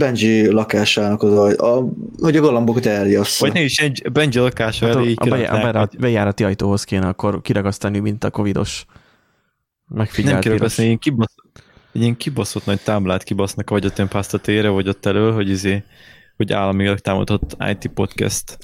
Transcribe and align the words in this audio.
Benji 0.00 0.50
lakásának 0.50 1.22
az, 1.22 1.58
a, 1.58 1.88
hogy 2.18 2.36
a 2.36 2.40
galambokat 2.40 2.86
eljassza. 2.86 3.44
Vagy 3.44 3.54
ne 3.54 3.62
is 3.62 3.78
egy 3.78 4.02
Benji 4.12 4.38
lakása 4.38 4.86
hát 4.86 4.94
elé 4.94 5.12
a, 5.16 5.24
a, 5.24 5.28
bejá, 5.28 5.80
a 5.80 5.88
bejárati 5.98 6.44
ajtóhoz 6.44 6.84
kéne 6.84 7.06
akkor 7.06 7.40
kiragasztani, 7.42 7.98
mint 7.98 8.24
a 8.24 8.30
covidos 8.30 8.84
megfigyelt 9.88 10.32
Nem 10.32 10.42
kiragasztani, 10.42 10.86
ilyen 10.86 10.98
kibasz, 10.98 11.34
egy 11.92 12.00
ilyen 12.00 12.16
kibaszott 12.16 12.66
nagy 12.66 12.80
táblát 12.80 13.22
kibasznak, 13.22 13.70
vagy 13.70 13.84
ott 13.84 13.96
ilyen 13.96 14.08
pásztatére, 14.08 14.68
vagy 14.68 14.88
ott 14.88 15.06
elől, 15.06 15.32
hogy 15.32 15.48
izé, 15.48 15.82
hogy 16.36 16.52
államilag 16.52 16.98
támogatott 16.98 17.56
IT 17.70 17.90
podcast 17.94 18.58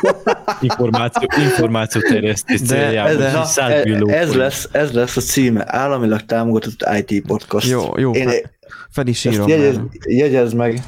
információ, 0.60 1.28
információ 1.38 2.00
terjesztés 2.00 2.60
céljában. 2.60 3.22
Ez, 3.22 3.56
na, 3.56 4.12
ez, 4.12 4.34
lesz, 4.34 4.68
ez 4.72 4.92
lesz 4.92 5.16
a 5.16 5.20
címe, 5.20 5.64
államilag 5.66 6.24
támogatott 6.24 6.88
IT 6.98 7.26
podcast. 7.26 7.68
Jó, 7.68 7.98
jó, 7.98 8.12
Én, 8.12 8.30
fel 8.90 9.06
is 9.06 9.24
írom. 9.24 9.48
Jegyez, 9.48 9.80
jegyez 10.06 10.52
meg. 10.52 10.82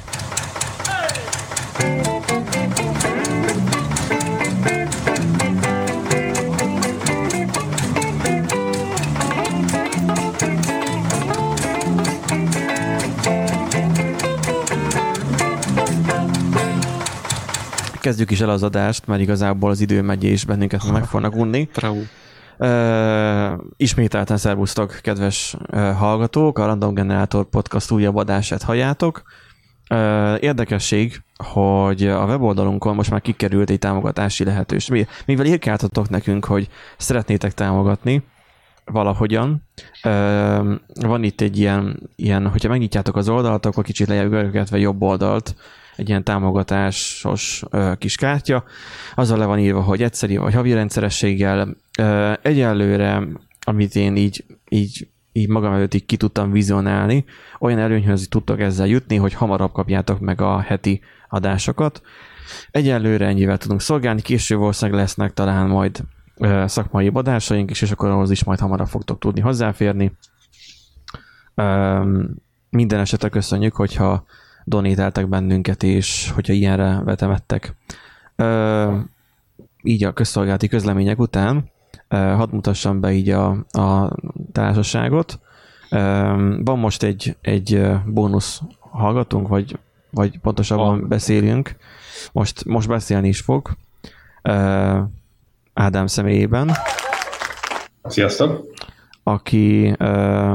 kezdjük 18.11 18.31
is 18.31 18.41
el 18.41 18.51
az 18.51 18.63
adást, 18.63 19.07
mert 19.07 19.21
igazából 19.21 19.71
az 19.71 19.81
idő 19.81 20.03
megy 20.03 20.25
és 20.25 20.45
bennünket 20.45 20.91
meg 20.93 21.05
fognak 21.05 21.37
unni. 21.37 21.69
Uh, 22.63 23.61
ismételten 23.77 24.37
szervusztok, 24.37 24.99
kedves 25.03 25.57
hallgatók, 25.97 26.59
a 26.59 26.67
Random 26.67 26.95
Generator 26.95 27.45
Podcast 27.45 27.91
újabb 27.91 28.17
adását 28.17 28.63
halljátok. 28.63 29.23
Uh, 29.91 30.43
érdekesség, 30.43 31.23
hogy 31.45 32.07
a 32.07 32.25
weboldalunkon 32.25 32.95
most 32.95 33.11
már 33.11 33.21
kikerült 33.21 33.71
egy 33.71 33.79
támogatási 33.79 34.45
lehetőség. 34.45 35.09
Mivel 35.27 35.47
írkáltatok 35.47 36.09
nekünk, 36.09 36.45
hogy 36.45 36.69
szeretnétek 36.97 37.53
támogatni 37.53 38.23
valahogyan, 38.85 39.63
van 41.01 41.23
itt 41.23 41.41
egy 41.41 41.59
ilyen, 41.59 42.11
ilyen, 42.17 42.49
hogyha 42.49 42.69
megnyitjátok 42.69 43.17
az 43.17 43.29
oldalt, 43.29 43.67
akkor 43.67 43.85
kicsit 43.85 44.09
lejjebb 44.09 44.67
jobb 44.73 45.03
oldalt, 45.03 45.55
egy 46.01 46.09
ilyen 46.09 46.25
támogatásos 46.25 47.65
kis 47.99 48.17
kártya, 48.17 48.65
azzal 49.15 49.39
le 49.39 49.45
van 49.45 49.59
írva, 49.59 49.81
hogy 49.81 50.03
egyszerű 50.03 50.39
vagy 50.39 50.55
havi 50.55 50.73
rendszerességgel. 50.73 51.77
Egyelőre, 52.43 53.23
amit 53.61 53.97
én 53.97 54.17
így, 54.17 54.45
így 54.69 55.09
így 55.33 55.49
magam 55.49 55.73
előtt 55.73 55.95
így 55.95 56.07
ki 56.07 56.17
tudtam 56.17 56.51
vizionálni, 56.51 57.25
olyan 57.59 57.79
előnyhöz 57.79 58.29
tudtok 58.29 58.61
ezzel 58.61 58.87
jutni, 58.87 59.17
hogy 59.17 59.35
hamarabb 59.35 59.73
kapjátok 59.73 60.21
meg 60.21 60.41
a 60.41 60.61
heti 60.61 61.01
adásokat. 61.29 62.03
Egyelőre 62.71 63.27
ennyivel 63.27 63.59
tudunk 63.59 63.81
szolgálni, 63.81 64.21
később 64.21 64.59
valószínűleg 64.59 65.01
lesznek 65.01 65.33
talán 65.33 65.67
majd 65.67 66.01
szakmai 66.65 67.11
adásaink 67.13 67.71
is, 67.71 67.83
és 67.83 67.91
akkor 67.91 68.09
ahhoz 68.09 68.31
is 68.31 68.45
majd 68.45 68.59
hamarabb 68.59 68.89
fogtok 68.89 69.19
tudni 69.19 69.41
hozzáférni. 69.41 70.13
Ö, 71.55 72.01
minden 72.71 73.01
esetre 73.01 73.29
köszönjük, 73.29 73.75
hogyha 73.75 74.25
donételtek 74.71 75.29
bennünket, 75.29 75.83
és 75.83 76.31
hogyha 76.35 76.53
ilyenre 76.53 77.01
vetemettek. 77.05 77.75
Ö, 78.37 78.97
így 79.83 80.05
a 80.05 80.13
közszolgálati 80.13 80.69
közlemények 80.69 81.19
után 81.19 81.71
ö, 82.09 82.17
hadd 82.17 82.53
mutassam 82.53 83.01
be 83.01 83.13
így 83.13 83.31
a, 83.31 83.49
a 83.71 84.17
társaságot. 84.53 85.39
Ö, 85.91 85.99
van 86.65 86.79
most 86.79 87.03
egy, 87.03 87.37
egy 87.41 87.83
bónusz 88.07 88.61
hallgatunk, 88.79 89.49
vagy, 89.49 89.79
vagy 90.11 90.39
pontosabban 90.39 91.09
beszélünk. 91.09 91.77
Most, 92.33 92.65
most 92.65 92.89
beszélni 92.89 93.29
is 93.29 93.41
fog. 93.41 93.71
Ö, 94.43 94.99
Ádám 95.75 96.07
személyében. 96.07 96.71
Sziasztok! 98.05 98.65
Aki, 99.23 99.95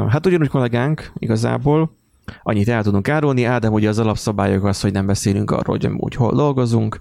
hát 0.09 0.26
ugyanúgy 0.26 0.47
kollégánk 0.47 1.12
igazából, 1.18 1.92
Annyit 2.44 2.69
el 2.69 2.84
tudunk 2.84 3.09
árulni, 3.09 3.44
Ádám 3.44 3.74
ugye 3.74 3.90
az 3.90 4.00
alapszabályok 4.00 4.63
az, 4.63 4.81
hogy 4.81 4.91
nem 4.91 5.06
beszélünk 5.06 5.52
arról, 5.52 5.78
hogy 5.80 5.88
úgy 5.97 6.16
hol 6.16 6.34
dolgozunk, 6.34 7.00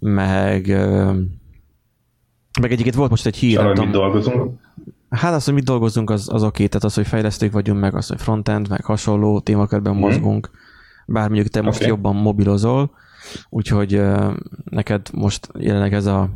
meg 0.00 0.66
meg 2.60 2.72
egyébként 2.72 2.94
volt 2.94 3.10
most 3.10 3.26
egy 3.26 3.36
hír. 3.36 3.58
Arra, 3.58 3.84
mit 3.84 3.92
dolgozunk? 3.92 4.58
Hát 5.10 5.34
az, 5.34 5.44
hogy 5.44 5.54
mit 5.54 5.64
dolgozunk, 5.64 6.10
az, 6.10 6.28
az 6.32 6.42
oké, 6.42 6.66
tehát 6.66 6.84
az, 6.84 6.94
hogy 6.94 7.06
fejlesztők 7.06 7.52
vagyunk, 7.52 7.80
meg 7.80 7.94
az, 7.94 8.08
hogy 8.08 8.20
frontend, 8.20 8.68
meg 8.68 8.84
hasonló 8.84 9.40
témakörben 9.40 9.94
mm. 9.94 9.98
mozgunk, 9.98 10.50
bár 11.06 11.28
mondjuk 11.28 11.48
te 11.48 11.58
okay. 11.58 11.70
most 11.70 11.86
jobban 11.86 12.16
mobilozol, 12.16 12.90
úgyhogy 13.48 14.02
neked 14.64 15.08
most 15.12 15.48
jelenleg 15.58 15.94
ez 15.94 16.06
a, 16.06 16.28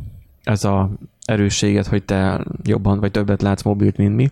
ez 0.43 0.63
a 0.63 0.89
erősséget, 1.25 1.87
hogy 1.87 2.03
te 2.03 2.45
jobban 2.63 2.99
vagy 2.99 3.11
többet 3.11 3.41
látsz 3.41 3.63
mobilt, 3.63 3.97
mint 3.97 4.15
mi. 4.15 4.29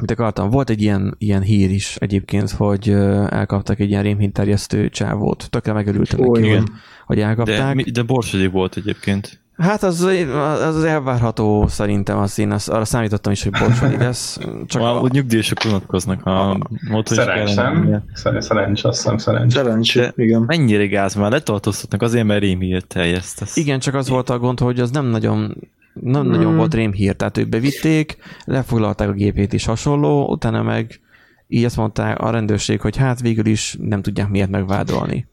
Mit 0.00 0.10
akartam, 0.10 0.50
volt 0.50 0.70
egy 0.70 0.82
ilyen, 0.82 1.14
ilyen 1.18 1.42
hír 1.42 1.70
is 1.70 1.96
egyébként, 1.96 2.50
hogy 2.50 2.88
elkaptak 3.28 3.80
egy 3.80 3.90
ilyen 3.90 4.02
rémhinterjesztő 4.02 4.88
csávót. 4.88 5.46
Tökre 5.50 5.72
megörültem 5.72 6.20
neki, 6.20 6.48
hogy, 6.50 6.62
hogy 7.06 7.20
elkapták. 7.20 7.76
De, 7.76 7.90
de 7.90 8.02
borsodi 8.02 8.46
volt 8.46 8.76
egyébként. 8.76 9.40
Hát 9.56 9.82
az, 9.82 10.00
az, 10.02 10.76
az 10.76 10.84
elvárható 10.84 11.66
szerintem, 11.66 12.18
az 12.18 12.38
én 12.38 12.50
az, 12.50 12.68
arra 12.68 12.84
számítottam 12.84 13.32
is, 13.32 13.42
hogy 13.42 13.52
borsodi 13.52 13.96
lesz. 13.96 14.38
Csak 14.66 14.82
a, 14.82 15.02
a 15.02 15.08
nyugdíjasok 15.12 15.58
unatkoznak. 15.64 16.26
A, 16.26 16.50
a 16.50 17.02
szerencs, 17.04 17.54
nem? 17.54 18.04
Szerencs, 18.38 18.84
azt 18.84 19.02
hiszem 19.02 19.18
szerencs. 19.18 19.52
Szerencs, 19.52 19.94
igen. 20.16 20.42
Mennyire 20.46 20.86
gáz 20.86 21.14
már 21.14 21.30
letartóztatnak 21.30 22.02
azért, 22.02 22.26
mert 22.26 22.40
rémhírt 22.40 22.86
teljesztesz. 22.86 23.56
Igen, 23.56 23.78
csak 23.78 23.94
az 23.94 24.08
volt 24.08 24.30
a 24.30 24.38
gond, 24.38 24.58
hogy 24.58 24.80
az 24.80 24.90
nem 24.90 25.06
nagyon 25.06 25.56
nem 25.92 26.26
mm. 26.26 26.30
nagyon 26.30 26.56
volt 26.56 26.74
rémhír, 26.74 27.14
tehát 27.14 27.38
ők 27.38 27.48
bevitték, 27.48 28.16
lefoglalták 28.44 29.08
a 29.08 29.12
gépét 29.12 29.52
is 29.52 29.64
hasonló, 29.64 30.26
utána 30.26 30.62
meg 30.62 31.00
így 31.48 31.64
azt 31.64 31.76
mondták 31.76 32.18
a 32.18 32.30
rendőrség, 32.30 32.80
hogy 32.80 32.96
hát 32.96 33.20
végül 33.20 33.46
is 33.46 33.76
nem 33.80 34.02
tudják 34.02 34.28
miért 34.28 34.50
megvádolni. 34.50 35.26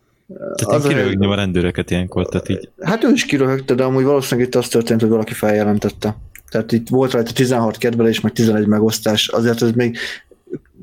Tehát 0.56 0.84
én 0.84 0.90
kiröhögném 0.90 1.30
a 1.30 1.36
rendőröket 1.36 1.92
ilyenkor, 1.92 2.28
tehát 2.28 2.50
így... 2.50 2.69
Hát 2.81 3.03
ő 3.03 3.12
is 3.12 3.25
kiröhögte, 3.25 3.74
de 3.74 3.84
amúgy 3.84 4.03
valószínűleg 4.03 4.48
itt 4.50 4.56
az 4.56 4.68
történt, 4.68 5.02
hogy 5.02 5.09
valaki 5.09 5.34
feljelentette. 5.34 6.16
Tehát 6.50 6.72
itt 6.72 6.90
volt 6.90 7.12
rajta 7.12 7.31
16 7.31 7.78
kedvelés, 7.78 8.19
meg 8.19 8.31
11 8.31 8.68
megosztás, 8.68 9.28
azért 9.28 9.62
ez 9.62 9.72
még 9.72 9.98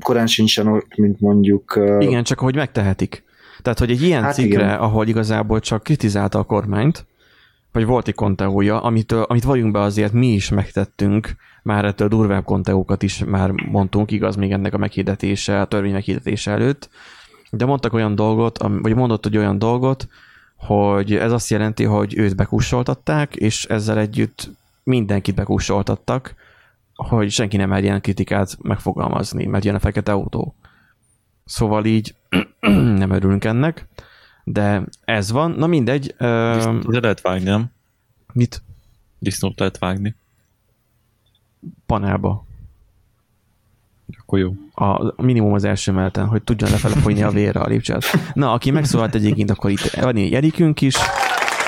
korán 0.00 0.26
sincsen, 0.26 0.84
mint 0.96 1.20
mondjuk... 1.20 1.80
Igen, 1.98 2.24
csak 2.24 2.38
hogy 2.38 2.54
megtehetik. 2.54 3.24
Tehát, 3.62 3.78
hogy 3.78 3.90
egy 3.90 4.02
ilyen 4.02 4.22
hát 4.22 4.34
cikkre, 4.34 4.64
igen. 4.64 4.78
ahol 4.78 5.06
igazából 5.06 5.60
csak 5.60 5.82
kritizálta 5.82 6.38
a 6.38 6.42
kormányt, 6.42 7.06
vagy 7.76 7.86
volt 7.86 8.08
egy 8.08 8.14
konteója, 8.14 8.80
amit, 8.80 9.12
amit 9.12 9.44
vagyunk 9.44 9.72
be 9.72 9.80
azért 9.80 10.12
mi 10.12 10.26
is 10.26 10.48
megtettünk, 10.48 11.36
már 11.62 11.84
ettől 11.84 12.08
durvább 12.08 12.44
konteókat 12.44 13.02
is 13.02 13.24
már 13.24 13.50
mondtunk, 13.50 14.10
igaz, 14.10 14.36
még 14.36 14.52
ennek 14.52 14.74
a 14.74 14.78
meghirdetése, 14.78 15.60
a 15.60 15.66
törvény 15.66 15.92
meghirdetése 15.92 16.50
előtt, 16.50 16.88
de 17.50 17.64
mondtak 17.64 17.92
olyan 17.92 18.14
dolgot, 18.14 18.58
vagy 18.58 18.94
mondott, 18.94 19.24
hogy 19.24 19.36
olyan 19.36 19.58
dolgot, 19.58 20.08
hogy 20.56 21.14
ez 21.14 21.32
azt 21.32 21.50
jelenti, 21.50 21.84
hogy 21.84 22.18
őt 22.18 22.36
bekussoltatták, 22.36 23.36
és 23.36 23.64
ezzel 23.64 23.98
együtt 23.98 24.50
mindenkit 24.82 25.34
bekussoltattak, 25.34 26.34
hogy 26.94 27.30
senki 27.30 27.56
nem 27.56 27.68
mer 27.68 27.82
ilyen 27.82 28.00
kritikát 28.00 28.56
megfogalmazni, 28.62 29.46
mert 29.46 29.64
jön 29.64 29.74
a 29.74 29.78
fekete 29.78 30.12
autó. 30.12 30.54
Szóval 31.44 31.84
így 31.84 32.14
nem 33.00 33.10
örülünk 33.10 33.44
ennek 33.44 33.86
de 34.48 34.82
ez 35.04 35.30
van. 35.30 35.50
Na 35.50 35.66
mindegy. 35.66 36.14
De 36.18 37.00
lehet 37.00 37.20
vágni, 37.20 37.44
nem? 37.44 37.70
Mit? 38.32 38.62
Disznót 39.18 39.58
lehet 39.58 39.78
vágni. 39.78 40.14
Panelba. 41.86 42.44
Akkor 44.18 44.38
jó. 44.38 44.52
A 44.74 45.22
minimum 45.22 45.52
az 45.52 45.64
első 45.64 45.92
meleten, 45.92 46.26
hogy 46.26 46.42
tudjon 46.42 46.70
lefele 46.70 46.94
folyni 46.94 47.22
a 47.22 47.30
vérre 47.30 47.60
a 47.60 47.66
lépcsőt. 47.66 48.04
Na, 48.34 48.52
aki 48.52 48.70
megszólalt 48.70 49.14
egyébként, 49.14 49.50
akkor 49.50 49.70
itt 49.70 49.90
van 49.90 50.16
egy 50.16 50.32
Erikünk 50.32 50.80
is, 50.80 50.96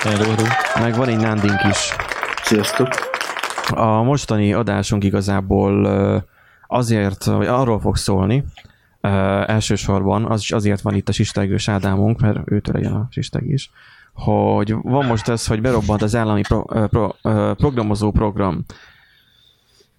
Hello. 0.03 0.35
meg 0.81 0.97
van 0.97 1.09
egy 1.09 1.19
Nándink 1.19 1.61
is. 1.71 1.93
Sziasztok! 2.43 2.89
A 3.71 4.03
mostani 4.03 4.53
adásunk 4.53 5.05
igazából 5.05 5.87
azért, 6.67 7.25
hogy 7.25 7.47
arról 7.47 7.81
fog 7.81 7.97
szólni, 7.97 8.37
Uh, 8.37 8.68
elsősorban 9.47 10.25
az 10.25 10.41
is 10.41 10.53
azért 10.53 10.81
van 10.81 10.95
itt 10.95 11.09
a 11.09 11.13
sistegős 11.13 11.69
Ádámunk, 11.69 12.21
mert 12.21 12.51
őtől 12.51 12.83
jön 12.83 12.93
a 12.93 13.09
sistegés, 13.11 13.71
hogy 14.13 14.75
van 14.83 15.07
most 15.07 15.29
ez, 15.29 15.47
hogy 15.47 15.61
berobbant 15.61 16.03
az 16.03 16.17
állami 16.17 16.43
pro, 16.43 16.63
pro, 16.89 17.09
programozó 17.55 18.11
program. 18.11 18.65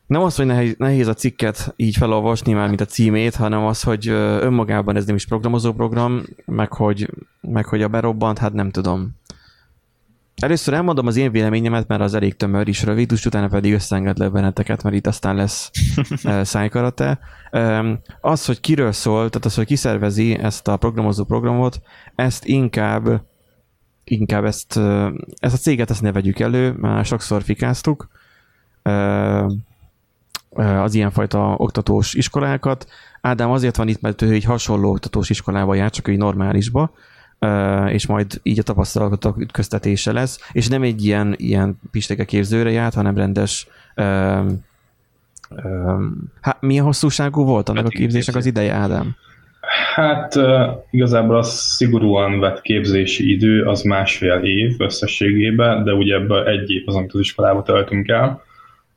Nem 0.08 0.22
az, 0.22 0.36
hogy 0.36 0.46
nehéz, 0.46 0.76
nehéz 0.78 1.08
a 1.08 1.14
cikket 1.14 1.74
így 1.76 1.96
felolvasni 1.96 2.54
már, 2.54 2.68
mint 2.68 2.82
a 2.82 2.86
címét, 2.86 3.36
hanem 3.36 3.66
az, 3.66 3.84
hogy 3.84 4.08
önmagában 4.08 4.96
ez 4.96 5.06
nem 5.06 5.16
is 5.16 5.28
programozó 5.28 5.74
program, 5.74 6.24
meg 6.46 6.74
hogy, 6.74 7.10
meg 7.42 7.66
hogy 7.66 7.82
a 7.82 7.88
berobbant, 7.88 8.38
hát 8.38 8.54
nem 8.54 8.72
tudom. 8.72 9.19
Először 10.40 10.74
elmondom 10.74 11.08
az 11.08 11.16
én 11.16 11.32
véleményemet, 11.32 11.88
mert 11.88 12.02
az 12.02 12.14
elég 12.14 12.36
tömör 12.36 12.68
is 12.68 12.84
rövid, 12.84 13.12
és 13.12 13.26
utána 13.26 13.48
pedig 13.48 13.74
összeengedlek 13.74 14.32
benneteket, 14.32 14.84
mert 14.84 14.96
itt 14.96 15.08
aztán 15.08 15.36
lesz 15.36 15.72
szájkarate. 16.44 17.20
Az, 18.22 18.46
hogy 18.46 18.60
kiről 18.60 18.92
szól, 18.92 19.30
tehát 19.30 19.46
az, 19.46 19.56
hogy 19.56 19.66
kiszervezi 19.66 20.38
ezt 20.38 20.68
a 20.68 20.78
programozó 20.78 21.24
programot, 21.24 21.82
ezt 22.16 22.46
inkább 22.46 23.28
inkább 24.04 24.46
ezt, 24.46 24.78
ezt 25.40 25.54
a 25.54 25.58
céget 25.58 25.90
ezt 25.90 26.02
ne 26.02 26.12
vegyük 26.12 26.40
elő, 26.40 26.72
már 26.72 27.06
sokszor 27.06 27.44
fikáztuk 27.44 28.08
az 30.54 30.94
ilyenfajta 30.94 31.56
oktatós 31.58 32.14
iskolákat. 32.14 32.88
Ádám 33.22 33.52
azért 33.52 33.76
van 33.76 33.88
itt, 33.88 34.02
mert 34.02 34.22
ő 34.22 34.32
egy 34.32 34.44
hasonló 34.44 34.90
oktatós 34.90 35.30
iskolába 35.30 35.74
jár, 35.74 35.90
csak 35.90 36.08
egy 36.08 36.18
normálisba, 36.18 36.92
és 37.88 38.08
majd 38.08 38.40
így 38.44 38.60
a 38.60 38.64
tapasztalatok 38.64 39.38
ütköztetése 39.38 40.12
lesz, 40.12 40.50
és 40.52 40.68
nem 40.68 40.82
egy 40.82 41.06
ilyen, 41.06 41.34
ilyen 41.38 41.80
pisteke 41.92 42.26
képzőre 42.26 42.72
járt, 42.72 42.94
hanem 42.94 43.16
rendes 43.16 43.68
hát 46.42 46.58
milyen 46.60 46.84
hosszúságú 46.84 47.44
volt 47.44 47.70
annak 47.70 47.86
a 47.86 47.90
képzésnek 47.90 48.36
az 48.36 48.46
ideje, 48.46 48.74
Ádám? 48.74 49.16
Hát 49.96 50.36
igazából 50.92 51.38
a 51.38 51.44
szigorúan 51.44 52.40
vett 52.40 52.62
képzési 52.62 53.32
idő 53.32 53.64
az 53.64 53.82
másfél 53.82 54.40
év 54.44 54.76
összességében, 54.78 55.84
de 55.84 55.94
ugye 55.94 56.16
ebből 56.16 56.48
egy 56.48 56.70
év 56.70 56.84
az, 56.86 56.96
amit 56.96 57.14
az 57.14 57.20
iskolába 57.20 57.64
töltünk 57.64 58.08
el, 58.08 58.42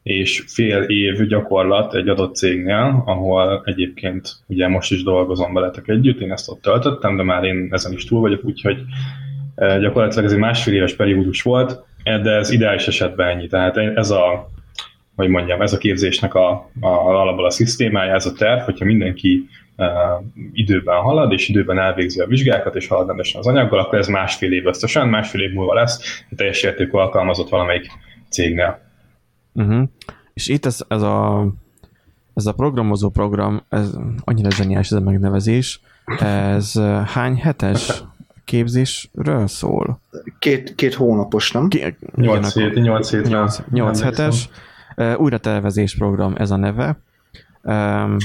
és 0.03 0.45
fél 0.47 0.83
év 0.83 1.27
gyakorlat 1.27 1.95
egy 1.95 2.09
adott 2.09 2.35
cégnél, 2.35 3.03
ahol 3.07 3.63
egyébként 3.65 4.37
ugye 4.47 4.69
most 4.69 4.93
is 4.93 5.03
dolgozom 5.03 5.55
veletek 5.55 5.89
együtt, 5.89 6.21
én 6.21 6.33
ezt 6.33 6.49
ott 6.49 6.63
töltöttem, 6.63 7.17
de 7.17 7.23
már 7.23 7.45
én 7.45 7.69
ezen 7.71 7.93
is 7.93 8.05
túl 8.05 8.21
vagyok, 8.21 8.45
úgyhogy 8.45 8.77
gyakorlatilag 9.57 10.25
ez 10.25 10.33
egy 10.33 10.39
másfél 10.39 10.75
éves 10.75 10.95
periódus 10.95 11.43
volt, 11.43 11.85
de 12.05 12.31
ez 12.31 12.51
ideális 12.51 12.87
esetben 12.87 13.29
ennyi. 13.29 13.47
Tehát 13.47 13.77
ez 13.77 14.11
a, 14.11 14.51
hogy 15.17 15.29
mondjam, 15.29 15.61
ez 15.61 15.73
a 15.73 15.79
képzésnek 15.79 16.35
a, 16.35 16.51
a, 16.81 16.87
alapból 16.87 17.45
a 17.45 17.51
szisztémája, 17.51 18.15
ez 18.15 18.27
a 18.27 18.33
terv, 18.33 18.61
hogyha 18.61 18.85
mindenki 18.85 19.49
időben 20.53 21.01
halad, 21.01 21.33
és 21.33 21.49
időben 21.49 21.79
elvégzi 21.79 22.21
a 22.21 22.27
vizsgákat, 22.27 22.77
és 22.77 22.87
halad 22.87 23.07
rendesen 23.07 23.41
az 23.41 23.47
anyaggal, 23.47 23.79
akkor 23.79 23.99
ez 23.99 24.07
másfél 24.07 24.53
év 24.53 24.67
összesen, 24.67 25.09
másfél 25.09 25.41
év 25.41 25.53
múlva 25.53 25.75
lesz, 25.75 26.25
teljes 26.37 26.63
értékű 26.63 26.91
alkalmazott 26.91 27.49
valamelyik 27.49 27.87
cégnél. 28.29 28.92
Uh-huh. 29.53 29.89
És 30.35 30.49
itt 30.49 30.67
ez, 30.67 30.81
ez, 30.89 31.03
a, 31.03 31.47
ez 32.35 32.47
a 32.47 32.53
programozó 32.53 33.11
program, 33.11 33.63
ez 33.69 33.91
annyira 34.25 34.51
zseniális 34.51 34.87
ez 34.91 34.97
a 34.99 35.01
megnevezés, 35.01 35.81
ez 36.19 36.81
hány 37.07 37.37
hetes 37.37 38.03
képzésről 38.45 39.47
szól? 39.47 40.01
Két, 40.39 40.75
két 40.75 40.95
hónapos, 40.95 41.51
nem? 41.51 41.69
Ké, 41.69 41.97
8 42.17 42.53
hét, 42.53 42.75
8 42.75 43.11
hét. 43.11 43.29
8, 43.29 43.61
8 43.71 44.01
hetes. 44.01 44.49
Újra 45.17 45.39
tervezés 45.39 45.97
program 45.97 46.35
ez 46.37 46.51
a 46.51 46.57
neve. 46.57 46.99
Um, 47.63 48.17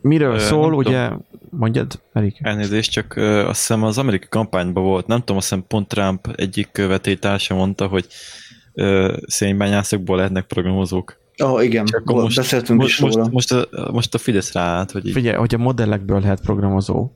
Miről 0.00 0.34
Ö, 0.34 0.38
szól, 0.38 0.72
ugye, 0.72 1.04
tudom. 1.04 1.24
mondjad, 1.50 2.00
Erik? 2.12 2.38
Elnézést, 2.40 2.90
csak 2.90 3.16
ö, 3.16 3.46
azt 3.46 3.58
hiszem 3.58 3.82
az 3.82 3.98
amerikai 3.98 4.28
kampányban 4.28 4.82
volt, 4.82 5.06
nem 5.06 5.18
tudom, 5.18 5.36
azt 5.36 5.48
hiszem 5.48 5.64
pont 5.66 5.88
Trump 5.88 6.28
egyik 6.34 6.72
követétársa 6.72 7.54
mondta, 7.54 7.86
hogy 7.86 8.06
ö, 8.80 9.16
szénybányászokból 9.26 10.16
lehetnek 10.16 10.46
programozók. 10.46 11.18
Oh, 11.42 11.64
igen, 11.64 11.84
csak 11.84 12.04
most, 12.04 12.36
beszéltünk 12.36 12.80
most, 12.80 12.90
is 12.90 13.00
róla. 13.00 13.16
Most, 13.16 13.32
most, 13.32 13.52
a, 13.52 13.92
most 13.92 14.14
a 14.14 14.18
Fidesz 14.18 14.52
ráállt, 14.52 14.90
hogy 14.90 15.06
így. 15.06 15.12
Figyelj, 15.12 15.36
hogy 15.36 15.54
a 15.54 15.58
modellekből 15.58 16.20
lehet 16.20 16.40
programozó. 16.40 17.10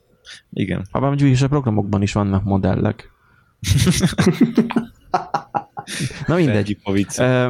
Igen. 0.52 0.86
Ha 0.90 1.00
mondjuk 1.00 1.30
is 1.30 1.42
a 1.42 1.48
programokban 1.48 2.02
is 2.02 2.12
vannak 2.12 2.44
modellek. 2.44 3.12
Na 6.26 6.34
mindegy. 6.34 6.78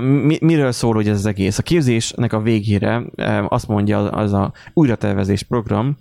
Mi, 0.01 0.39
miről 0.41 0.73
szól 0.73 0.95
hogy 0.95 1.09
ez 1.09 1.17
az 1.17 1.27
egész? 1.27 1.59
A 1.59 1.63
képzésnek 1.63 2.33
a 2.33 2.41
végére 2.41 3.03
azt 3.49 3.69
mondja 3.69 4.11
az 4.11 4.33
a 4.33 4.53
újratervezés 4.73 5.43
program, 5.43 5.97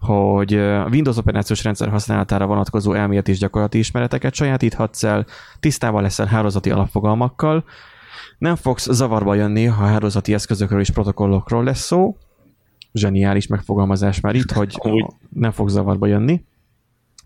hogy 0.00 0.54
a 0.54 0.88
Windows 0.90 1.16
operációs 1.16 1.64
rendszer 1.64 1.88
használatára 1.88 2.46
vonatkozó 2.46 2.92
elméleti 2.92 3.30
és 3.30 3.38
gyakorlati 3.38 3.78
ismereteket 3.78 4.34
sajátíthatsz 4.34 5.04
el, 5.04 5.26
tisztában 5.60 6.02
leszel 6.02 6.26
hálózati 6.26 6.70
alapfogalmakkal, 6.70 7.64
nem 8.38 8.56
fogsz 8.56 8.90
zavarba 8.90 9.34
jönni, 9.34 9.64
ha 9.64 9.84
hálózati 9.84 10.34
eszközökről 10.34 10.80
és 10.80 10.90
protokollokról 10.90 11.64
lesz 11.64 11.80
szó, 11.80 12.16
zseniális 12.92 13.46
megfogalmazás 13.46 14.20
már 14.20 14.34
itt, 14.34 14.50
hogy 14.50 14.76
nem 15.34 15.50
fog 15.50 15.68
zavarba 15.68 16.06
jönni. 16.06 16.44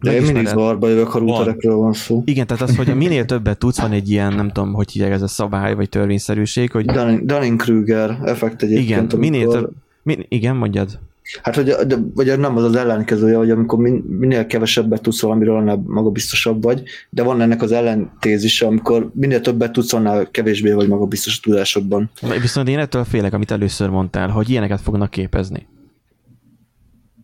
De 0.00 0.14
én 0.14 0.22
mindig 0.22 0.46
zavarba 0.46 0.88
jövök, 0.88 1.08
ha 1.08 1.18
routerekről 1.18 1.76
van 1.76 1.92
szó. 1.92 2.22
Igen, 2.24 2.46
tehát 2.46 2.62
az, 2.62 2.76
hogy 2.76 2.96
minél 2.96 3.24
többet 3.24 3.58
tudsz, 3.58 3.80
van 3.80 3.92
egy 3.92 4.10
ilyen, 4.10 4.34
nem 4.34 4.50
tudom, 4.50 4.72
hogy 4.72 4.90
hívják 4.90 5.12
ez 5.12 5.22
a 5.22 5.28
szabály, 5.28 5.74
vagy 5.74 5.88
törvényszerűség, 5.88 6.70
hogy... 6.70 6.84
Dunning-Kruger 7.24 8.18
effekt 8.24 8.62
egyébként. 8.62 8.88
Igen, 8.88 8.98
amikor... 8.98 9.18
minél 9.18 9.48
több... 9.48 9.70
Min... 10.02 10.26
Igen, 10.28 10.56
mondjad. 10.56 10.98
Hát, 11.42 11.54
hogy, 11.54 11.64
de, 11.64 11.96
vagy 12.14 12.38
nem 12.38 12.56
az 12.56 12.64
az 12.64 12.76
ellenkezője, 12.76 13.36
hogy 13.36 13.50
amikor 13.50 13.78
min, 13.78 14.04
minél 14.08 14.46
kevesebbet 14.46 15.02
tudsz 15.02 15.22
valamiről, 15.22 15.56
annál 15.56 15.82
magabiztosabb 15.86 16.62
vagy, 16.62 16.82
de 17.10 17.22
van 17.22 17.40
ennek 17.40 17.62
az 17.62 17.72
ellentézise, 17.72 18.66
amikor 18.66 19.10
minél 19.14 19.40
többet 19.40 19.72
tudsz, 19.72 19.92
annál 19.92 20.30
kevésbé 20.30 20.72
vagy 20.72 20.88
magabiztos 20.88 21.38
a 21.38 21.40
tudásodban. 21.42 22.10
Viszont 22.40 22.68
én 22.68 22.78
ettől 22.78 23.04
félek, 23.04 23.32
amit 23.32 23.50
először 23.50 23.88
mondtál, 23.88 24.28
hogy 24.28 24.50
ilyeneket 24.50 24.80
fognak 24.80 25.10
képezni. 25.10 25.66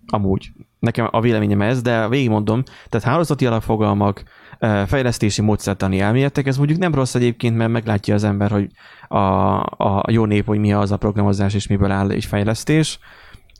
Amúgy. 0.07 0.53
Nekem 0.79 1.09
a 1.11 1.21
véleményem 1.21 1.63
ez, 1.63 1.83
de 1.83 2.09
végigmondom, 2.09 2.63
tehát 2.89 3.07
hálózati 3.07 3.47
alapfogalmak, 3.47 4.23
fejlesztési 4.87 5.43
módszertani 5.43 6.01
elméletek, 6.01 6.47
ez 6.47 6.57
mondjuk 6.57 6.79
nem 6.79 6.95
rossz 6.95 7.15
egyébként, 7.15 7.57
mert 7.57 7.71
meglátja 7.71 8.15
az 8.15 8.25
ember, 8.25 8.51
hogy 8.51 8.71
a, 9.09 9.19
a 9.61 10.05
jó 10.11 10.25
nép, 10.25 10.47
hogy 10.47 10.59
mi 10.59 10.73
az 10.73 10.93
a 10.93 10.97
programozás 10.97 11.55
és 11.55 11.67
miből 11.67 11.91
áll 11.91 12.11
egy 12.11 12.25
fejlesztés, 12.25 12.99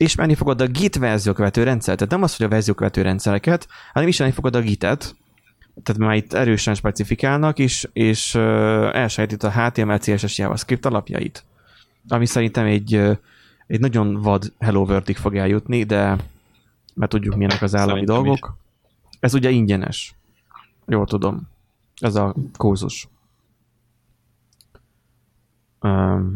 ismerni 0.01 0.35
fogod 0.35 0.61
a 0.61 0.67
Git 0.67 0.95
verziókövető 0.95 1.63
rendszert. 1.63 1.97
Tehát 1.97 2.13
nem 2.13 2.23
az, 2.23 2.35
hogy 2.35 2.45
a 2.45 2.49
verziókövető 2.49 3.01
rendszereket, 3.01 3.67
hanem 3.93 4.07
ismerni 4.07 4.33
fogod 4.33 4.55
a 4.55 4.61
Git-et, 4.61 5.15
tehát 5.83 6.01
már 6.01 6.15
itt 6.15 6.33
erősen 6.33 6.73
specifikálnak, 6.73 7.59
és, 7.59 7.89
és 7.93 8.35
uh, 8.35 8.41
elsajátít 8.93 9.43
a 9.43 9.51
HTML, 9.51 9.97
CSS, 9.97 10.37
JavaScript 10.37 10.85
alapjait. 10.85 11.45
Ami 12.07 12.25
szerintem 12.25 12.65
egy, 12.65 12.93
egy 13.67 13.79
nagyon 13.79 14.21
vad 14.21 14.53
Hello 14.59 14.81
World-ig 14.81 15.17
fog 15.17 15.35
eljutni, 15.35 15.83
de 15.83 16.17
mert 16.93 17.11
tudjuk 17.11 17.35
milyenek 17.35 17.61
az 17.61 17.75
állami 17.75 17.91
Szerintem 17.91 18.15
dolgok. 18.15 18.57
Is. 19.09 19.17
Ez 19.19 19.33
ugye 19.33 19.49
ingyenes. 19.49 20.15
Jól 20.85 21.05
tudom. 21.05 21.49
Ez 21.99 22.15
a 22.15 22.35
kurzus. 22.57 23.07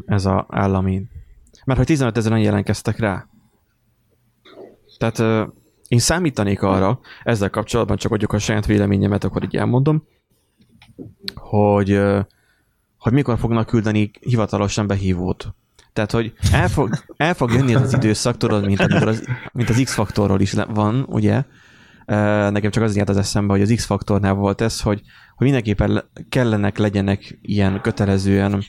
Ez 0.06 0.26
a 0.26 0.46
állami. 0.50 1.06
Mert 1.66 1.78
hogy 1.78 1.88
15 1.88 2.18
ezeren 2.18 2.40
jelentkeztek 2.40 3.00
rá. 3.00 3.28
Tehát 4.98 5.48
én 5.88 6.00
számítanék 6.00 6.62
arra, 6.62 7.00
ezzel 7.24 7.50
kapcsolatban 7.50 7.98
csak 7.98 8.12
vagyok 8.12 8.34
a 8.34 8.40
saját 8.40 8.66
véleményemet, 8.66 9.24
akkor 9.24 9.44
így 9.44 9.56
elmondom, 9.56 10.04
hogy, 11.36 12.02
hogy 12.98 13.14
mikor 13.14 13.38
fognak 13.38 13.66
küldeni 13.66 14.12
hivatalosan 14.20 14.88
behívót. 14.88 15.56
Tehát, 15.94 16.12
hogy 16.12 16.34
el 16.52 16.68
fog, 16.68 16.90
el 17.18 17.34
fog 17.34 17.52
jönni 17.52 17.76
az 17.76 17.94
időszak, 17.94 18.38
tudod, 18.38 18.66
mint, 18.66 18.80
az, 18.80 19.28
mint 19.54 19.70
az 19.70 19.82
X-faktorról 19.84 20.42
is 20.42 20.54
van, 20.68 21.06
ugye? 21.10 21.44
Nekem 22.06 22.72
csak 22.72 22.84
az 22.84 22.96
járt 22.96 23.10
az 23.10 23.18
eszembe, 23.18 23.54
hogy 23.54 23.62
az 23.62 23.74
X-faktornál 23.76 24.34
volt 24.34 24.62
ez, 24.62 24.82
hogy, 24.82 25.02
hogy 25.36 25.46
mindenképpen 25.46 26.04
kellenek, 26.30 26.78
legyenek 26.78 27.40
ilyen 27.42 27.82
kötelezően 27.82 28.64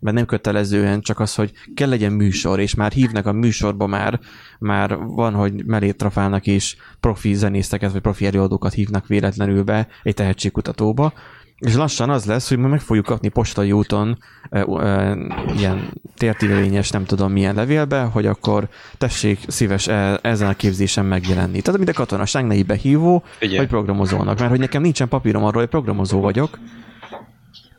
mert 0.00 0.16
nem 0.16 0.26
kötelezően, 0.26 1.00
csak 1.00 1.20
az, 1.20 1.34
hogy 1.34 1.52
kell 1.74 1.88
legyen 1.88 2.12
műsor, 2.12 2.60
és 2.60 2.74
már 2.74 2.92
hívnak 2.92 3.26
a 3.26 3.32
műsorba 3.32 3.86
már, 3.86 4.20
már 4.58 4.96
van, 4.96 5.34
hogy 5.34 5.64
mellé 5.66 5.90
trafálnak 5.90 6.46
és 6.46 6.76
profi 7.00 7.34
zenészteket, 7.34 7.92
vagy 7.92 8.00
profi 8.00 8.26
előadókat 8.26 8.72
hívnak 8.72 9.06
véletlenül 9.06 9.62
be 9.62 9.88
egy 10.02 10.14
tehetségkutatóba, 10.14 11.12
és 11.60 11.74
lassan 11.74 12.10
az 12.10 12.24
lesz, 12.24 12.48
hogy 12.48 12.58
meg 12.58 12.80
fogjuk 12.80 13.04
kapni 13.04 13.28
postai 13.28 13.72
úton 13.72 14.18
e, 14.50 14.60
e, 14.60 15.16
ilyen 15.56 15.92
tértívényes, 16.16 16.90
nem 16.90 17.04
tudom 17.04 17.32
milyen 17.32 17.54
levélbe, 17.54 18.00
hogy 18.00 18.26
akkor 18.26 18.68
tessék 18.98 19.38
szíves 19.46 19.88
e, 19.88 20.18
ezen 20.22 20.48
a 20.48 20.54
képzésen 20.54 21.04
megjelenni. 21.04 21.60
Tehát 21.60 21.78
mint 21.78 21.90
a 21.90 21.92
katonaság 21.92 22.46
ne 22.46 22.62
behívó, 22.62 23.22
Ugye. 23.42 23.56
vagy 23.56 23.68
programozónak. 23.68 24.38
Mert 24.38 24.50
hogy 24.50 24.58
nekem 24.58 24.82
nincsen 24.82 25.08
papírom 25.08 25.44
arról, 25.44 25.60
hogy 25.60 25.70
programozó 25.70 26.20
vagyok, 26.20 26.58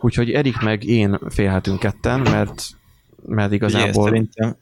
úgyhogy 0.03 0.31
Erik 0.31 0.60
meg 0.60 0.84
én 0.84 1.20
félhetünk 1.29 1.79
ketten, 1.79 2.20
mert, 2.20 2.63
mert 3.25 3.51
igazából... 3.51 4.10
Ugye, 4.10 4.12
szerintem, 4.12 4.55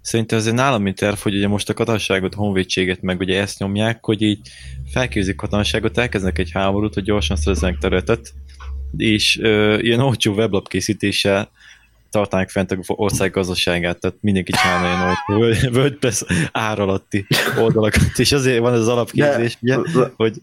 szerintem 0.00 0.38
egy 0.38 0.58
állami 0.58 0.92
terv, 0.92 1.16
hogy 1.16 1.34
ugye 1.34 1.48
most 1.48 1.68
a 1.68 1.74
katonságot, 1.74 2.34
a 2.34 2.38
honvédséget, 2.38 3.02
meg 3.02 3.20
ugye 3.20 3.40
ezt 3.40 3.58
nyomják, 3.58 4.04
hogy 4.04 4.22
így 4.22 4.38
felképzik 4.92 5.36
katonságot, 5.36 5.98
elkezdenek 5.98 6.38
egy 6.38 6.50
háborút, 6.50 6.94
hogy 6.94 7.02
gyorsan 7.02 7.36
szerezzenek 7.36 7.78
területet, 7.78 8.32
és 8.96 9.38
ö, 9.38 9.78
ilyen 9.78 10.00
olcsó 10.00 10.32
weblap 10.32 10.68
készítéssel 10.68 11.50
tartanák 12.10 12.50
fent 12.50 12.72
a 12.72 12.78
ország 12.86 13.30
gazdaságát, 13.30 14.00
tehát 14.00 14.16
mindenki 14.20 14.52
csinálna 14.52 14.86
ilyen 14.86 15.16
olcsó 15.40 15.58
WordPress 15.78 16.22
ár 16.52 16.80
alatti 16.80 17.26
oldalakat, 17.58 18.18
és 18.18 18.32
azért 18.32 18.58
van 18.58 18.72
ez 18.72 18.80
az 18.80 18.88
alapképzés, 18.88 19.58
ugye, 19.60 19.76
hogy 20.16 20.36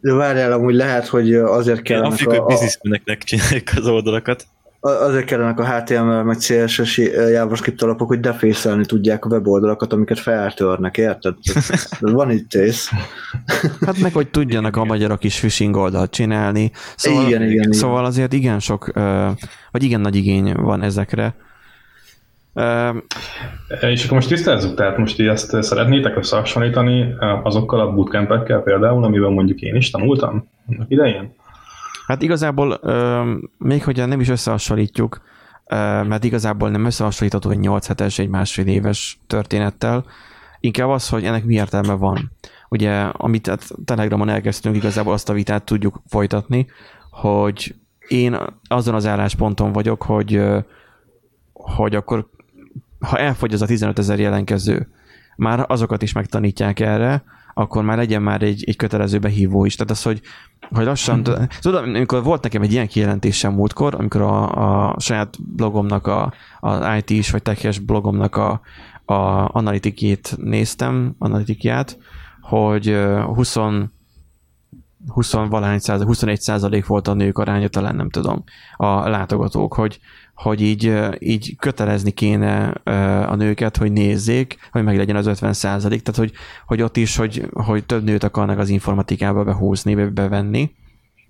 De 0.00 0.12
várjál, 0.12 0.52
amúgy 0.52 0.74
lehet, 0.74 1.06
hogy 1.06 1.34
azért 1.34 1.82
kell. 1.82 2.02
Afrikai 2.02 2.40
bizniszmeneknek 2.46 3.22
csinálják 3.22 3.72
az 3.76 3.86
oldalakat 3.86 4.46
azért 4.80 5.24
kellenek 5.24 5.58
a 5.58 5.66
HTML 5.66 6.22
meg 6.22 6.36
CSS 6.36 6.98
JavaScript 7.30 7.82
alapok, 7.82 8.08
hogy 8.08 8.20
defészelni 8.20 8.86
tudják 8.86 9.24
a 9.24 9.28
weboldalakat, 9.28 9.92
amiket 9.92 10.18
feltörnek, 10.18 10.96
érted? 10.96 11.34
Van 12.00 12.30
itt 12.30 12.54
ész. 12.54 12.90
Hát 13.80 13.98
meg, 13.98 14.12
hogy 14.12 14.28
tudjanak 14.28 14.76
a 14.76 14.84
magyarok 14.84 15.24
is 15.24 15.38
phishing 15.38 15.76
oldalt 15.76 16.10
csinálni. 16.10 16.70
Szóval, 16.96 17.26
igen, 17.26 17.42
igen, 17.42 17.52
igen. 17.52 17.72
Szóval 17.72 18.04
azért 18.04 18.32
igen 18.32 18.58
sok, 18.58 18.92
vagy 19.70 19.82
igen 19.82 20.00
nagy 20.00 20.16
igény 20.16 20.52
van 20.52 20.82
ezekre. 20.82 21.34
És 23.80 24.04
akkor 24.04 24.16
most 24.16 24.28
tisztázzuk, 24.28 24.74
tehát 24.74 24.98
most 24.98 25.20
ezt 25.20 25.62
szeretnétek 25.62 26.16
összehasonlítani 26.16 27.14
azokkal 27.42 27.80
a 27.80 27.92
bootcampekkel 27.92 28.60
például, 28.60 29.04
amiben 29.04 29.32
mondjuk 29.32 29.60
én 29.60 29.74
is 29.74 29.90
tanultam 29.90 30.48
annak 30.68 30.90
idején? 30.90 31.32
Hát 32.06 32.22
igazából 32.22 32.80
még 33.58 33.84
hogyha 33.84 34.06
nem 34.06 34.20
is 34.20 34.28
összehasonlítjuk, 34.28 35.20
mert 36.08 36.24
igazából 36.24 36.70
nem 36.70 36.84
összehasonlítható 36.84 37.50
egy 37.50 37.58
8 37.58 37.86
hetes, 37.86 38.18
egy 38.18 38.28
másfél 38.28 38.66
éves 38.66 39.18
történettel, 39.26 40.04
inkább 40.60 40.88
az, 40.88 41.08
hogy 41.08 41.24
ennek 41.24 41.44
mi 41.44 41.54
értelme 41.54 41.92
van. 41.92 42.30
Ugye, 42.68 43.00
amit 43.00 43.46
a 43.46 43.56
Telegramon 43.84 44.28
elkezdtünk, 44.28 44.76
igazából 44.76 45.12
azt 45.12 45.28
a 45.28 45.32
vitát 45.32 45.64
tudjuk 45.64 46.00
folytatni, 46.06 46.66
hogy 47.10 47.74
én 48.08 48.36
azon 48.68 48.94
az 48.94 49.06
állásponton 49.06 49.72
vagyok, 49.72 50.02
hogy, 50.02 50.42
hogy 51.52 51.94
akkor 51.94 52.28
ha 53.00 53.18
elfogy 53.18 53.52
az 53.52 53.62
a 53.62 53.66
15 53.66 53.98
ezer 53.98 54.18
jelenkező, 54.18 54.88
már 55.36 55.64
azokat 55.68 56.02
is 56.02 56.12
megtanítják 56.12 56.80
erre, 56.80 57.24
akkor 57.54 57.82
már 57.82 57.96
legyen 57.96 58.22
már 58.22 58.42
egy, 58.42 58.64
egy 58.66 58.76
kötelező 58.76 59.18
behívó 59.18 59.64
is. 59.64 59.74
Tehát 59.74 59.90
az, 59.90 60.02
hogy, 60.02 60.20
hogy 60.70 60.84
lassan, 60.84 61.18
mm-hmm. 61.18 61.44
tudod, 61.60 61.82
amikor 61.84 62.22
volt 62.22 62.42
nekem 62.42 62.62
egy 62.62 62.72
ilyen 62.72 62.88
kijelentésem 62.88 63.52
múltkor, 63.52 63.94
amikor 63.94 64.20
a, 64.20 64.90
a 64.90 65.00
saját 65.00 65.36
blogomnak, 65.54 66.06
a, 66.06 66.32
az 66.60 66.96
IT 66.98 67.10
is, 67.10 67.30
vagy 67.30 67.42
teches 67.42 67.78
blogomnak 67.78 68.36
a, 68.36 68.60
a 69.04 69.14
analitikét 69.56 70.36
néztem, 70.36 71.14
analitikját, 71.18 71.98
hogy 72.40 72.96
20 73.24 73.56
20 75.06 75.32
valahány 75.32 75.78
százalék, 75.78 76.06
21 76.06 76.40
százalék 76.40 76.86
volt 76.86 77.08
a 77.08 77.14
nők 77.14 77.38
aránya, 77.38 77.68
talán 77.68 77.96
nem 77.96 78.10
tudom, 78.10 78.44
a 78.76 79.08
látogatók, 79.08 79.74
hogy, 79.74 80.00
hogy 80.42 80.60
így, 80.60 80.94
így 81.18 81.56
kötelezni 81.56 82.10
kéne 82.10 82.68
a 83.28 83.34
nőket, 83.34 83.76
hogy 83.76 83.92
nézzék, 83.92 84.56
hogy 84.72 84.82
meg 84.82 84.96
legyen 84.96 85.16
az 85.16 85.26
50 85.26 85.52
százalék, 85.52 86.02
tehát 86.02 86.20
hogy, 86.20 86.32
hogy 86.66 86.82
ott 86.82 86.96
is, 86.96 87.16
hogy, 87.16 87.48
hogy 87.52 87.84
több 87.86 88.04
nőt 88.04 88.24
akarnak 88.24 88.58
az 88.58 88.68
informatikába 88.68 89.44
behúzni, 89.44 89.94
bevenni, 89.94 90.74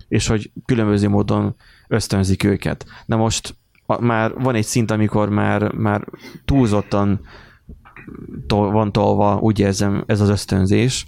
és 0.09 0.27
hogy 0.27 0.51
különböző 0.65 1.09
módon 1.09 1.57
ösztönzik 1.89 2.45
őket. 2.45 2.85
Na 3.07 3.17
most 3.17 3.57
már 4.01 4.33
van 4.35 4.55
egy 4.55 4.65
szint, 4.65 4.91
amikor 4.91 5.29
már, 5.29 5.73
már 5.73 6.05
túlzottan 6.45 7.21
tol, 8.47 8.71
van 8.71 8.93
tolva, 8.93 9.39
úgy 9.39 9.59
érzem, 9.59 10.05
ez 10.07 10.21
az 10.21 10.29
ösztönzés. 10.29 11.07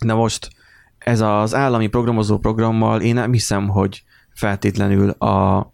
Na 0.00 0.14
most 0.14 0.50
ez 0.98 1.20
az 1.20 1.54
állami 1.54 1.86
programozó 1.86 2.38
programmal 2.38 3.00
én 3.00 3.14
nem 3.14 3.32
hiszem, 3.32 3.68
hogy 3.68 4.04
feltétlenül 4.34 5.10
a, 5.10 5.72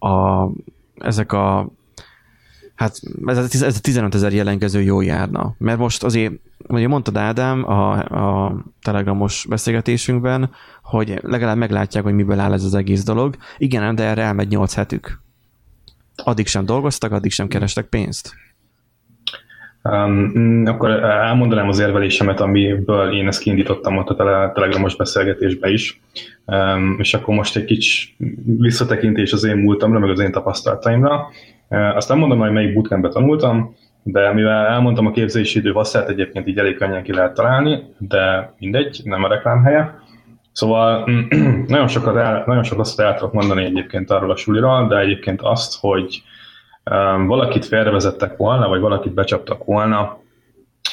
a, 0.00 0.46
ezek 0.94 1.32
a 1.32 1.70
hát 2.80 3.00
ez 3.26 3.38
a, 3.38 3.66
ez 3.66 3.76
a 3.76 3.80
15 3.80 4.14
ezer 4.14 4.32
jelentkező 4.32 4.82
jó 4.82 5.00
járna. 5.00 5.54
Mert 5.58 5.78
most 5.78 6.02
azért, 6.02 6.32
ugye 6.68 6.88
mondtad 6.88 7.16
Ádám 7.16 7.68
a, 7.68 7.92
a 8.44 8.54
telegramos 8.82 9.46
beszélgetésünkben, 9.48 10.50
hogy 10.82 11.18
legalább 11.22 11.56
meglátják, 11.56 12.04
hogy 12.04 12.14
miből 12.14 12.38
áll 12.38 12.52
ez 12.52 12.64
az 12.64 12.74
egész 12.74 13.02
dolog. 13.02 13.36
Igen, 13.58 13.94
de 13.94 14.04
erre 14.04 14.22
elmegy 14.22 14.48
8 14.48 14.74
hetük. 14.74 15.20
Addig 16.16 16.46
sem 16.46 16.64
dolgoztak, 16.64 17.12
addig 17.12 17.30
sem 17.30 17.48
kerestek 17.48 17.86
pénzt. 17.86 18.34
Um, 19.82 20.62
akkor 20.66 20.90
elmondanám 20.90 21.68
az 21.68 21.78
érvelésemet, 21.78 22.40
amiből 22.40 23.12
én 23.12 23.26
ezt 23.26 23.40
kiindítottam 23.40 23.96
ott 23.96 24.08
a 24.08 24.14
tele, 24.14 24.50
telegramos 24.54 24.96
beszélgetésbe 24.96 25.70
is, 25.70 26.00
um, 26.46 26.96
és 26.98 27.14
akkor 27.14 27.34
most 27.34 27.56
egy 27.56 27.64
kicsi 27.64 28.14
visszatekintés 28.44 29.32
az 29.32 29.44
én 29.44 29.56
múltamra, 29.56 29.98
meg 29.98 30.10
az 30.10 30.20
én 30.20 30.32
tapasztalataimra. 30.32 31.26
Uh, 31.68 31.96
azt 31.96 32.08
nem 32.08 32.18
mondom, 32.18 32.38
hogy 32.38 32.52
melyik 32.52 32.74
bootcampbe 32.74 33.08
tanultam, 33.08 33.74
de 34.02 34.32
mivel 34.32 34.66
elmondtam 34.66 35.06
a 35.06 35.10
képzési 35.10 35.58
idő 35.58 35.70
hosszát, 35.70 36.08
egyébként 36.08 36.46
így 36.46 36.58
elég 36.58 36.76
könnyen 36.76 37.02
ki 37.02 37.12
lehet 37.12 37.34
találni, 37.34 37.82
de 37.98 38.54
mindegy, 38.58 39.00
nem 39.04 39.24
a 39.24 39.28
reklám 39.28 39.62
helye. 39.62 39.98
Szóval 40.52 41.10
nagyon 41.66 41.88
sokat 41.88 42.16
el, 42.16 42.42
nagyon 42.46 42.62
sok 42.62 42.78
azt 42.78 43.00
el 43.00 43.14
tudok 43.14 43.32
mondani 43.32 43.64
egyébként 43.64 44.10
arról 44.10 44.30
a 44.30 44.36
suliról, 44.36 44.86
de 44.88 44.98
egyébként 44.98 45.40
azt, 45.42 45.80
hogy 45.80 46.22
valakit 47.26 47.64
félrevezettek 47.64 48.36
volna, 48.36 48.68
vagy 48.68 48.80
valakit 48.80 49.14
becsaptak 49.14 49.64
volna, 49.64 50.18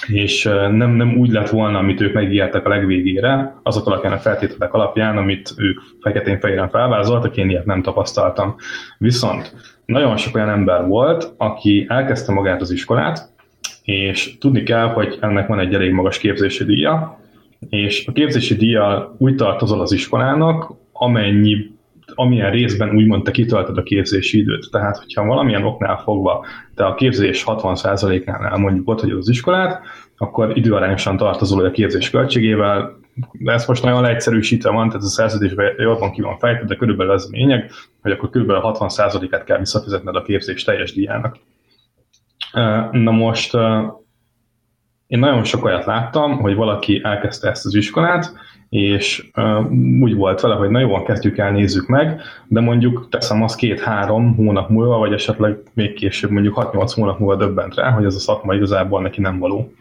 és 0.07 0.43
nem, 0.71 0.91
nem 0.91 1.17
úgy 1.17 1.29
lett 1.29 1.49
volna, 1.49 1.77
amit 1.77 2.01
ők 2.01 2.13
megígértek 2.13 2.65
a 2.65 2.69
legvégére, 2.69 3.55
azok 3.63 3.87
alapján 3.87 4.13
a 4.13 4.17
feltételek 4.17 4.73
alapján, 4.73 5.17
amit 5.17 5.53
ők 5.57 5.79
feketén-fehéren 6.01 6.69
felvázoltak, 6.69 7.37
én 7.37 7.49
ilyet 7.49 7.65
nem 7.65 7.81
tapasztaltam. 7.81 8.55
Viszont 8.97 9.53
nagyon 9.85 10.17
sok 10.17 10.35
olyan 10.35 10.49
ember 10.49 10.87
volt, 10.87 11.33
aki 11.37 11.85
elkezdte 11.89 12.31
magát 12.31 12.61
az 12.61 12.71
iskolát, 12.71 13.29
és 13.83 14.37
tudni 14.37 14.63
kell, 14.63 14.87
hogy 14.87 15.17
ennek 15.21 15.47
van 15.47 15.59
egy 15.59 15.73
elég 15.73 15.91
magas 15.91 16.17
képzési 16.17 16.63
díja, 16.63 17.19
és 17.69 18.07
a 18.07 18.11
képzési 18.11 18.55
díjjal 18.55 19.15
úgy 19.17 19.35
tartozol 19.35 19.81
az 19.81 19.91
iskolának, 19.91 20.71
amennyi 20.91 21.76
amilyen 22.17 22.51
részben 22.51 22.95
úgymond 22.95 23.23
te 23.23 23.31
kitöltöd 23.31 23.77
a 23.77 23.83
képzési 23.83 24.37
időt. 24.37 24.67
Tehát, 24.71 24.97
hogyha 24.97 25.25
valamilyen 25.25 25.63
oknál 25.63 25.97
fogva 25.97 26.45
te 26.75 26.85
a 26.85 26.93
képzés 26.93 27.43
60%-nál 27.47 28.57
mondjuk 28.57 28.89
ott 28.89 29.01
hogy 29.01 29.11
az 29.11 29.29
iskolát, 29.29 29.81
akkor 30.17 30.57
időarányosan 30.57 31.17
tartozol 31.17 31.65
a 31.65 31.71
képzés 31.71 32.09
költségével. 32.09 32.99
Ez 33.43 33.65
most 33.65 33.83
nagyon 33.83 34.01
leegyszerűsítve 34.01 34.71
van, 34.71 34.87
tehát 34.87 35.03
a 35.03 35.07
szerződésben 35.07 35.73
jobban 35.77 36.11
ki 36.11 36.21
van 36.21 36.37
fejtve, 36.37 36.65
de 36.65 36.75
körülbelül 36.75 37.11
az 37.11 37.29
a 37.31 37.37
lényeg, 37.37 37.71
hogy 38.01 38.11
akkor 38.11 38.29
körülbelül 38.29 38.61
60%-át 38.65 39.43
kell 39.43 39.57
visszafizetned 39.57 40.15
a 40.15 40.21
képzés 40.21 40.63
teljes 40.63 40.93
díjának. 40.93 41.37
Na 42.91 43.11
most 43.11 43.53
én 45.07 45.19
nagyon 45.19 45.43
sok 45.43 45.65
olyat 45.65 45.85
láttam, 45.85 46.37
hogy 46.37 46.55
valaki 46.55 47.01
elkezdte 47.03 47.49
ezt 47.49 47.65
az 47.65 47.75
iskolát, 47.75 48.33
és 48.69 49.29
uh, 49.35 49.71
úgy 50.01 50.15
volt 50.15 50.41
vele, 50.41 50.55
hogy 50.55 50.69
na 50.69 50.79
jó, 50.79 51.03
kezdjük 51.03 51.37
el, 51.37 51.51
nézzük 51.51 51.87
meg, 51.87 52.21
de 52.47 52.59
mondjuk 52.59 53.07
teszem 53.09 53.43
azt 53.43 53.55
két-három 53.55 54.35
hónap 54.35 54.69
múlva, 54.69 54.97
vagy 54.97 55.13
esetleg 55.13 55.57
még 55.73 55.93
később, 55.93 56.29
mondjuk 56.29 56.69
6-8 56.73 56.91
hónap 56.95 57.19
múlva 57.19 57.35
döbbent 57.35 57.75
rá, 57.75 57.91
hogy 57.91 58.05
ez 58.05 58.15
a 58.15 58.19
szakma 58.19 58.53
igazából 58.53 59.01
neki 59.01 59.21
nem 59.21 59.39
való. 59.39 59.71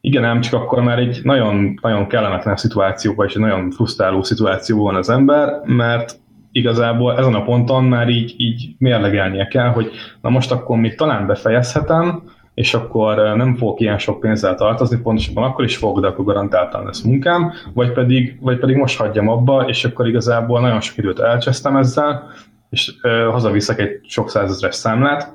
Igen, 0.00 0.24
ám 0.24 0.40
csak 0.40 0.60
akkor 0.60 0.82
már 0.82 0.98
egy 0.98 1.20
nagyon, 1.22 1.78
nagyon 1.82 2.06
kellemetlen 2.06 2.56
szituációban 2.56 3.26
és 3.26 3.34
egy 3.34 3.40
nagyon 3.40 3.70
frusztráló 3.70 4.22
szituációban 4.22 4.84
van 4.84 4.94
az 4.94 5.10
ember, 5.10 5.60
mert 5.64 6.18
igazából 6.52 7.18
ezen 7.18 7.34
a 7.34 7.42
ponton 7.42 7.84
már 7.84 8.08
így, 8.08 8.34
így 8.36 8.74
mérlegelnie 8.78 9.46
kell, 9.46 9.68
hogy 9.68 9.90
na 10.20 10.30
most 10.30 10.52
akkor 10.52 10.78
még 10.78 10.94
talán 10.94 11.26
befejezhetem, 11.26 12.22
és 12.60 12.74
akkor 12.74 13.16
nem 13.16 13.54
fogok 13.54 13.80
ilyen 13.80 13.98
sok 13.98 14.20
pénzzel 14.20 14.54
tartozni, 14.54 14.96
pontosabban 14.96 15.44
akkor 15.44 15.64
is 15.64 15.76
fogok, 15.76 16.00
de 16.00 16.06
akkor 16.06 16.24
garantáltan 16.24 16.84
lesz 16.84 17.02
munkám, 17.02 17.52
vagy 17.74 17.92
pedig, 17.92 18.38
vagy 18.40 18.58
pedig 18.58 18.76
most 18.76 18.98
hagyjam 18.98 19.28
abba, 19.28 19.64
és 19.68 19.84
akkor 19.84 20.08
igazából 20.08 20.60
nagyon 20.60 20.80
sok 20.80 20.96
időt 20.96 21.18
elcsesztem 21.18 21.76
ezzel, 21.76 22.30
és 22.70 22.94
ö, 23.02 23.28
hazaviszek 23.30 23.78
egy 23.78 24.00
sok 24.02 24.30
százezres 24.30 24.74
számlát, 24.74 25.34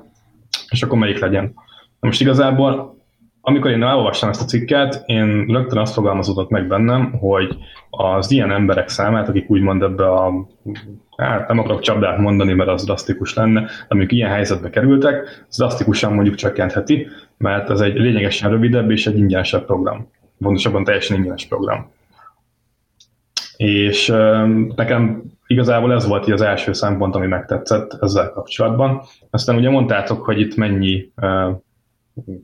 és 0.70 0.82
akkor 0.82 0.98
melyik 0.98 1.18
legyen. 1.18 1.44
Na 2.00 2.08
most 2.08 2.20
igazából 2.20 2.95
amikor 3.48 3.70
én 3.70 3.82
elolvastam 3.82 4.28
ezt 4.28 4.42
a 4.42 4.44
cikket, 4.44 5.02
én 5.06 5.46
rögtön 5.46 5.78
azt 5.78 5.92
fogalmazódott 5.92 6.50
meg 6.50 6.66
bennem, 6.66 7.12
hogy 7.12 7.56
az 7.90 8.30
ilyen 8.30 8.50
emberek 8.50 8.88
számát, 8.88 9.28
akik 9.28 9.50
úgymond 9.50 9.82
ebbe 9.82 10.12
a, 10.12 10.46
hát 11.16 11.48
nem 11.48 11.58
akarok 11.58 11.80
csapdát 11.80 12.18
mondani, 12.18 12.52
mert 12.52 12.70
az 12.70 12.84
drasztikus 12.84 13.34
lenne, 13.34 13.68
amik 13.88 14.12
ilyen 14.12 14.30
helyzetbe 14.30 14.70
kerültek, 14.70 15.44
az 15.48 15.56
drasztikusan 15.56 16.12
mondjuk 16.12 16.34
csökkentheti, 16.34 17.06
mert 17.36 17.70
ez 17.70 17.80
egy 17.80 17.94
lényegesen 17.94 18.50
rövidebb 18.50 18.90
és 18.90 19.06
egy 19.06 19.18
ingyenesebb 19.18 19.64
program. 19.64 20.10
Pontosabban 20.38 20.84
teljesen 20.84 21.16
ingyenes 21.16 21.46
program. 21.46 21.90
És 23.56 24.14
nekem 24.76 25.22
igazából 25.46 25.92
ez 25.92 26.06
volt 26.06 26.28
az 26.28 26.40
első 26.40 26.72
szempont, 26.72 27.14
ami 27.14 27.26
megtetszett 27.26 27.96
ezzel 28.00 28.30
kapcsolatban. 28.30 29.02
Aztán 29.30 29.56
ugye 29.56 29.70
mondtátok, 29.70 30.24
hogy 30.24 30.40
itt 30.40 30.56
mennyi 30.56 31.12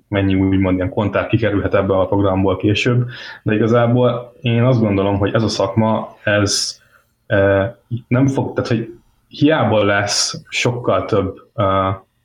mennyi 0.09 0.35
úgymond 0.35 0.77
ilyen 0.77 0.91
kontár 0.91 1.27
kikerülhet 1.27 1.75
ebbe 1.75 1.99
a 1.99 2.07
programból 2.07 2.57
később, 2.57 3.07
de 3.43 3.55
igazából 3.55 4.33
én 4.41 4.63
azt 4.63 4.81
gondolom, 4.81 5.19
hogy 5.19 5.35
ez 5.35 5.43
a 5.43 5.49
szakma, 5.49 6.17
ez 6.25 6.81
e, 7.27 7.77
nem 8.09 8.27
fog, 8.27 8.53
tehát 8.53 8.71
hogy 8.71 8.95
hiába 9.29 9.85
lesz 9.85 10.43
sokkal 10.49 11.05
több 11.05 11.37
e, 11.55 11.65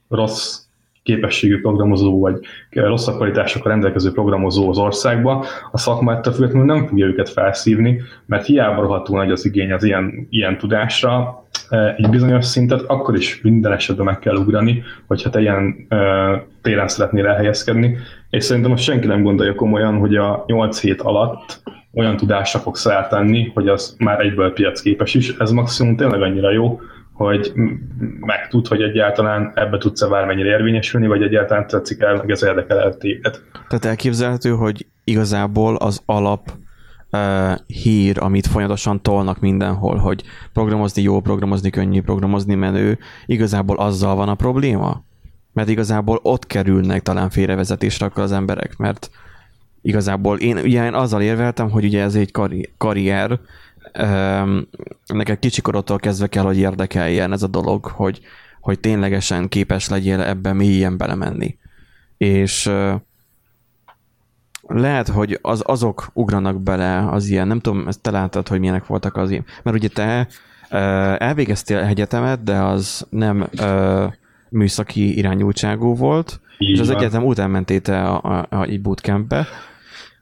rossz 0.10 0.67
képességű 1.08 1.62
programozó, 1.62 2.20
vagy 2.20 2.40
rosszabb 2.70 3.16
kvalitásokkal 3.16 3.72
rendelkező 3.72 4.12
programozó 4.12 4.70
az 4.70 4.78
országba, 4.78 5.46
a 5.72 5.78
szakma 5.78 6.14
ettől 6.14 6.34
függetlenül 6.34 6.68
nem 6.68 6.88
fogja 6.88 7.06
őket 7.06 7.30
felszívni, 7.30 8.02
mert 8.26 8.46
hiába 8.46 8.82
rohadtul 8.82 9.18
nagy 9.18 9.32
az 9.32 9.46
igény 9.46 9.72
az 9.72 9.84
ilyen, 9.84 10.28
ilyen 10.30 10.58
tudásra, 10.58 11.44
egy 11.98 12.10
bizonyos 12.10 12.46
szintet 12.46 12.82
akkor 12.82 13.16
is 13.16 13.42
minden 13.42 13.72
esetben 13.72 14.06
meg 14.06 14.20
kell 14.20 14.36
ugrani, 14.36 14.84
hogyha 15.08 15.30
te 15.30 15.40
ilyen 15.40 15.88
téren 16.62 16.88
szeretnél 16.88 17.28
elhelyezkedni, 17.28 17.98
és 18.30 18.44
szerintem 18.44 18.72
most 18.72 18.84
senki 18.84 19.08
nem 19.08 19.24
gondolja 19.24 19.56
komolyan, 19.56 19.98
hogy 19.98 20.16
a 20.16 20.44
8 20.48 20.82
hét 20.82 21.02
alatt 21.02 21.62
olyan 21.94 22.18
tudásra 22.18 22.60
fogsz 22.60 22.86
eltenni, 22.86 23.52
hogy 23.54 23.68
az 23.68 23.96
már 24.00 24.20
egyből 24.20 24.54
piacképes 24.54 25.14
is. 25.14 25.36
Ez 25.38 25.52
maximum 25.52 25.96
tényleg 25.96 26.22
annyira 26.22 26.52
jó, 26.52 26.80
hogy 27.18 27.52
megtud, 28.20 28.68
hogy 28.68 28.82
egyáltalán 28.82 29.52
ebbe 29.56 29.78
tudsz-e 29.78 30.08
bármennyire 30.08 30.50
érvényesülni, 30.50 31.08
vagy 31.08 31.22
egyáltalán 31.22 31.68
tetszik 31.68 32.02
el, 32.02 32.16
meg 32.16 32.30
ez 32.30 32.44
érdekel 32.44 32.80
el 32.80 32.98
téged. 32.98 33.42
Tehát 33.68 33.86
elképzelhető, 33.86 34.50
hogy 34.50 34.86
igazából 35.04 35.76
az 35.76 36.02
alap 36.06 36.52
uh, 37.12 37.20
hír, 37.68 38.18
amit 38.20 38.48
folyamatosan 38.48 39.02
tolnak 39.02 39.40
mindenhol, 39.40 39.98
hogy 39.98 40.24
programozni 40.54 41.02
jó, 41.02 41.20
programozni 41.20 41.70
könnyű, 41.70 42.02
programozni 42.02 42.56
menő, 42.56 42.98
igazából 43.26 43.78
azzal 43.78 44.16
van 44.16 44.30
a 44.30 44.36
probléma? 44.36 45.04
Mert 45.54 45.70
igazából 45.70 46.20
ott 46.22 46.48
kerülnek 46.48 47.02
talán 47.02 47.30
félrevezetésre 47.30 48.06
akkor 48.06 48.24
az 48.24 48.32
emberek, 48.32 48.78
mert 48.78 49.10
igazából 49.82 50.38
én, 50.38 50.58
ugye 50.58 50.86
én 50.86 50.94
azzal 50.94 51.22
érveltem, 51.22 51.70
hogy 51.70 51.86
ugye 51.86 52.02
ez 52.02 52.16
egy 52.16 52.32
karri- 52.32 52.74
karrier, 52.78 53.40
neked 55.06 55.39
kicsikorodtól 55.39 55.98
kezdve 55.98 56.27
kell, 56.27 56.44
hogy 56.44 56.58
érdekeljen 56.58 57.32
ez 57.32 57.44
a 57.44 57.48
dolog, 57.48 57.86
hogy, 57.86 58.20
hogy 58.62 58.80
ténylegesen 58.80 59.48
képes 59.48 59.89
legyél 59.89 60.22
ebben 60.22 60.56
mélyen 60.56 60.98
belemenni. 60.98 61.58
És 62.18 62.72
lehet, 64.68 65.08
hogy 65.08 65.39
az, 65.42 65.63
azok 65.66 66.10
ugranak 66.13 66.62
bele 66.62 67.10
az 67.10 67.27
ilyen, 67.27 67.48
nem 67.48 67.60
tudom, 67.60 67.88
ezt 67.88 68.01
te 68.01 68.12
láttad, 68.12 68.48
hogy 68.48 68.60
milyenek 68.60 68.86
voltak 68.86 69.16
az 69.16 69.32
ilyen. 69.32 69.46
Mert 69.63 69.77
ugye 69.77 69.88
te 69.88 70.27
elvégeztél 71.18 71.77
egyetemet, 71.77 72.44
de 72.44 72.56
az 72.58 73.08
nem 73.10 73.50
műszaki 74.50 75.18
irányultságú 75.18 75.96
volt, 75.96 76.39
Így 76.58 76.70
és 76.70 76.80
az 76.80 76.89
egyetem 76.89 77.25
után 77.25 77.50
mentél 77.50 77.82
te 77.82 78.04
a, 78.04 78.22
a, 78.22 78.46
a, 78.50 78.63
egy 78.63 78.82
bootcampbe. 78.82 79.48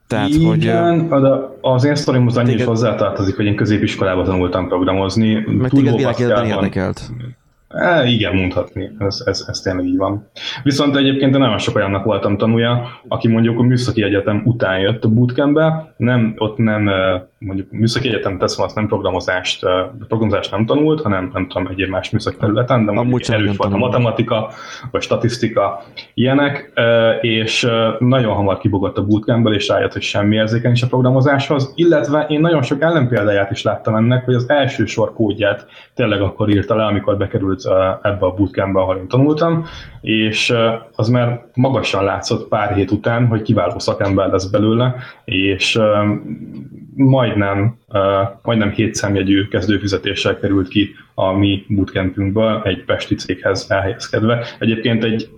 Tehát, 0.06 0.28
Igen, 0.28 0.46
hogy, 0.46 0.58
de 0.58 1.30
az 1.60 1.84
én 1.84 2.36
annyi 2.36 2.46
téged... 2.46 2.60
is 2.60 2.66
hozzátartozik, 2.66 3.36
hogy 3.36 3.44
én 3.44 3.56
középiskolában 3.56 4.24
tanultam 4.24 4.68
programozni. 4.68 5.44
Meg 5.46 5.70
téged 5.70 5.96
világéletben 5.96 6.46
érdekelt. 6.46 7.10
E, 7.68 8.06
igen, 8.06 8.34
mondhatni, 8.34 8.90
ez, 8.98 9.22
ez, 9.24 9.44
ez 9.48 9.60
tényleg 9.60 9.84
így 9.84 9.96
van. 9.96 10.30
Viszont 10.62 10.96
egyébként 10.96 11.38
nagyon 11.38 11.58
sok 11.58 11.76
olyannak 11.76 12.04
voltam 12.04 12.36
tanulja, 12.36 12.88
aki 13.08 13.28
mondjuk 13.28 13.58
a 13.58 13.62
műszaki 13.62 14.02
egyetem 14.02 14.42
után 14.44 14.78
jött 14.78 15.04
a 15.04 15.08
bootcampbe, 15.08 15.94
nem, 15.96 16.34
ott 16.38 16.56
nem 16.56 16.90
mondjuk 17.38 17.70
műszaki 17.70 18.08
egyetem 18.08 18.38
teszem, 18.38 18.64
azt 18.64 18.74
nem 18.74 18.86
programozást, 18.86 19.66
programozást 20.08 20.50
nem 20.50 20.66
tanult, 20.66 21.00
hanem 21.00 21.30
nem 21.32 21.48
tudom, 21.48 21.66
egyéb 21.66 21.88
más 21.88 22.10
műszaki 22.10 22.36
területen, 22.36 22.84
de 22.84 22.92
mondjuk 22.92 23.28
erős 23.28 23.56
volt 23.56 23.72
a 23.72 23.76
matematika, 23.76 24.50
vagy 24.90 25.02
statisztika, 25.02 25.82
ilyenek, 26.14 26.72
és 27.20 27.68
nagyon 27.98 28.34
hamar 28.34 28.58
kibogott 28.58 28.98
a 28.98 29.04
bootcampből, 29.04 29.54
és 29.54 29.68
rájött, 29.68 29.92
hogy 29.92 30.02
semmi 30.02 30.36
érzékeny 30.36 30.72
is 30.72 30.82
a 30.82 30.86
programozáshoz, 30.86 31.72
illetve 31.74 32.26
én 32.28 32.40
nagyon 32.40 32.62
sok 32.62 32.82
ellenpéldáját 32.82 33.50
is 33.50 33.62
láttam 33.62 33.94
ennek, 33.94 34.24
hogy 34.24 34.34
az 34.34 34.48
első 34.48 34.86
sor 34.86 35.12
kódját 35.12 35.66
tényleg 35.94 36.20
akkor 36.20 36.48
írta 36.48 36.76
le, 36.76 36.84
amikor 36.84 37.16
bekerült 37.16 37.55
ebbe 38.02 38.26
a 38.26 38.34
bootcampbe, 38.34 38.80
ahol 38.80 38.96
én 38.96 39.08
tanultam, 39.08 39.64
és 40.00 40.54
az 40.92 41.08
már 41.08 41.46
magasan 41.54 42.04
látszott 42.04 42.48
pár 42.48 42.74
hét 42.74 42.90
után, 42.90 43.26
hogy 43.26 43.42
kiváló 43.42 43.78
szakember 43.78 44.30
lesz 44.30 44.46
belőle, 44.50 44.94
és 45.24 45.80
majdnem, 46.94 47.78
majdnem 48.42 48.70
7 48.70 48.94
szemjegyű 48.94 49.48
kezdőfizetéssel 49.48 50.38
került 50.38 50.68
ki 50.68 50.94
a 51.14 51.32
mi 51.32 51.64
bootcampünkből 51.68 52.62
egy 52.64 52.84
pesti 52.84 53.14
céghez 53.14 53.66
elhelyezkedve. 53.70 54.44
Egyébként 54.58 55.04
egy, 55.04 55.30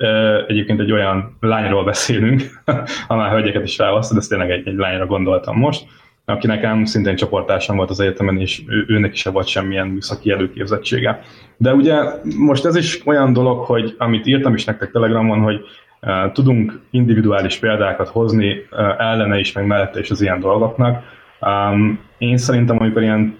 egyébként 0.47 0.81
egy 0.81 0.93
olyan 0.93 1.37
lányról 1.41 1.85
beszélünk, 1.85 2.43
ha 3.09 3.17
már 3.17 3.31
hölgyeket 3.31 3.63
is 3.63 3.77
felhoztad, 3.77 4.17
ez 4.17 4.27
tényleg 4.27 4.51
egy, 4.51 4.69
egy 4.69 4.77
lányra 4.77 5.07
gondoltam 5.07 5.57
most, 5.57 5.87
aki 6.29 6.47
nekem 6.47 6.85
szintén 6.85 7.17
csoportásom 7.17 7.77
volt 7.77 7.91
az 7.91 8.01
egyetemen, 8.01 8.41
és 8.41 8.63
ő, 8.67 8.85
őnek 8.89 9.13
is 9.13 9.23
volt 9.23 9.47
semmilyen 9.47 9.87
műszaki 9.87 10.31
előképzettsége. 10.31 11.21
De 11.57 11.75
ugye 11.75 11.95
most 12.39 12.65
ez 12.65 12.77
is 12.77 13.07
olyan 13.07 13.33
dolog, 13.33 13.65
hogy 13.65 13.95
amit 13.99 14.27
írtam 14.27 14.55
is 14.55 14.65
nektek 14.65 14.91
Telegramon, 14.91 15.41
hogy 15.41 15.61
uh, 16.01 16.33
tudunk 16.33 16.81
individuális 16.91 17.57
példákat 17.57 18.09
hozni 18.09 18.67
uh, 18.71 18.79
ellene 18.99 19.39
is, 19.39 19.53
meg 19.53 19.67
mellette 19.67 20.01
is 20.01 20.11
az 20.11 20.21
ilyen 20.21 20.41
dolgoknak. 20.41 21.03
Um, 21.41 22.01
én 22.19 22.37
szerintem, 22.37 22.77
amikor 22.79 23.03
ilyen 23.03 23.37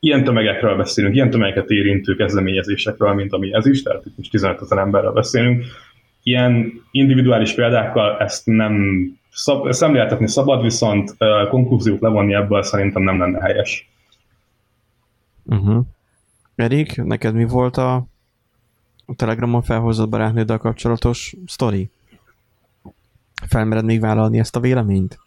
ilyen 0.00 0.24
tömegekről 0.24 0.76
beszélünk, 0.76 1.14
ilyen 1.14 1.30
tömegeket 1.30 1.70
érintő 1.70 2.14
kezdeményezésekről, 2.14 3.12
mint 3.14 3.32
ami 3.32 3.54
ez 3.54 3.66
is, 3.66 3.82
tehát 3.82 4.06
itt 4.06 4.16
most 4.16 4.30
15 4.30 4.60
ezer 4.60 4.78
emberről 4.78 5.12
beszélünk, 5.12 5.64
ilyen 6.22 6.72
individuális 6.90 7.54
példákkal 7.54 8.16
ezt 8.18 8.46
nem 8.46 9.04
szab, 9.32 9.72
szemléltetni 9.72 10.28
szabad, 10.28 10.62
viszont 10.62 11.16
konklúziót 11.48 12.00
levonni 12.00 12.34
ebből 12.34 12.62
szerintem 12.62 13.02
nem 13.02 13.18
lenne 13.18 13.40
helyes. 13.40 13.90
Uh-huh. 15.44 15.84
Erik, 16.54 16.96
neked 16.96 17.34
mi 17.34 17.44
volt 17.44 17.76
a, 17.76 17.94
a 19.06 19.14
Telegramon 19.16 19.62
felhozott 19.62 20.08
barátnőddel 20.08 20.58
kapcsolatos 20.58 21.34
sztori? 21.46 21.90
Felmered 23.48 23.84
még 23.84 24.00
vállalni 24.00 24.38
ezt 24.38 24.56
a 24.56 24.60
véleményt? 24.60 25.18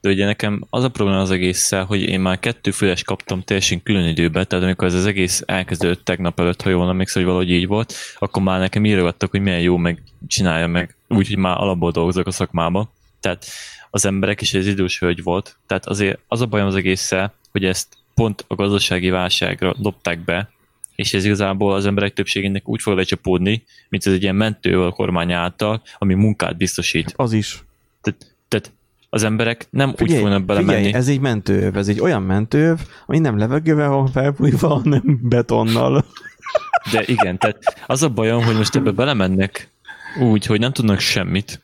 De 0.00 0.08
ugye 0.08 0.24
nekem 0.24 0.64
az 0.70 0.84
a 0.84 0.90
probléma 0.90 1.20
az 1.20 1.30
egésszel, 1.30 1.84
hogy 1.84 2.02
én 2.02 2.20
már 2.20 2.38
kettő 2.38 2.70
füles 2.70 3.02
kaptam 3.02 3.42
teljesen 3.42 3.82
külön 3.82 4.08
időben, 4.08 4.46
tehát 4.48 4.64
amikor 4.64 4.86
ez 4.86 4.94
az 4.94 5.06
egész 5.06 5.42
elkezdődött 5.46 6.04
tegnap 6.04 6.40
előtt, 6.40 6.62
ha 6.62 6.70
jól 6.70 6.88
emlékszem, 6.88 7.22
hogy 7.22 7.32
valahogy 7.32 7.52
így 7.52 7.66
volt, 7.66 7.94
akkor 8.18 8.42
már 8.42 8.58
nekem 8.58 8.84
írogattak, 8.84 9.30
hogy 9.30 9.40
milyen 9.40 9.60
jó 9.60 9.76
meg 9.76 10.02
csinálja 10.26 10.66
meg, 10.66 10.96
úgyhogy 11.08 11.36
már 11.36 11.56
alapból 11.56 11.90
dolgozok 11.90 12.26
a 12.26 12.30
szakmába. 12.30 12.90
Tehát 13.22 13.46
az 13.90 14.04
emberek 14.04 14.40
is 14.40 14.54
ez 14.54 14.66
idős 14.66 14.98
hölgy 14.98 15.22
volt, 15.22 15.56
tehát 15.66 15.86
azért 15.86 16.18
az 16.28 16.40
a 16.40 16.46
bajom 16.46 16.66
az 16.66 16.74
egésszel, 16.74 17.34
hogy 17.50 17.64
ezt 17.64 17.96
pont 18.14 18.44
a 18.48 18.54
gazdasági 18.54 19.10
válságra 19.10 19.74
dobták 19.78 20.24
be, 20.24 20.50
és 20.94 21.14
ez 21.14 21.24
igazából 21.24 21.74
az 21.74 21.86
emberek 21.86 22.12
többségének 22.12 22.68
úgy 22.68 22.82
fog 22.82 22.96
lecsapódni, 22.96 23.64
mint 23.88 24.06
ez 24.06 24.12
egy 24.12 24.22
ilyen 24.22 24.34
mentő 24.34 24.82
a 24.82 24.90
kormány 24.90 25.32
által, 25.32 25.82
ami 25.98 26.14
munkát 26.14 26.56
biztosít. 26.56 27.12
Az 27.16 27.32
is. 27.32 27.64
Tehát, 28.00 28.36
tehát 28.48 28.72
az 29.10 29.22
emberek 29.22 29.66
nem 29.70 29.94
figyelj, 29.94 30.18
úgy 30.18 30.24
fognak 30.24 30.44
belemenni. 30.44 30.76
Figyelj, 30.76 30.94
ez 30.94 31.08
egy 31.08 31.20
mentőv, 31.20 31.76
ez 31.76 31.88
egy 31.88 32.00
olyan 32.00 32.22
mentőv, 32.22 32.78
ami 33.06 33.18
nem 33.18 33.38
levegővel 33.38 33.88
van 33.88 34.06
felfújva, 34.06 34.68
hanem 34.68 35.18
betonnal. 35.22 36.04
De 36.92 37.02
igen, 37.06 37.38
tehát 37.38 37.84
az 37.86 38.02
a 38.02 38.08
bajom, 38.08 38.44
hogy 38.44 38.56
most 38.56 38.76
ebbe 38.76 38.90
belemennek 38.90 39.70
úgy, 40.20 40.46
hogy 40.46 40.60
nem 40.60 40.72
tudnak 40.72 41.00
semmit, 41.00 41.60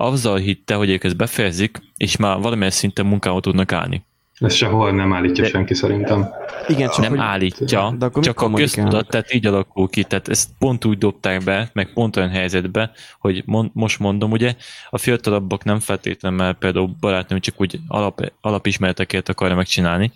azzal 0.00 0.36
hitte, 0.36 0.74
hogy 0.74 0.90
ők 0.90 1.04
ezt 1.04 1.16
befejezik, 1.16 1.78
és 1.96 2.16
már 2.16 2.40
valamilyen 2.40 2.70
szinten 2.70 3.06
munkához 3.06 3.42
tudnak 3.42 3.72
állni. 3.72 4.04
Ez 4.40 4.54
sehol 4.54 4.92
nem 4.92 5.12
állítja 5.12 5.44
de, 5.44 5.50
senki 5.50 5.74
szerintem. 5.74 6.28
Igen, 6.68 6.88
csak 6.88 6.98
nem 6.98 7.10
hogy, 7.10 7.18
állítja, 7.18 7.94
de 7.98 8.04
akkor 8.04 8.22
csak 8.22 8.40
a 8.40 8.50
köztudat, 8.50 9.08
tehát 9.08 9.34
így 9.34 9.46
alakul 9.46 9.88
ki, 9.88 10.04
tehát 10.04 10.28
ezt 10.28 10.50
pont 10.58 10.84
úgy 10.84 10.98
dobták 10.98 11.44
be, 11.44 11.70
meg 11.72 11.92
pont 11.92 12.16
olyan 12.16 12.28
helyzetbe, 12.28 12.90
hogy 13.18 13.42
mond, 13.46 13.70
most 13.72 13.98
mondom, 13.98 14.30
ugye, 14.30 14.54
a 14.90 14.98
fiatalabbak 14.98 15.64
nem 15.64 15.80
feltétlenül, 15.80 16.38
mert 16.38 16.58
például 16.58 16.96
barátnőm 17.00 17.40
csak 17.40 17.60
úgy 17.60 17.80
alap, 17.88 18.32
alapismereteket 18.40 19.28
akarja 19.28 19.56
megcsinálni, 19.56 20.12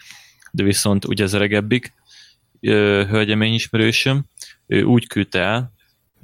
de 0.50 0.62
viszont 0.62 1.04
ugye 1.04 1.24
az 1.24 1.32
öregebbik 1.32 1.92
hölgyemény 2.60 3.54
ismerősöm, 3.54 4.24
ő 4.66 4.82
úgy 4.82 5.06
küldte 5.06 5.40
el, 5.40 5.72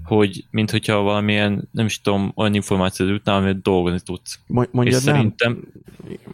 hogy 0.05 0.45
mint 0.51 0.71
hogyha 0.71 1.01
valamilyen, 1.01 1.69
nem 1.73 1.87
is 1.87 2.01
tudom, 2.01 2.33
olyan 2.37 2.55
információt 2.55 3.11
jutnál, 3.11 3.43
amit 3.43 3.63
dolgozni 3.63 4.01
tudsz. 4.05 4.39
Mondjad 4.47 4.87
És 4.87 4.93
nem, 4.93 5.15
szerintem... 5.15 5.65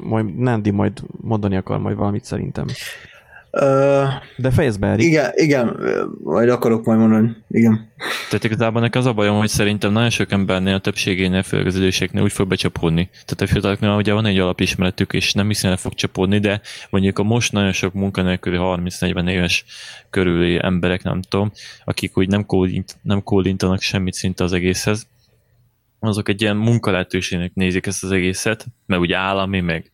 Majd 0.01 0.37
Nandi 0.37 0.71
majd 0.71 1.03
mondani 1.21 1.57
akar 1.57 1.79
majd 1.79 1.97
valamit 1.97 2.25
szerintem. 2.25 2.67
Uh, 3.61 4.09
De 4.37 4.51
fejezd 4.51 4.81
be, 4.81 4.87
Erik. 4.87 5.07
Igen, 5.07 5.31
igen, 5.35 5.77
majd 6.25 6.49
akarok 6.49 6.85
majd 6.85 6.99
mondani, 6.99 7.37
igen. 7.49 7.91
Tehát 8.29 8.45
igazából 8.45 8.81
nekem 8.81 9.01
az 9.01 9.07
a 9.07 9.13
bajom, 9.13 9.39
hogy 9.39 9.49
szerintem 9.49 9.93
nagyon 9.93 10.11
sok 10.11 10.33
embernél, 10.33 10.75
a 10.75 10.79
többségénél, 10.79 11.43
főleg 11.43 11.67
az 11.67 11.77
időseknél 11.77 12.23
úgy 12.23 12.33
fog 12.33 12.49
becsapódni. 12.49 13.09
Tehát 13.13 13.41
a 13.41 13.47
fiataloknál 13.47 13.97
ugye 13.97 14.13
van 14.13 14.27
egy 14.27 14.39
alapismeretük, 14.39 15.13
és 15.13 15.33
nem 15.33 15.47
hiszem, 15.47 15.71
hogy 15.71 15.81
fog 15.81 15.95
csapódni, 15.95 16.39
de 16.39 16.61
mondjuk 16.91 17.19
a 17.19 17.23
most 17.23 17.53
nagyon 17.53 17.73
sok 17.73 17.93
munkanélküli 17.93 18.57
30-40 18.61 19.29
éves 19.29 19.65
körüli 20.11 20.59
emberek, 20.63 21.03
nem 21.03 21.23
tudom, 21.23 21.53
akik 21.85 22.19
úgy 22.19 22.29
nem, 22.29 22.47
kólint, 22.47 22.97
nem 23.03 23.23
kólintanak 23.23 23.81
semmit 23.81 24.15
szinte 24.15 24.45
az 24.45 24.53
egészhez, 24.53 25.07
azok 25.99 26.29
egy 26.29 26.43
ilyen 26.43 26.57
munkalehetőségnek 26.57 27.55
nézik 27.55 27.87
ezt 27.87 28.05
az 28.05 28.11
egészet, 28.11 28.67
mert 28.87 29.01
ugye 29.03 29.17
állami, 29.17 29.61
meg 29.61 29.91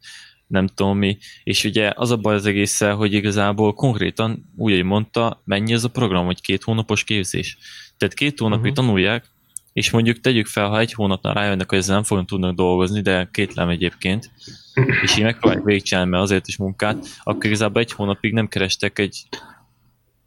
nem 0.52 0.66
tudom 0.66 0.98
mi, 0.98 1.18
és 1.44 1.64
ugye 1.64 1.92
az 1.94 2.10
a 2.10 2.16
baj 2.16 2.34
az 2.34 2.46
egésszel, 2.46 2.94
hogy 2.94 3.12
igazából 3.12 3.74
konkrétan, 3.74 4.52
úgy, 4.56 4.72
hogy 4.72 4.84
mondta, 4.84 5.42
mennyi 5.44 5.72
ez 5.72 5.84
a 5.84 5.88
program, 5.88 6.24
hogy 6.24 6.40
két 6.40 6.62
hónapos 6.62 7.04
képzés. 7.04 7.58
Tehát 7.96 8.14
két 8.14 8.38
hónapig 8.38 8.70
uh-huh. 8.70 8.84
tanulják, 8.84 9.30
és 9.72 9.90
mondjuk 9.90 10.20
tegyük 10.20 10.46
fel, 10.46 10.68
ha 10.68 10.78
egy 10.78 10.92
hónapnál 10.92 11.34
rájönnek, 11.34 11.68
hogy 11.68 11.78
ezzel 11.78 11.94
nem 11.94 12.04
fognak 12.04 12.26
tudnak 12.26 12.54
dolgozni, 12.54 13.00
de 13.00 13.28
kétlem 13.32 13.68
egyébként, 13.68 14.30
és 15.02 15.16
így 15.16 15.24
megpróbálják 15.24 15.64
végigcsinálni, 15.64 16.10
mert 16.10 16.22
azért 16.22 16.48
is 16.48 16.56
munkát, 16.56 17.06
akkor 17.22 17.44
igazából 17.44 17.82
egy 17.82 17.92
hónapig 17.92 18.32
nem 18.32 18.48
kerestek 18.48 18.98
egy 18.98 19.28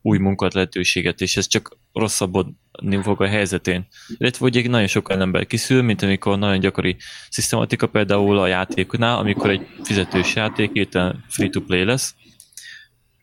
új 0.02 0.18
munkat 0.18 0.54
lehetőséget, 0.54 1.22
és 1.22 1.38
ez 1.38 1.48
csak 1.48 1.78
rosszabbodni 1.96 3.02
fog 3.02 3.22
a 3.22 3.28
helyzetén. 3.28 3.86
Illetve 4.18 4.50
hogy 4.52 4.70
nagyon 4.70 4.88
sok 4.88 5.12
ember 5.12 5.46
kiszül, 5.46 5.82
mint 5.82 6.02
amikor 6.02 6.38
nagyon 6.38 6.60
gyakori 6.60 6.96
szisztematika 7.30 7.88
például 7.88 8.38
a 8.38 8.48
játéknál, 8.48 9.18
amikor 9.18 9.50
egy 9.50 9.68
fizetős 9.84 10.36
játék 10.36 10.70
érten 10.74 11.24
free-to-play 11.28 11.84
lesz, 11.84 12.16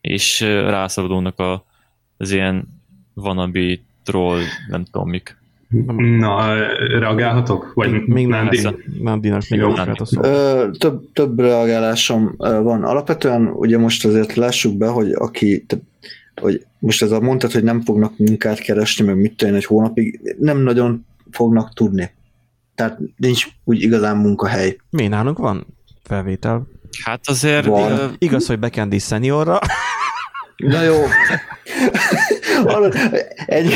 és 0.01 0.39
rászabadulnak 0.41 1.39
a, 1.39 1.65
az 2.17 2.31
ilyen 2.31 2.67
wannabe 3.15 3.79
troll, 4.03 4.41
nem 4.67 4.85
tudom 4.91 5.09
mik. 5.09 5.37
Na, 6.19 6.55
reagálhatok? 6.99 7.71
Vagy 7.73 8.05
még 8.05 8.27
nem, 8.27 8.39
Nandi? 8.39 8.67
nem 9.01 9.21
Dinak 9.21 9.43
még 9.49 9.59
Jó. 9.59 9.69
a 9.71 10.05
szó. 10.05 10.23
Ö, 10.23 10.69
több, 10.77 11.11
több 11.13 11.39
reagálásom 11.39 12.35
van. 12.37 12.83
Alapvetően 12.83 13.47
ugye 13.47 13.77
most 13.77 14.05
azért 14.05 14.33
lássuk 14.33 14.77
be, 14.77 14.87
hogy 14.87 15.11
aki, 15.11 15.65
hogy 16.41 16.65
most 16.79 17.01
ez 17.01 17.11
a 17.11 17.19
mondat, 17.19 17.51
hogy 17.51 17.63
nem 17.63 17.81
fognak 17.81 18.17
munkát 18.17 18.59
keresni, 18.59 19.05
meg 19.05 19.17
mit 19.17 19.37
tenni 19.37 19.55
egy 19.55 19.65
hónapig, 19.65 20.35
nem 20.39 20.57
nagyon 20.57 21.05
fognak 21.31 21.73
tudni. 21.73 22.11
Tehát 22.75 22.99
nincs 23.17 23.47
úgy 23.63 23.81
igazán 23.81 24.17
munkahely. 24.17 24.77
Mi 24.89 25.07
nálunk 25.07 25.37
van 25.37 25.65
felvétel? 26.03 26.67
Hát 27.03 27.27
azért 27.27 27.65
Van. 27.65 27.91
ö, 27.91 28.05
Igaz, 28.17 28.47
hogy 28.47 28.59
Bekendi 28.59 28.99
szeniorra. 28.99 29.59
Na 30.57 30.81
jó. 30.81 30.95
Egy, 33.45 33.69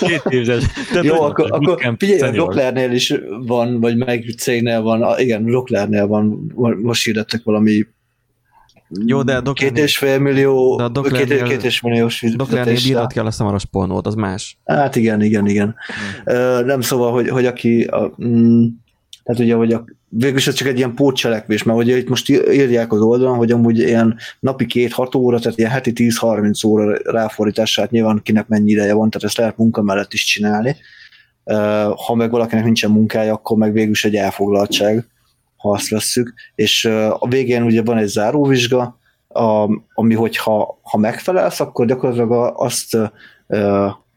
két 0.00 0.22
évzes. 0.28 0.64
Jó, 1.02 1.14
hogy 1.14 1.30
akkor, 1.30 1.50
mondtad, 1.50 1.68
akkor 1.68 1.94
figyelj, 1.98 2.20
a. 2.20 2.34
Rocklernél 2.34 2.92
is 2.92 3.14
van, 3.46 3.80
vagy 3.80 3.96
meg 3.96 4.24
cégnél 4.38 4.82
van, 4.82 5.18
igen, 5.18 5.44
Rocklernél 5.44 6.06
van, 6.06 6.52
most 6.82 7.04
hirdettek 7.04 7.42
valami 7.42 7.86
Jó, 9.06 9.22
de 9.22 9.32
a 9.32 9.34
két 9.36 9.44
Doklernél, 9.44 9.82
és 9.82 9.98
fél 9.98 10.18
millió, 10.18 10.76
De 10.76 10.82
a 10.82 10.86
két, 10.86 10.94
Doklernél- 11.02 11.42
két 11.42 11.62
és 11.64 11.80
milliós 11.80 12.18
fizetésre. 12.18 13.06
kell 13.06 13.26
a 13.26 13.30
szamaros 13.30 13.64
pornót, 13.64 14.06
az 14.06 14.14
más. 14.14 14.58
Hát 14.64 14.96
igen, 14.96 15.22
igen, 15.22 15.46
igen. 15.46 15.74
Ö, 16.24 16.62
nem 16.64 16.80
szóval, 16.80 17.12
hogy, 17.12 17.28
hogy 17.28 17.46
aki, 17.46 17.82
a, 17.84 18.14
mm, 18.24 18.66
tehát 19.24 19.40
ugye, 19.40 19.54
hogy 19.54 19.72
a, 19.72 19.84
végülis 20.08 20.46
ez 20.46 20.54
csak 20.54 20.68
egy 20.68 20.76
ilyen 20.76 20.94
pótcselekvés, 20.94 21.62
mert 21.62 21.78
ugye 21.78 21.96
itt 21.96 22.08
most 22.08 22.28
írják 22.30 22.92
az 22.92 23.00
oldalon, 23.00 23.36
hogy 23.36 23.50
amúgy 23.50 23.78
ilyen 23.78 24.16
napi 24.40 24.66
két-hat 24.66 25.14
óra, 25.14 25.38
tehát 25.38 25.58
ilyen 25.58 25.70
heti 25.70 25.92
10-30 25.94 26.66
óra 26.66 26.96
ráfordítását 27.04 27.90
nyilván 27.90 28.20
kinek 28.22 28.48
mennyi 28.48 28.70
ideje 28.70 28.92
van, 28.94 29.10
tehát 29.10 29.26
ezt 29.26 29.36
lehet 29.38 29.56
munka 29.56 29.82
mellett 29.82 30.12
is 30.12 30.24
csinálni. 30.24 30.76
Ö, 31.44 31.54
Ha 32.06 32.14
meg 32.14 32.30
valakinek 32.30 32.64
nincsen 32.64 32.90
munkája, 32.90 33.32
akkor 33.32 33.56
meg 33.56 33.72
végülis 33.72 34.04
egy 34.04 34.14
elfoglaltság, 34.16 35.06
ha 35.60 35.70
azt 35.70 35.88
vesszük. 35.88 36.34
És 36.54 36.84
a 37.18 37.28
végén 37.28 37.62
ugye 37.62 37.82
van 37.82 37.98
egy 37.98 38.06
záróvizsga, 38.06 38.98
ami 39.94 40.14
hogyha 40.14 40.78
ha 40.82 40.98
megfelelsz, 40.98 41.60
akkor 41.60 41.86
gyakorlatilag 41.86 42.52
azt 42.56 42.96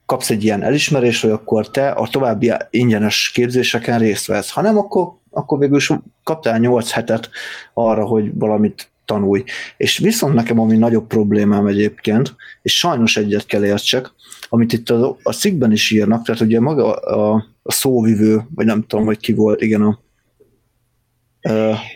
kapsz 0.05 0.29
egy 0.29 0.43
ilyen 0.43 0.63
elismerést, 0.63 1.21
hogy 1.21 1.31
akkor 1.31 1.69
te 1.69 1.89
a 1.89 2.07
további 2.07 2.51
ingyenes 2.69 3.31
képzéseken 3.33 3.99
részt 3.99 4.27
vesz. 4.27 4.51
Ha 4.51 4.61
nem, 4.61 4.77
akkor, 4.77 5.13
akkor 5.31 5.59
végül 5.59 5.77
is 5.77 5.91
kaptál 6.23 6.59
8 6.59 6.91
hetet 6.91 7.29
arra, 7.73 8.05
hogy 8.05 8.31
valamit 8.33 8.91
tanulj. 9.05 9.43
És 9.77 9.97
viszont 9.97 10.33
nekem 10.33 10.59
ami 10.59 10.77
nagyobb 10.77 11.07
problémám 11.07 11.67
egyébként, 11.67 12.35
és 12.61 12.77
sajnos 12.77 13.17
egyet 13.17 13.45
kell 13.45 13.65
értsek, 13.65 14.11
amit 14.49 14.73
itt 14.73 14.89
a, 14.89 15.17
a 15.23 15.33
cikkben 15.33 15.71
is 15.71 15.91
írnak, 15.91 16.23
tehát 16.23 16.41
ugye 16.41 16.59
maga 16.59 16.93
a, 16.93 17.45
a 17.63 17.71
szóvivő, 17.71 18.41
vagy 18.55 18.65
nem 18.65 18.85
tudom, 18.87 19.05
hogy 19.05 19.17
ki 19.17 19.33
volt, 19.33 19.61
igen, 19.61 19.81
a 19.81 19.99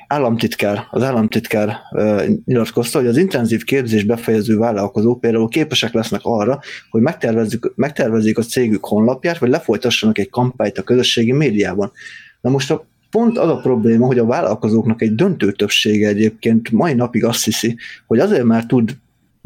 államtitkár, 0.07 0.87
az 0.89 1.03
államtitkár 1.03 1.77
nyilatkozta, 2.45 2.97
hogy 2.97 3.07
az 3.07 3.17
intenzív 3.17 3.63
képzés 3.63 4.03
befejező 4.03 4.57
vállalkozók 4.57 5.19
például 5.19 5.47
képesek 5.47 5.93
lesznek 5.93 6.21
arra, 6.23 6.59
hogy 6.89 7.01
megtervezzük, 7.01 7.73
megtervezzék 7.75 8.37
a 8.37 8.41
cégük 8.41 8.85
honlapját, 8.85 9.37
vagy 9.37 9.49
lefolytassanak 9.49 10.17
egy 10.17 10.29
kampányt 10.29 10.77
a 10.77 10.83
közösségi 10.83 11.31
médiában. 11.31 11.91
Na 12.41 12.49
most 12.49 12.71
a, 12.71 12.85
pont 13.09 13.37
az 13.37 13.49
a 13.49 13.57
probléma, 13.57 14.05
hogy 14.05 14.19
a 14.19 14.25
vállalkozóknak 14.25 15.01
egy 15.01 15.15
döntő 15.15 15.51
többsége 15.51 16.07
egyébként 16.07 16.71
mai 16.71 16.93
napig 16.93 17.23
azt 17.23 17.43
hiszi, 17.43 17.77
hogy 18.07 18.19
azért 18.19 18.43
már 18.43 18.65
tud 18.65 18.97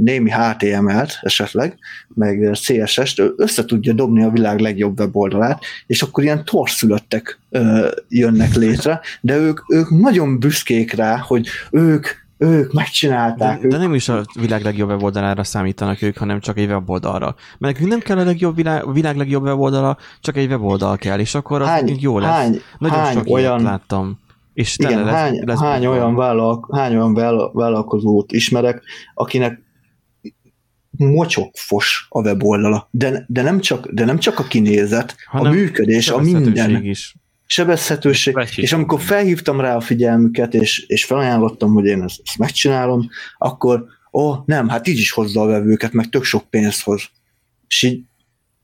némi 0.04 0.30
HTML-t 0.30 1.20
esetleg, 1.22 1.78
meg 2.08 2.50
CSS-t, 2.54 3.22
össze 3.38 3.66
tudja 3.66 3.94
dobni 3.94 4.24
a 4.24 4.30
világ 4.30 4.60
legjobb 4.60 5.00
weboldalát, 5.00 5.64
és 5.88 6.02
akkor 6.02 6.24
ilyen 6.24 6.46
torszülöttek 6.46 7.40
jönnek 8.10 8.56
létre, 8.56 9.02
de 9.22 9.38
ők, 9.38 9.60
ők 9.68 9.90
nagyon 9.90 10.40
büszkék 10.40 10.94
rá, 10.94 11.18
hogy 11.18 11.48
ők, 11.72 12.08
ők 12.38 12.74
megcsinálták. 12.74 13.60
De, 13.60 13.66
ők 13.66 13.72
de 13.72 13.78
nem 13.78 13.94
is 13.94 14.10
a 14.10 14.24
világ 14.40 14.64
legjobb 14.64 14.90
weboldalára 14.90 15.44
számítanak 15.44 16.02
ők, 16.02 16.18
hanem 16.18 16.40
csak 16.40 16.58
egy 16.58 16.68
weboldalra. 16.68 17.36
Mert 17.58 17.74
nekünk 17.74 17.90
nem 17.90 18.00
kell 18.00 18.18
a 18.18 18.24
legjobb 18.24 18.56
világ, 18.56 18.94
világ 18.94 19.18
legjobb 19.18 19.44
weboldala, 19.44 19.98
csak 20.22 20.38
egy 20.38 20.50
weboldal 20.50 20.98
kell, 20.98 21.20
és 21.20 21.36
akkor 21.36 21.62
az 21.62 21.68
hány, 21.68 21.98
jó 22.00 22.20
lesz. 22.20 22.30
hány, 22.30 22.62
Nagyon 22.78 22.98
hány 22.98 23.14
sok 23.14 23.30
olyan, 23.30 23.64
láttam. 23.64 24.20
És 24.54 24.78
igen, 24.78 25.04
lesz, 25.04 25.14
hány, 25.14 25.42
lesz 25.46 25.60
hány, 25.60 25.86
olyan 25.86 26.16
vállal, 26.16 26.68
hány 26.72 26.96
olyan 26.96 27.14
vállal- 27.14 27.54
vállalkozót 27.54 28.32
ismerek, 28.32 28.82
akinek 29.14 29.62
mocsokfos 30.97 32.06
a 32.10 32.21
weboldala, 32.21 32.88
de, 32.91 33.25
de, 33.27 33.41
nem 33.41 33.60
csak, 33.60 33.88
de 33.91 34.06
nem 34.06 34.19
csak 34.19 34.39
a 34.39 34.43
kinézet, 34.43 35.15
Hanem 35.25 35.51
a 35.51 35.56
működés, 35.56 36.10
a 36.10 36.17
minden. 36.17 36.84
is. 36.84 37.15
sebezhetőség, 37.45 38.34
Vessék. 38.34 38.63
és 38.63 38.73
amikor 38.73 38.99
felhívtam 38.99 39.62
rá 39.62 39.75
a 39.75 39.82
figyelmüket, 39.82 40.54
és, 40.54 40.86
és 40.88 41.06
felajánlottam, 41.06 41.73
hogy 41.73 41.86
én 41.86 42.01
ezt, 42.01 42.21
ezt 42.25 42.38
megcsinálom, 42.38 43.10
akkor 43.38 43.86
ó, 44.13 44.34
nem, 44.45 44.67
hát 44.67 44.88
így 44.88 44.97
is 44.97 45.12
hozza 45.12 45.41
a 45.41 45.45
vevőket, 45.45 45.93
meg 45.93 46.10
tök 46.10 46.23
sok 46.23 46.49
pénzt 46.49 46.84
hoz. 46.84 47.01
És 47.67 47.84
így, 47.84 48.04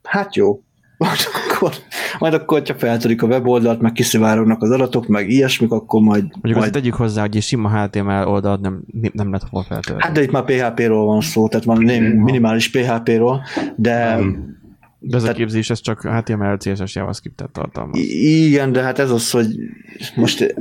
hát 0.03 0.35
jó, 0.35 0.63
majd 0.97 1.17
akkor, 1.51 1.71
majd 2.19 2.33
akkor, 2.33 2.57
hogyha 2.59 2.75
feltörik 2.75 3.21
a 3.21 3.27
weboldalt, 3.27 3.81
meg 3.81 3.91
kiszivárognak 3.91 4.61
az 4.61 4.71
adatok, 4.71 5.07
meg 5.07 5.29
ilyesmik, 5.29 5.71
akkor 5.71 6.01
majd, 6.01 6.23
Mondjuk 6.23 6.57
majd 6.57 6.71
tegyük 6.71 6.93
hozzá, 6.93 7.21
hogy 7.21 7.35
egy 7.35 7.41
sima 7.43 7.83
HTML 7.83 8.27
oldalt 8.27 8.61
nem, 8.61 8.83
nem 9.13 9.27
lehet 9.31 9.47
hova 9.49 9.63
feltölteni. 9.63 10.03
Hát 10.03 10.11
de 10.11 10.21
itt 10.21 10.31
már 10.31 10.43
PHP-ról 10.43 11.05
van 11.05 11.21
szó, 11.21 11.47
tehát 11.47 11.65
van 11.65 11.83
némi, 11.83 12.07
minimális 12.07 12.69
PHP-ról, 12.69 13.43
de 13.75 14.15
Nem. 14.15 14.55
De 14.99 15.15
ez 15.15 15.21
a 15.21 15.25
tehát- 15.25 15.41
képzés, 15.41 15.69
ez 15.69 15.81
csak 15.81 16.01
HTML, 16.01 16.57
CSS, 16.57 16.95
JavaScript-et 16.95 17.49
tartalmaz. 17.49 17.97
i- 17.99 18.45
igen, 18.47 18.71
de 18.71 18.81
hát 18.81 18.99
ez 18.99 19.11
az, 19.11 19.31
hogy 19.31 19.47
most 20.15 20.55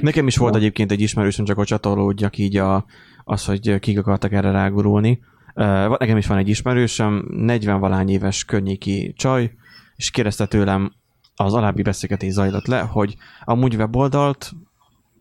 Nekem 0.00 0.26
is 0.26 0.36
volt 0.36 0.56
egyébként 0.56 0.92
egy 0.92 1.00
ismerősöm, 1.00 1.44
csak 1.44 1.56
hogy 1.56 1.66
csatolódjak 1.66 2.38
így 2.38 2.56
a, 2.56 2.84
az, 3.24 3.44
hogy 3.44 3.78
kik 3.78 3.98
akartak 3.98 4.32
erre 4.32 4.50
rágurulni. 4.50 5.20
Uh, 5.54 5.98
nekem 5.98 6.16
is 6.16 6.26
van 6.26 6.38
egy 6.38 6.48
ismerősöm, 6.48 7.24
40 7.30 7.80
valány 7.80 8.08
éves 8.10 8.44
környéki 8.44 9.12
csaj, 9.16 9.50
és 9.98 10.10
kérdezte 10.10 10.46
tőlem, 10.46 10.92
az 11.36 11.54
alábbi 11.54 11.82
beszélgetés 11.82 12.32
zajlott 12.32 12.66
le, 12.66 12.80
hogy 12.80 13.16
amúgy 13.44 13.74
weboldalt 13.74 14.52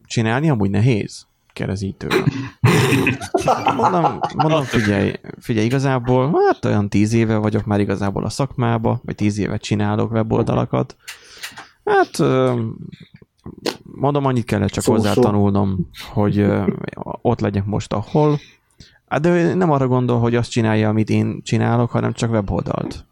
csinálni 0.05 0.49
amúgy 0.49 0.69
nehéz? 0.69 1.27
Kérdez 1.53 1.81
így 1.81 1.95
tőlem. 1.95 2.25
Mondom, 3.75 4.19
mondom 4.35 4.63
figyelj, 4.63 5.13
figyelj, 5.39 5.65
igazából, 5.65 6.41
hát 6.47 6.65
olyan 6.65 6.89
tíz 6.89 7.13
éve 7.13 7.37
vagyok 7.37 7.65
már 7.65 7.79
igazából 7.79 8.25
a 8.25 8.29
szakmába, 8.29 9.01
vagy 9.03 9.15
tíz 9.15 9.37
éve 9.37 9.57
csinálok 9.57 10.11
weboldalakat. 10.11 10.95
Hát 11.85 12.17
mondom, 13.83 14.25
annyit 14.25 14.45
kellett 14.45 14.69
csak 14.69 14.83
Szó, 14.83 14.91
hozzá 14.91 15.13
szó. 15.13 15.21
tanulnom, 15.21 15.89
hogy 16.13 16.45
ott 17.21 17.39
legyek 17.39 17.65
most 17.65 17.93
ahol. 17.93 18.39
Hát 19.07 19.21
de 19.21 19.53
nem 19.53 19.71
arra 19.71 19.87
gondol, 19.87 20.19
hogy 20.19 20.35
azt 20.35 20.51
csinálja, 20.51 20.89
amit 20.89 21.09
én 21.09 21.41
csinálok, 21.43 21.91
hanem 21.91 22.13
csak 22.13 22.31
weboldalt. 22.31 23.05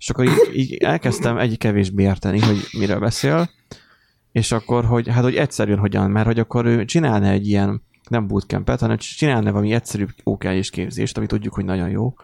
És 0.00 0.10
akkor 0.10 0.24
így, 0.24 0.50
így 0.52 0.74
elkezdtem 0.74 1.38
egy 1.38 1.58
kevésbé 1.58 2.02
érteni, 2.02 2.40
hogy 2.40 2.66
miről 2.78 2.98
beszél, 2.98 3.50
és 4.32 4.52
akkor, 4.52 4.84
hogy 4.84 5.08
hát, 5.08 5.22
hogy 5.22 5.36
egyszerűen 5.36 5.78
hogyan, 5.78 6.10
mert 6.10 6.26
hogy 6.26 6.38
akkor 6.38 6.66
ő 6.66 6.84
csinálna 6.84 7.26
egy 7.26 7.48
ilyen, 7.48 7.82
nem 8.08 8.26
bootcampet, 8.26 8.80
hanem 8.80 8.96
csinálna 8.96 9.50
valami 9.52 9.72
egyszerűbb 9.72 10.10
OK 10.24 10.44
és 10.44 10.70
képzést, 10.70 11.16
ami 11.16 11.26
tudjuk, 11.26 11.54
hogy 11.54 11.64
nagyon 11.64 11.88
jó, 11.88 12.14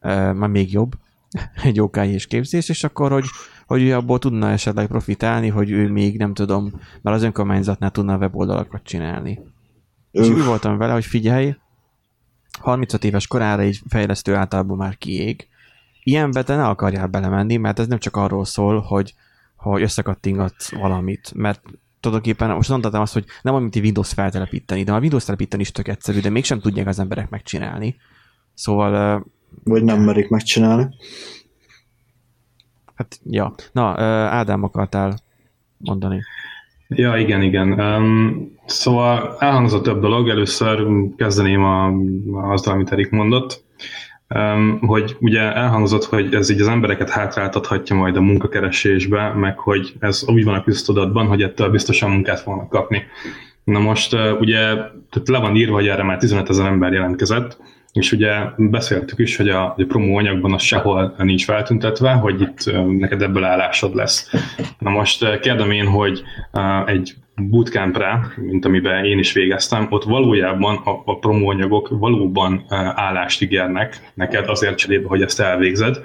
már 0.00 0.48
még 0.48 0.72
jobb, 0.72 0.92
egy 1.62 1.80
OK 1.80 1.96
és 1.96 2.26
képzés, 2.26 2.68
és 2.68 2.84
akkor, 2.84 3.10
hogy, 3.10 3.24
hogy 3.66 3.82
ő 3.82 3.94
abból 3.94 4.18
tudna 4.18 4.50
esetleg 4.50 4.86
profitálni, 4.86 5.48
hogy 5.48 5.70
ő 5.70 5.90
még 5.90 6.18
nem 6.18 6.34
tudom, 6.34 6.80
mert 7.02 7.16
az 7.16 7.22
önkormányzatnál 7.22 7.90
tudna 7.90 8.16
weboldalakat 8.16 8.82
csinálni. 8.84 9.40
És 10.10 10.28
úgy 10.28 10.44
voltam 10.44 10.76
vele, 10.76 10.92
hogy 10.92 11.04
figyelj, 11.04 11.54
35 12.60 13.04
éves 13.04 13.26
korára 13.26 13.62
egy 13.62 13.80
fejlesztő 13.88 14.34
általában 14.34 14.76
már 14.76 14.98
kiég. 14.98 15.48
Ilyenbe 16.04 16.42
te 16.42 16.56
ne 16.56 16.66
akarjál 16.66 17.06
belemenni, 17.06 17.56
mert 17.56 17.78
ez 17.78 17.86
nem 17.86 17.98
csak 17.98 18.16
arról 18.16 18.44
szól, 18.44 18.80
hogy, 18.80 19.14
hogy 19.56 19.82
összekattingatsz 19.82 20.72
valamit, 20.72 21.32
mert 21.34 21.62
tulajdonképpen 22.00 22.50
most 22.50 22.68
mondhatom 22.68 23.00
azt, 23.00 23.12
hogy 23.12 23.24
nem 23.42 23.54
amit 23.54 23.76
Windows 23.76 24.12
feltelepíteni, 24.12 24.82
de 24.82 24.92
a 24.92 24.98
Windows 24.98 25.24
telepíteni 25.24 25.62
is 25.62 25.72
tök 25.72 25.88
egyszerű, 25.88 26.20
de 26.20 26.30
mégsem 26.30 26.60
tudják 26.60 26.86
az 26.86 26.98
emberek 26.98 27.30
megcsinálni. 27.30 27.96
Szóval 28.54 29.24
vagy 29.64 29.84
nem 29.84 30.00
merik 30.02 30.28
megcsinálni. 30.28 30.88
Hát, 32.94 33.20
ja. 33.24 33.54
Na, 33.72 33.98
Ádám 34.28 34.62
akartál 34.62 35.18
mondani. 35.76 36.22
Ja, 36.88 37.16
igen, 37.16 37.42
igen. 37.42 37.80
Um, 37.80 38.52
szóval 38.66 39.36
elhangzott 39.38 39.82
több 39.82 40.00
dolog. 40.00 40.28
Először 40.28 40.86
kezdeném 41.16 41.64
a, 41.64 41.86
azzal, 42.52 42.74
amit 42.74 42.92
Erik 42.92 43.10
mondott, 43.10 43.64
hogy 44.80 45.16
ugye 45.20 45.40
elhangzott, 45.40 46.04
hogy 46.04 46.34
ez 46.34 46.50
így 46.50 46.60
az 46.60 46.68
embereket 46.68 47.10
hátráltathatja 47.10 47.96
majd 47.96 48.16
a 48.16 48.20
munkakeresésbe, 48.20 49.32
meg 49.32 49.58
hogy 49.58 49.94
ez 49.98 50.24
úgy 50.26 50.44
van 50.44 50.54
a 50.54 50.62
köztudatban, 50.62 51.26
hogy 51.26 51.42
ettől 51.42 51.70
biztosan 51.70 52.10
munkát 52.10 52.40
fognak 52.40 52.68
kapni. 52.68 53.02
Na 53.64 53.78
most 53.78 54.12
ugye 54.40 54.60
tehát 55.10 55.28
le 55.28 55.38
van 55.38 55.56
írva, 55.56 55.74
hogy 55.74 55.88
erre 55.88 56.02
már 56.02 56.18
15 56.18 56.48
ezer 56.48 56.66
ember 56.66 56.92
jelentkezett, 56.92 57.58
és 57.92 58.12
ugye 58.12 58.34
beszéltük 58.56 59.18
is, 59.18 59.36
hogy 59.36 59.48
a, 59.48 59.64
a 59.64 59.84
promó 59.88 60.16
anyagban 60.16 60.52
az 60.52 60.62
sehol 60.62 61.14
nincs 61.18 61.44
feltüntetve, 61.44 62.12
hogy 62.12 62.40
itt 62.40 62.72
neked 62.98 63.22
ebből 63.22 63.44
állásod 63.44 63.94
lesz. 63.94 64.30
Na 64.78 64.90
most 64.90 65.40
kérdem 65.40 65.70
én, 65.70 65.86
hogy 65.86 66.22
egy 66.86 67.14
bootcampre, 67.36 68.26
mint 68.36 68.64
amiben 68.64 69.04
én 69.04 69.18
is 69.18 69.32
végeztem, 69.32 69.86
ott 69.90 70.04
valójában 70.04 70.76
a, 70.76 71.02
a 71.04 71.18
promóanyagok 71.18 71.88
valóban 71.88 72.64
állást 72.94 73.42
ígérnek 73.42 74.12
neked 74.14 74.48
azért 74.48 74.78
cserébe, 74.78 75.08
hogy 75.08 75.22
ezt 75.22 75.40
elvégzed, 75.40 75.96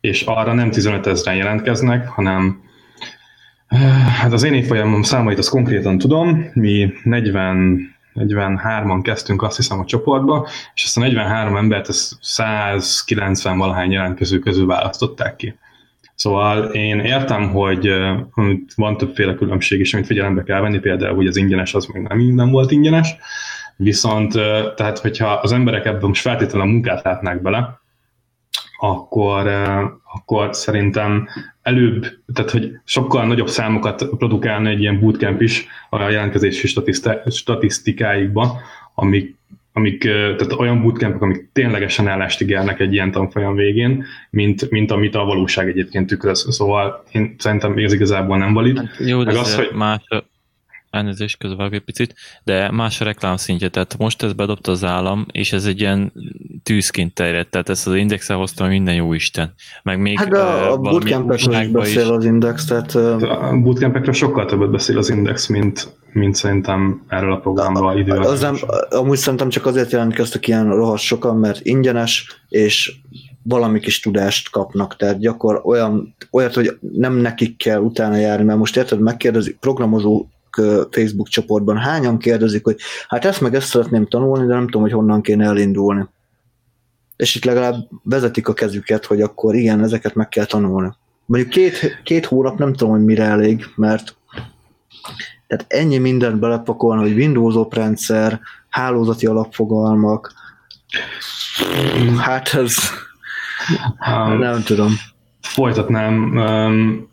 és 0.00 0.22
arra 0.22 0.52
nem 0.52 0.70
15 0.70 1.06
ezeren 1.06 1.38
jelentkeznek, 1.38 2.08
hanem 2.08 2.60
hát 4.20 4.32
az 4.32 4.42
én 4.42 4.54
évfolyamom 4.54 5.02
számait 5.02 5.38
azt 5.38 5.50
konkrétan 5.50 5.98
tudom, 5.98 6.50
mi 6.54 6.92
40 7.02 7.90
43-an 8.14 9.00
kezdtünk 9.02 9.42
azt 9.42 9.56
hiszem 9.56 9.78
a 9.78 9.84
csoportba, 9.84 10.48
és 10.74 10.84
ezt 10.84 10.96
a 10.96 11.00
43 11.00 11.56
embert 11.56 11.88
ezt 11.88 12.16
190 12.20 13.58
valahány 13.58 13.90
jelentkező 13.90 14.38
közül 14.38 14.66
választották 14.66 15.36
ki. 15.36 15.54
Szóval 16.22 16.64
én 16.64 16.98
értem, 16.98 17.50
hogy 17.50 17.90
van 18.76 18.96
többféle 18.96 19.34
különbség 19.34 19.80
is, 19.80 19.94
amit 19.94 20.06
figyelembe 20.06 20.42
kell 20.42 20.60
venni, 20.60 20.78
például, 20.78 21.14
hogy 21.14 21.26
az 21.26 21.36
ingyenes 21.36 21.74
az 21.74 21.86
még 21.86 22.02
nem, 22.02 22.18
nem 22.18 22.50
volt 22.50 22.70
ingyenes, 22.70 23.16
viszont 23.76 24.32
tehát, 24.76 24.98
hogyha 24.98 25.32
az 25.32 25.52
emberek 25.52 25.84
ebben 25.84 26.08
most 26.08 26.20
feltétlenül 26.20 26.68
a 26.68 26.70
munkát 26.70 27.04
látnák 27.04 27.42
bele, 27.42 27.80
akkor, 28.78 29.46
akkor 30.14 30.54
szerintem 30.54 31.28
előbb, 31.62 32.06
tehát 32.34 32.50
hogy 32.50 32.72
sokkal 32.84 33.26
nagyobb 33.26 33.48
számokat 33.48 34.08
produkálna 34.16 34.68
egy 34.68 34.80
ilyen 34.80 35.00
bootcamp 35.00 35.40
is 35.40 35.66
a 35.90 36.02
jelentkezési 36.02 36.74
statisztikáikba, 37.26 38.60
amik, 38.94 39.36
amik, 39.72 40.02
tehát 40.02 40.52
olyan 40.52 40.82
bootcampok, 40.82 41.22
amik 41.22 41.48
ténylegesen 41.52 42.08
állást 42.08 42.40
ígérnek 42.40 42.80
egy 42.80 42.92
ilyen 42.92 43.10
tanfolyam 43.10 43.54
végén, 43.54 44.04
mint, 44.30 44.70
mint 44.70 44.90
amit 44.90 45.14
a 45.14 45.24
valóság 45.24 45.68
egyébként 45.68 46.06
tükröz. 46.06 46.54
Szóval 46.54 47.04
én 47.12 47.34
szerintem 47.38 47.78
ez 47.78 47.92
igazából 47.92 48.38
nem 48.38 48.52
valid. 48.52 48.78
Hát 48.78 48.96
jó, 48.98 49.22
de 49.22 49.38
az, 49.38 49.54
hogy 49.54 49.70
más, 49.74 50.00
elnézést 50.92 51.38
közvág 51.38 51.74
egy 51.74 51.84
picit, 51.84 52.14
de 52.44 52.70
más 52.70 53.00
a 53.00 53.04
reklám 53.04 53.36
szintje, 53.36 53.68
tehát 53.68 53.98
most 53.98 54.22
ez 54.22 54.32
bedobta 54.32 54.70
az 54.70 54.84
állam, 54.84 55.26
és 55.30 55.52
ez 55.52 55.64
egy 55.64 55.80
ilyen 55.80 56.12
tűzként 56.62 57.14
terjedt, 57.14 57.50
tehát 57.50 57.68
ezt 57.68 57.86
az 57.86 57.94
indexel 57.94 58.36
hoztam 58.36 58.68
minden 58.68 58.94
jó 58.94 59.12
Isten. 59.12 59.54
Meg 59.82 60.00
még 60.00 60.18
hát 60.18 60.32
a, 60.32 60.72
a 60.72 60.76
bootcampekről 60.76 61.60
is 61.60 61.68
beszél 61.68 62.02
is. 62.02 62.08
az 62.08 62.24
index, 62.24 62.64
tehát... 62.64 62.94
A 62.94 63.58
bootcampekről 63.62 64.14
sokkal 64.14 64.46
többet 64.46 64.70
beszél 64.70 64.98
az 64.98 65.10
index, 65.10 65.46
mint, 65.46 65.96
mint 66.12 66.34
szerintem 66.34 67.02
erről 67.08 67.32
a 67.32 67.38
programról 67.38 67.98
idővel. 67.98 68.22
Az 68.22 68.40
nem, 68.40 68.56
amúgy 68.90 69.18
szerintem 69.18 69.48
csak 69.48 69.66
azért 69.66 69.92
jelentkeztek 69.92 70.46
ilyen 70.46 70.74
rohadt 70.74 71.02
sokan, 71.02 71.36
mert 71.36 71.60
ingyenes, 71.62 72.42
és 72.48 72.96
valami 73.42 73.80
kis 73.80 74.00
tudást 74.00 74.50
kapnak, 74.50 74.96
tehát 74.96 75.18
gyakor 75.18 75.60
olyan, 75.64 76.14
olyat, 76.30 76.54
hogy 76.54 76.78
nem 76.92 77.14
nekik 77.14 77.56
kell 77.56 77.80
utána 77.80 78.16
járni, 78.16 78.44
mert 78.44 78.58
most 78.58 78.76
érted, 78.76 79.00
megkérdezik, 79.00 79.56
programozó 79.56 80.26
Facebook 80.90 81.28
csoportban 81.28 81.76
hányan 81.76 82.18
kérdezik, 82.18 82.64
hogy 82.64 82.76
hát 83.08 83.24
ezt 83.24 83.40
meg 83.40 83.54
ezt 83.54 83.68
szeretném 83.68 84.06
tanulni, 84.06 84.46
de 84.46 84.54
nem 84.54 84.64
tudom, 84.64 84.82
hogy 84.82 84.92
honnan 84.92 85.22
kéne 85.22 85.44
elindulni. 85.44 86.08
És 87.16 87.34
itt 87.34 87.44
legalább 87.44 87.74
vezetik 88.02 88.48
a 88.48 88.52
kezüket, 88.52 89.04
hogy 89.04 89.20
akkor 89.20 89.54
igen, 89.54 89.82
ezeket 89.82 90.14
meg 90.14 90.28
kell 90.28 90.44
tanulni. 90.44 90.92
Mondjuk 91.26 91.50
két, 91.50 92.00
két 92.02 92.26
hónap 92.26 92.58
nem 92.58 92.72
tudom, 92.72 92.92
hogy 92.92 93.04
mire 93.04 93.24
elég, 93.24 93.66
mert 93.76 94.16
tehát 95.46 95.66
ennyi 95.68 95.98
mindent 95.98 96.38
belepakolni, 96.38 97.02
hogy 97.02 97.18
Windows 97.18 97.54
oprendszer, 97.54 98.40
hálózati 98.68 99.26
alapfogalmak, 99.26 100.32
hát 102.18 102.54
ez 102.54 102.76
um, 104.06 104.38
nem 104.38 104.62
tudom 104.62 104.92
folytatnám, 105.42 106.14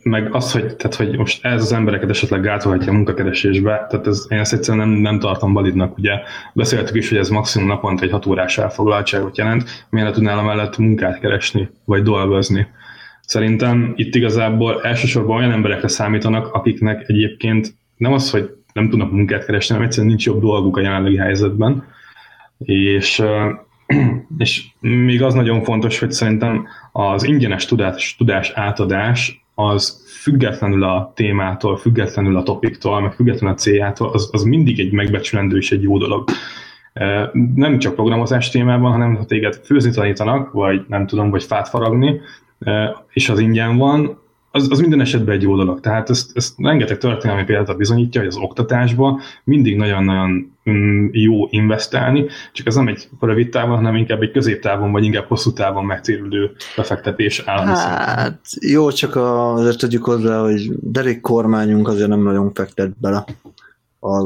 meg 0.03 0.35
az, 0.35 0.51
hogy, 0.51 0.75
tehát, 0.75 0.95
hogy 0.95 1.17
most 1.17 1.45
ez 1.45 1.61
az 1.61 1.73
embereket 1.73 2.09
esetleg 2.09 2.41
gátolhatja 2.41 2.91
a 2.91 2.95
munkakeresésbe, 2.95 3.85
tehát 3.89 4.07
ez, 4.07 4.25
én 4.29 4.39
ezt 4.39 4.53
egyszerűen 4.53 4.87
nem, 4.87 4.97
nem 4.97 5.19
tartom 5.19 5.53
validnak, 5.53 5.97
ugye 5.97 6.11
beszéltük 6.53 6.95
is, 6.95 7.09
hogy 7.09 7.17
ez 7.17 7.29
maximum 7.29 7.67
naponta 7.67 8.03
egy 8.03 8.11
hat 8.11 8.25
órás 8.25 8.57
elfoglaltságot 8.57 9.37
jelent, 9.37 9.85
miért 9.89 10.13
tudnál 10.13 10.43
mellett 10.43 10.77
munkát 10.77 11.19
keresni, 11.19 11.69
vagy 11.85 12.03
dolgozni. 12.03 12.67
Szerintem 13.21 13.93
itt 13.95 14.15
igazából 14.15 14.81
elsősorban 14.83 15.37
olyan 15.37 15.51
emberekre 15.51 15.87
számítanak, 15.87 16.53
akiknek 16.53 17.03
egyébként 17.07 17.73
nem 17.97 18.13
az, 18.13 18.31
hogy 18.31 18.49
nem 18.73 18.89
tudnak 18.89 19.11
munkát 19.11 19.45
keresni, 19.45 19.73
hanem 19.73 19.87
egyszerűen 19.87 20.11
nincs 20.11 20.25
jobb 20.25 20.41
dolguk 20.41 20.77
a 20.77 20.81
jelenlegi 20.81 21.17
helyzetben, 21.17 21.83
és 22.57 23.23
és 24.37 24.65
még 24.79 25.23
az 25.23 25.33
nagyon 25.33 25.63
fontos, 25.63 25.99
hogy 25.99 26.11
szerintem 26.11 26.67
az 26.91 27.23
ingyenes 27.23 27.65
tudás, 27.65 28.15
tudás 28.17 28.51
átadás 28.55 29.43
az 29.55 30.07
függetlenül 30.21 30.83
a 30.83 31.11
témától, 31.15 31.77
függetlenül 31.77 32.37
a 32.37 32.43
topiktól, 32.43 33.01
meg 33.01 33.13
függetlenül 33.13 33.55
a 33.55 33.57
céljától, 33.57 34.09
az, 34.09 34.29
az 34.31 34.43
mindig 34.43 34.79
egy 34.79 34.91
megbecsülendő 34.91 35.57
és 35.57 35.71
egy 35.71 35.81
jó 35.81 35.97
dolog. 35.97 36.29
Nem 37.55 37.79
csak 37.79 37.95
programozás 37.95 38.49
témában, 38.49 38.91
hanem 38.91 39.15
ha 39.15 39.25
téged 39.25 39.55
főzni 39.55 39.91
tanítanak, 39.91 40.51
vagy 40.51 40.85
nem 40.87 41.07
tudom, 41.07 41.29
vagy 41.29 41.43
fát 41.43 41.69
faragni, 41.69 42.19
és 43.09 43.29
az 43.29 43.39
ingyen 43.39 43.77
van, 43.77 44.19
az, 44.51 44.67
az 44.71 44.79
minden 44.79 45.01
esetben 45.01 45.35
egy 45.35 45.41
jó 45.41 45.55
dolog. 45.55 45.79
Tehát 45.79 46.09
ezt, 46.09 46.31
ezt 46.33 46.53
rengeteg 46.57 46.97
történelmi 46.97 47.43
példát 47.43 47.77
bizonyítja, 47.77 48.21
hogy 48.21 48.29
az 48.29 48.37
oktatásba 48.37 49.19
mindig 49.43 49.75
nagyon-nagyon 49.75 50.57
mm, 50.69 51.07
jó 51.11 51.47
investálni, 51.49 52.25
csak 52.53 52.67
ez 52.67 52.75
nem 52.75 52.87
egy 52.87 53.09
rövid 53.19 53.49
távon, 53.49 53.75
hanem 53.75 53.95
inkább 53.95 54.21
egy 54.21 54.31
középtávon, 54.31 54.91
vagy 54.91 55.03
inkább 55.03 55.27
hosszú 55.27 55.53
távon 55.53 55.85
megtérülő 55.85 56.51
befektetés 56.75 57.41
állami 57.45 57.71
Hát 57.71 58.39
jó, 58.59 58.91
csak 58.91 59.15
azért 59.15 59.77
tudjuk 59.77 60.05
hozzá, 60.05 60.41
hogy 60.41 60.69
derék 60.81 61.21
kormányunk 61.21 61.87
azért 61.87 62.09
nem 62.09 62.23
nagyon 62.23 62.53
fektet 62.53 62.99
bele 62.99 63.25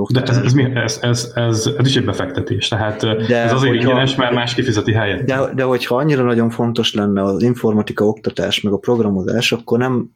de 0.10 0.22
ez, 0.22 0.38
ez, 0.38 0.54
ez, 0.74 0.98
ez, 1.02 1.32
ez, 1.34 1.70
ez 1.78 1.88
is 1.88 1.96
egy 1.96 2.06
befektetés, 2.06 2.68
tehát 2.68 3.00
de 3.02 3.38
ez 3.38 3.54
azért 3.54 3.74
hogyha, 3.74 3.90
ingyenes, 3.90 4.16
mert 4.16 4.34
más 4.34 4.54
kifizeti 4.54 4.94
helyet. 4.94 5.26
De, 5.26 5.54
de 5.56 5.64
hogyha 5.64 5.96
annyira 5.96 6.24
nagyon 6.24 6.50
fontos 6.50 6.94
lenne 6.94 7.22
az 7.22 7.42
informatika 7.42 8.08
oktatás, 8.08 8.62
meg 8.62 8.74
a 8.74 8.78
programozás, 8.78 9.52
akkor 9.52 9.78
nem 9.78 10.10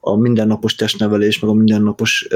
a 0.00 0.16
mindennapos 0.16 0.74
testnevelés, 0.74 1.38
meg 1.38 1.50
a 1.50 1.54
mindennapos 1.54 2.28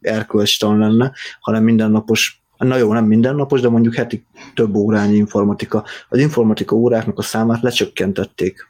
erkölcstan 0.00 0.78
lenne, 0.78 1.12
hanem 1.40 1.62
mindennapos 1.62 2.42
na 2.58 2.76
jó, 2.76 2.92
nem 2.92 3.04
mindennapos, 3.04 3.60
de 3.60 3.68
mondjuk 3.68 3.94
heti 3.94 4.26
több 4.54 4.74
órányi 4.74 5.16
informatika. 5.16 5.84
Az 6.08 6.18
informatika 6.18 6.76
óráknak 6.76 7.18
a 7.18 7.22
számát 7.22 7.62
lecsökkentették. 7.62 8.67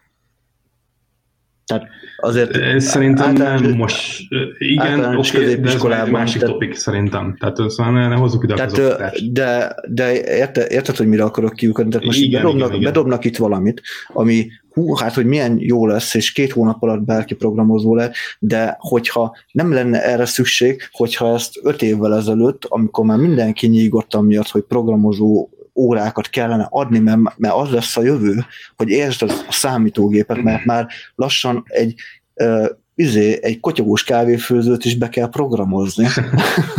Tehát 1.68 1.88
azért 2.16 2.80
szerintem 2.80 3.32
nem 3.32 3.70
most, 3.76 4.22
igen, 4.58 5.16
oké, 5.16 5.54
de 5.54 5.68
ez 5.68 5.84
egy 5.84 6.10
másik 6.10 6.40
tehát, 6.40 6.54
topik 6.54 6.74
szerintem. 6.74 7.36
Tehát 7.40 7.56
szóval 7.56 7.92
ne, 7.92 8.08
ne 8.08 8.14
hozzuk 8.14 8.44
ide 8.44 8.54
tehát, 8.54 8.78
a 8.78 9.10
de, 9.32 9.74
de 9.88 10.36
érte, 10.36 10.66
érted, 10.68 10.96
hogy 10.96 11.06
mire 11.08 11.22
akarok 11.22 11.54
kiukadni? 11.54 11.90
Tehát 11.90 12.06
most 12.06 12.20
igen, 12.20 12.42
bedobnak, 12.42 12.68
igen, 12.68 12.80
igen. 12.80 12.92
bedobnak 12.92 13.24
itt 13.24 13.36
valamit, 13.36 13.82
ami 14.06 14.50
hú, 14.70 14.94
hát 14.94 15.14
hogy 15.14 15.26
milyen 15.26 15.56
jó 15.60 15.86
lesz, 15.86 16.14
és 16.14 16.32
két 16.32 16.52
hónap 16.52 16.82
alatt 16.82 17.02
bárki 17.02 17.34
programozó 17.34 17.94
le, 17.94 18.10
de 18.38 18.76
hogyha 18.78 19.36
nem 19.52 19.72
lenne 19.72 20.04
erre 20.04 20.24
szükség, 20.24 20.82
hogyha 20.92 21.34
ezt 21.34 21.60
öt 21.62 21.82
évvel 21.82 22.16
ezelőtt, 22.16 22.64
amikor 22.68 23.04
már 23.04 23.18
mindenki 23.18 23.66
nyígott 23.66 24.20
miatt, 24.20 24.48
hogy 24.48 24.62
programozó 24.62 25.48
órákat 25.78 26.28
kellene 26.28 26.66
adni, 26.70 26.98
mert, 26.98 27.20
mert 27.36 27.54
az 27.54 27.70
lesz 27.70 27.96
a 27.96 28.02
jövő, 28.02 28.44
hogy 28.76 28.88
értsd 28.88 29.22
a 29.22 29.32
számítógépet, 29.50 30.42
mert 30.42 30.64
már 30.64 30.86
lassan 31.14 31.64
egy 31.66 31.94
uh, 32.34 32.68
izé, 32.98 33.38
egy 33.42 33.60
kotyogós 33.60 34.04
kávéfőzőt 34.04 34.84
is 34.84 34.96
be 34.96 35.08
kell 35.08 35.28
programozni. 35.28 36.06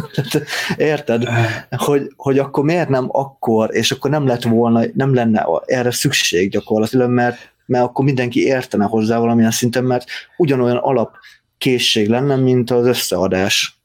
Érted? 0.77 1.27
Hogy, 1.69 2.11
hogy 2.15 2.39
akkor 2.39 2.63
miért 2.63 2.89
nem 2.89 3.07
akkor, 3.11 3.75
és 3.75 3.91
akkor 3.91 4.09
nem 4.11 4.27
lett 4.27 4.43
volna, 4.43 4.81
nem 4.93 5.13
lenne 5.13 5.45
erre 5.65 5.91
szükség 5.91 6.49
gyakorlatilag, 6.49 7.09
mert, 7.09 7.37
mert 7.65 7.83
akkor 7.83 8.05
mindenki 8.05 8.45
értene 8.45 8.85
hozzá 8.85 9.19
valamilyen 9.19 9.51
szinten, 9.51 9.83
mert 9.83 10.05
ugyanolyan 10.37 10.77
alap 10.77 11.15
készség 11.57 12.09
lenne, 12.09 12.35
mint 12.35 12.71
az 12.71 12.85
összeadás. 12.85 13.78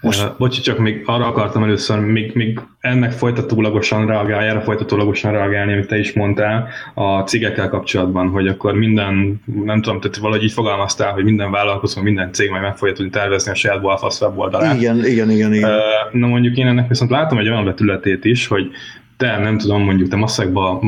Most... 0.00 0.24
Uh, 0.24 0.30
bocsi, 0.38 0.60
csak 0.60 0.78
még 0.78 1.02
arra 1.06 1.26
akartam 1.26 1.62
először, 1.62 1.98
még, 1.98 2.30
még 2.34 2.60
ennek 2.80 3.12
folytatólagosan 3.12 4.06
reagálni, 4.06 4.46
erre 4.46 4.60
folytatólagosan 4.60 5.32
reagálni, 5.32 5.72
amit 5.72 5.86
te 5.86 5.98
is 5.98 6.12
mondtál 6.12 6.68
a 6.94 7.20
cégekkel 7.20 7.68
kapcsolatban, 7.68 8.28
hogy 8.28 8.48
akkor 8.48 8.74
minden, 8.74 9.42
nem 9.64 9.82
tudom, 9.82 10.00
tehát 10.00 10.16
valahogy 10.16 10.44
így 10.44 10.52
fogalmaztál, 10.52 11.12
hogy 11.12 11.24
minden 11.24 11.50
vállalkozó, 11.50 12.02
minden 12.02 12.32
cég 12.32 12.50
majd 12.50 12.62
meg 12.62 12.76
fogja 12.76 12.94
tudni 12.94 13.10
tervezni 13.10 13.50
a 13.50 13.54
saját 13.54 13.80
Balfasz 13.80 14.20
weboldalát. 14.20 14.76
Igen, 14.76 15.04
igen, 15.04 15.30
igen, 15.30 15.54
igen. 15.54 15.70
Uh, 15.70 16.20
na 16.20 16.26
mondjuk 16.26 16.56
én 16.56 16.66
ennek 16.66 16.88
viszont 16.88 17.10
látom 17.10 17.38
egy 17.38 17.48
olyan 17.48 17.64
vetületét 17.64 18.24
is, 18.24 18.46
hogy 18.46 18.70
te 19.16 19.38
nem 19.38 19.58
tudom, 19.58 19.82
mondjuk 19.82 20.08
te 20.08 20.16
masszakban 20.16 20.78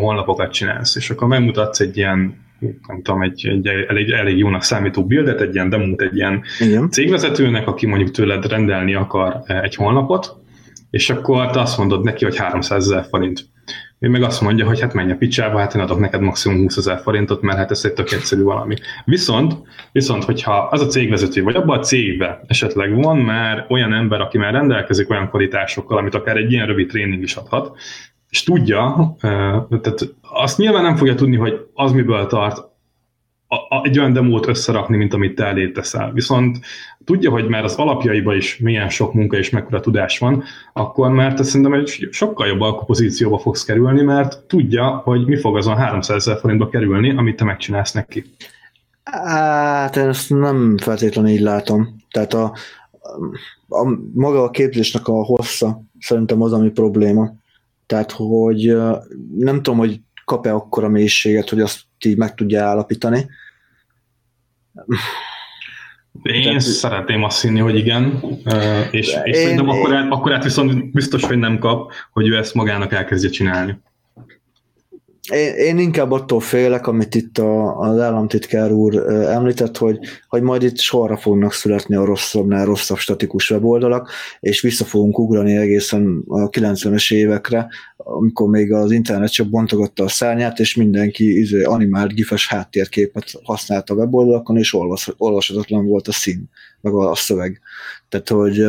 honlapokat 0.00 0.52
csinálsz, 0.52 0.96
és 0.96 1.10
akkor 1.10 1.28
megmutatsz 1.28 1.80
egy 1.80 1.96
ilyen 1.96 2.41
nem 2.86 3.02
tudom, 3.02 3.22
egy, 3.22 3.46
egy 3.46 3.66
elég, 3.66 4.10
elég 4.10 4.38
jónak 4.38 4.62
számító 4.62 5.06
bildet, 5.06 5.40
egy 5.40 5.54
ilyen 5.54 5.68
demót 5.68 6.00
egy 6.00 6.16
ilyen 6.16 6.42
Igen. 6.60 6.90
cégvezetőnek, 6.90 7.68
aki 7.68 7.86
mondjuk 7.86 8.10
tőled 8.10 8.46
rendelni 8.46 8.94
akar 8.94 9.42
egy 9.46 9.74
honlapot, 9.74 10.36
és 10.90 11.10
akkor 11.10 11.50
te 11.50 11.60
azt 11.60 11.78
mondod 11.78 12.04
neki, 12.04 12.24
hogy 12.24 12.36
300 12.36 12.84
ezer 12.84 13.06
forint. 13.10 13.50
Ő 13.98 14.08
meg 14.08 14.22
azt 14.22 14.40
mondja, 14.40 14.66
hogy 14.66 14.80
hát 14.80 14.94
menj 14.94 15.10
a 15.10 15.16
picsába, 15.16 15.58
hát 15.58 15.74
én 15.74 15.82
adok 15.82 15.98
neked 15.98 16.20
maximum 16.20 16.58
20 16.58 16.76
ezer 16.76 17.00
forintot, 17.02 17.42
mert 17.42 17.58
hát 17.58 17.70
ez 17.70 17.84
egy 17.84 17.92
tök 17.92 18.12
egyszerű 18.12 18.42
valami. 18.42 18.74
Viszont, 19.04 19.54
viszont, 19.92 20.24
hogyha 20.24 20.68
az 20.70 20.80
a 20.80 20.86
cégvezető, 20.86 21.42
vagy 21.42 21.54
abban 21.54 21.78
a 21.78 21.82
cégben 21.82 22.38
esetleg 22.46 22.94
van 22.94 23.18
már 23.18 23.66
olyan 23.68 23.92
ember, 23.92 24.20
aki 24.20 24.38
már 24.38 24.52
rendelkezik 24.52 25.10
olyan 25.10 25.28
kvalitásokkal, 25.28 25.98
amit 25.98 26.14
akár 26.14 26.36
egy 26.36 26.52
ilyen 26.52 26.66
rövid 26.66 26.88
tréning 26.88 27.22
is 27.22 27.34
adhat, 27.34 27.76
és 28.32 28.42
tudja, 28.42 29.16
tehát 29.68 30.14
azt 30.20 30.58
nyilván 30.58 30.82
nem 30.82 30.96
fogja 30.96 31.14
tudni, 31.14 31.36
hogy 31.36 31.66
az 31.74 31.92
miből 31.92 32.26
tart 32.26 32.70
a, 33.46 33.74
a, 33.74 33.80
egy 33.84 33.98
olyan 33.98 34.12
demót 34.12 34.48
összerakni, 34.48 34.96
mint 34.96 35.14
amit 35.14 35.34
te 35.34 35.44
elé 35.44 35.70
teszel. 35.70 36.12
Viszont 36.12 36.58
tudja, 37.04 37.30
hogy 37.30 37.48
már 37.48 37.64
az 37.64 37.74
alapjaiba 37.74 38.34
is 38.34 38.58
milyen 38.58 38.88
sok 38.88 39.14
munka 39.14 39.36
és 39.36 39.50
mekkora 39.50 39.80
tudás 39.80 40.18
van, 40.18 40.42
akkor 40.72 41.10
már 41.10 41.34
te 41.34 41.42
szerintem 41.42 41.74
egy 41.74 42.08
sokkal 42.10 42.46
jobb 42.46 42.60
alkupozícióba 42.60 43.38
fogsz 43.38 43.64
kerülni, 43.64 44.02
mert 44.02 44.38
tudja, 44.46 45.00
hogy 45.04 45.26
mi 45.26 45.36
fog 45.36 45.56
azon 45.56 45.76
300 45.76 46.16
ezer 46.16 46.38
forintba 46.40 46.68
kerülni, 46.68 47.16
amit 47.16 47.36
te 47.36 47.44
megcsinálsz 47.44 47.92
neki. 47.92 48.24
Hát 49.02 49.96
én 49.96 50.08
ezt 50.08 50.30
nem 50.30 50.78
feltétlenül 50.78 51.30
így 51.30 51.40
látom. 51.40 51.96
Tehát 52.10 52.34
a, 52.34 52.54
a, 53.68 53.88
maga 54.14 54.42
a 54.42 54.50
képzésnek 54.50 55.08
a 55.08 55.24
hossza 55.24 55.82
szerintem 55.98 56.42
az, 56.42 56.52
ami 56.52 56.70
probléma. 56.70 57.40
Tehát, 57.92 58.12
hogy 58.16 58.76
nem 59.36 59.56
tudom, 59.56 59.78
hogy 59.78 60.00
kap-e 60.24 60.52
akkora 60.52 60.88
mélységet, 60.88 61.48
hogy 61.48 61.60
azt 61.60 61.80
így 62.04 62.16
meg 62.16 62.34
tudja 62.34 62.64
állapítani. 62.64 63.26
Én 66.22 66.42
Tehát, 66.42 66.60
szeretném 66.60 67.22
azt 67.22 67.42
hinni, 67.42 67.58
hogy 67.58 67.76
igen, 67.76 68.22
és, 68.90 69.18
és 69.24 69.36
én, 69.36 69.42
szerintem 69.42 69.68
akkor 69.68 69.94
át, 69.94 70.10
akkor 70.10 70.32
át 70.32 70.44
viszont 70.44 70.92
biztos, 70.92 71.24
hogy 71.24 71.38
nem 71.38 71.58
kap, 71.58 71.92
hogy 72.12 72.28
ő 72.28 72.36
ezt 72.36 72.54
magának 72.54 72.92
elkezdje 72.92 73.30
csinálni. 73.30 73.80
Én, 75.30 75.54
én 75.54 75.78
inkább 75.78 76.10
attól 76.10 76.40
félek, 76.40 76.86
amit 76.86 77.14
itt 77.14 77.38
a, 77.38 77.78
az 77.78 77.98
államtitkár 77.98 78.72
úr 78.72 78.96
említett, 79.08 79.76
hogy, 79.76 79.98
hogy 80.28 80.42
majd 80.42 80.62
itt 80.62 80.78
sorra 80.78 81.16
fognak 81.16 81.52
születni 81.52 81.94
a 81.94 82.04
rosszabbnál 82.04 82.64
rosszabb 82.64 82.96
statikus 82.96 83.50
weboldalak, 83.50 84.10
és 84.40 84.60
vissza 84.60 84.84
fogunk 84.84 85.18
ugrani 85.18 85.56
egészen 85.56 86.24
a 86.26 86.48
90-es 86.48 87.12
évekre, 87.14 87.68
amikor 87.96 88.48
még 88.48 88.72
az 88.72 88.90
internet 88.90 89.32
csak 89.32 89.48
bontogatta 89.48 90.04
a 90.04 90.08
szárnyát, 90.08 90.58
és 90.58 90.74
mindenki 90.74 91.38
izé, 91.38 91.62
animált 91.62 92.14
gifes 92.14 92.48
háttérképet 92.48 93.32
használt 93.42 93.90
a 93.90 93.94
weboldalakon, 93.94 94.56
és 94.56 94.74
olvas, 94.74 95.12
olvashatatlan 95.16 95.86
volt 95.86 96.08
a 96.08 96.12
szín, 96.12 96.48
meg 96.80 96.92
a, 96.92 97.10
a 97.10 97.14
szöveg. 97.14 97.60
Tehát, 98.08 98.28
hogy 98.28 98.68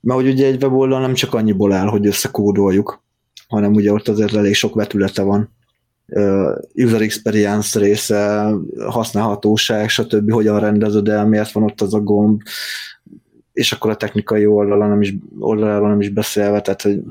mert 0.00 0.20
hogy 0.20 0.28
ugye 0.28 0.46
egy 0.46 0.62
weboldal 0.62 1.00
nem 1.00 1.14
csak 1.14 1.34
annyiból 1.34 1.72
áll, 1.72 1.86
hogy 1.86 2.06
összekódoljuk, 2.06 3.04
hanem 3.46 3.72
ugye 3.72 3.92
ott 3.92 4.08
azért 4.08 4.34
elég 4.34 4.54
sok 4.54 4.74
vetülete 4.74 5.22
van. 5.22 5.54
User 6.74 7.00
experience 7.00 7.78
része, 7.78 8.52
használhatóság, 8.86 9.88
stb. 9.88 10.32
hogyan 10.32 10.60
rendezed 10.60 11.08
el, 11.08 11.26
miért 11.26 11.52
van 11.52 11.62
ott 11.62 11.80
az 11.80 11.94
a 11.94 12.00
gomb, 12.00 12.40
és 13.52 13.72
akkor 13.72 13.90
a 13.90 13.96
technikai 13.96 14.46
oldalon 14.46 14.88
nem 14.88 15.00
is, 15.00 15.14
oldaláról 15.38 15.88
nem 15.88 16.00
is 16.00 16.08
beszélve, 16.08 16.60
tehát 16.60 16.82
hogy 16.82 17.02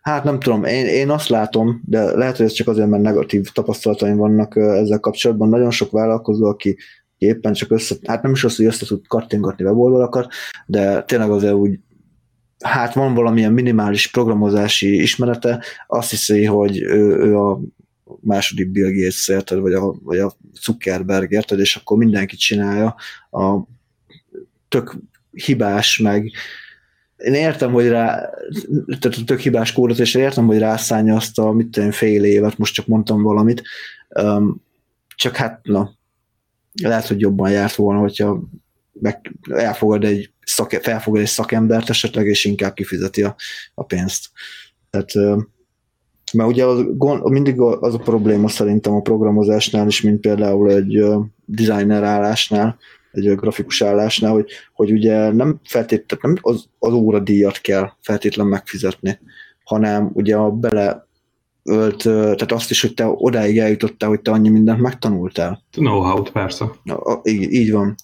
Hát 0.00 0.24
nem 0.24 0.40
tudom, 0.40 0.64
én, 0.64 0.86
én 0.86 1.10
azt 1.10 1.28
látom, 1.28 1.82
de 1.86 2.16
lehet, 2.16 2.36
hogy 2.36 2.46
ez 2.46 2.52
csak 2.52 2.68
azért, 2.68 2.88
mert 2.88 3.02
negatív 3.02 3.48
tapasztalataim 3.52 4.16
vannak 4.16 4.56
ezzel 4.56 4.98
kapcsolatban. 4.98 5.48
Nagyon 5.48 5.70
sok 5.70 5.90
vállalkozó, 5.90 6.46
aki 6.46 6.76
éppen 7.18 7.52
csak 7.52 7.70
össze, 7.70 7.94
hát 8.06 8.22
nem 8.22 8.32
is 8.32 8.44
az, 8.44 8.56
hogy 8.56 8.66
össze 8.66 8.86
tud 8.86 9.06
kattingatni 9.06 9.64
weboldalakat, 9.64 10.32
de 10.66 11.02
tényleg 11.02 11.30
azért 11.30 11.54
úgy 11.54 11.78
hát 12.60 12.94
van 12.94 13.14
valamilyen 13.14 13.52
minimális 13.52 14.06
programozási 14.06 15.02
ismerete, 15.02 15.64
azt 15.86 16.10
hiszi, 16.10 16.44
hogy 16.44 16.82
ő, 16.82 17.16
ő 17.16 17.36
a 17.36 17.60
második 18.20 18.70
Bill 18.70 18.90
Gates, 18.90 19.28
érted, 19.28 19.58
vagy 19.58 19.72
a, 19.72 19.94
vagy 20.02 20.18
a 20.18 20.32
Zuckerberg, 20.60 21.32
érted, 21.32 21.58
és 21.58 21.76
akkor 21.76 21.96
mindenki 21.96 22.36
csinálja 22.36 22.94
a 23.30 23.58
tök 24.68 24.96
hibás, 25.30 25.98
meg 25.98 26.32
én 27.16 27.34
értem, 27.34 27.72
hogy 27.72 27.88
rá, 27.88 28.30
tehát 28.98 29.18
a 29.18 29.24
tök 29.24 29.38
hibás 29.38 29.72
kódot, 29.72 29.98
és 29.98 30.14
értem, 30.14 30.46
hogy 30.46 30.58
rászánja 30.58 31.16
azt 31.16 31.38
a, 31.38 31.52
mit 31.52 31.68
tudom, 31.68 31.90
fél 31.90 32.24
évet, 32.24 32.58
most 32.58 32.74
csak 32.74 32.86
mondtam 32.86 33.22
valamit, 33.22 33.62
um, 34.08 34.62
csak 35.16 35.36
hát, 35.36 35.60
na, 35.62 35.90
lehet, 36.82 37.06
hogy 37.06 37.20
jobban 37.20 37.50
járt 37.50 37.74
volna, 37.74 38.00
hogyha 38.00 38.42
meg 38.92 39.32
elfogad 39.50 40.04
egy, 40.04 40.32
szak, 40.50 40.70
felfogad 40.70 41.20
egy 41.20 41.26
szakembert 41.26 41.88
esetleg, 41.88 42.26
és 42.26 42.44
inkább 42.44 42.74
kifizeti 42.74 43.22
a, 43.22 43.36
a 43.74 43.84
pénzt. 43.84 44.30
Tehát, 44.90 45.40
mert 46.32 46.48
ugye 46.48 46.64
az, 46.64 46.84
mindig 47.22 47.60
az 47.60 47.94
a 47.94 47.98
probléma 47.98 48.48
szerintem 48.48 48.94
a 48.94 49.00
programozásnál 49.00 49.86
is, 49.86 50.00
mint 50.02 50.20
például 50.20 50.70
egy 50.70 51.04
designer 51.44 52.02
állásnál, 52.02 52.78
egy 53.12 53.34
grafikus 53.34 53.82
állásnál, 53.82 54.32
hogy, 54.32 54.50
hogy 54.72 54.92
ugye 54.92 55.32
nem 55.32 55.60
feltétlenül 55.64 56.38
nem 56.42 56.54
az, 56.54 56.64
az 56.78 56.92
óradíjat 56.92 57.58
kell 57.58 57.90
feltétlenül 58.00 58.52
megfizetni, 58.52 59.18
hanem 59.64 60.10
ugye 60.12 60.36
a 60.36 60.50
bele 60.50 61.08
ölt, 61.62 62.02
tehát 62.02 62.52
azt 62.52 62.70
is, 62.70 62.80
hogy 62.80 62.94
te 62.94 63.06
odáig 63.06 63.58
eljutottál, 63.58 64.08
hogy 64.08 64.20
te 64.20 64.30
annyi 64.30 64.48
mindent 64.48 64.80
megtanultál. 64.80 65.62
Know-how-t, 65.70 66.30
persze. 66.30 66.64
Így, 67.22 67.52
így 67.52 67.72
van 67.72 67.94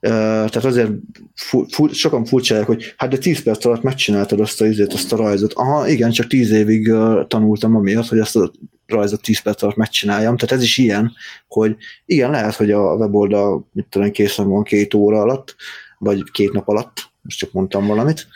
tehát 0.00 0.64
azért 0.64 0.90
fu, 1.34 1.64
fu, 1.68 1.92
sokan 1.92 2.24
furcsálják, 2.24 2.66
hogy 2.66 2.94
hát 2.96 3.10
de 3.10 3.18
10 3.18 3.42
perc 3.42 3.64
alatt 3.64 3.82
megcsináltad 3.82 4.40
azt 4.40 4.60
a 4.60 4.66
izét, 4.66 4.92
azt 4.92 5.12
a 5.12 5.16
rajzot. 5.16 5.52
Aha, 5.52 5.88
igen, 5.88 6.10
csak 6.10 6.26
10 6.26 6.50
évig 6.50 6.92
tanultam 7.28 7.76
amiatt, 7.76 8.08
hogy 8.08 8.18
ezt 8.18 8.36
a 8.36 8.50
rajzot 8.86 9.22
10 9.22 9.40
perc 9.40 9.62
alatt 9.62 9.76
megcsináljam. 9.76 10.36
Tehát 10.36 10.56
ez 10.56 10.62
is 10.62 10.78
ilyen, 10.78 11.12
hogy 11.48 11.76
igen, 12.04 12.30
lehet, 12.30 12.54
hogy 12.54 12.70
a 12.70 12.94
weboldal, 12.94 13.68
mit 13.72 13.86
tudom, 13.88 14.10
készen 14.10 14.48
van 14.48 14.62
két 14.62 14.94
óra 14.94 15.20
alatt, 15.20 15.56
vagy 15.98 16.30
két 16.30 16.52
nap 16.52 16.68
alatt, 16.68 17.10
most 17.22 17.38
csak 17.38 17.52
mondtam 17.52 17.86
valamit, 17.86 18.26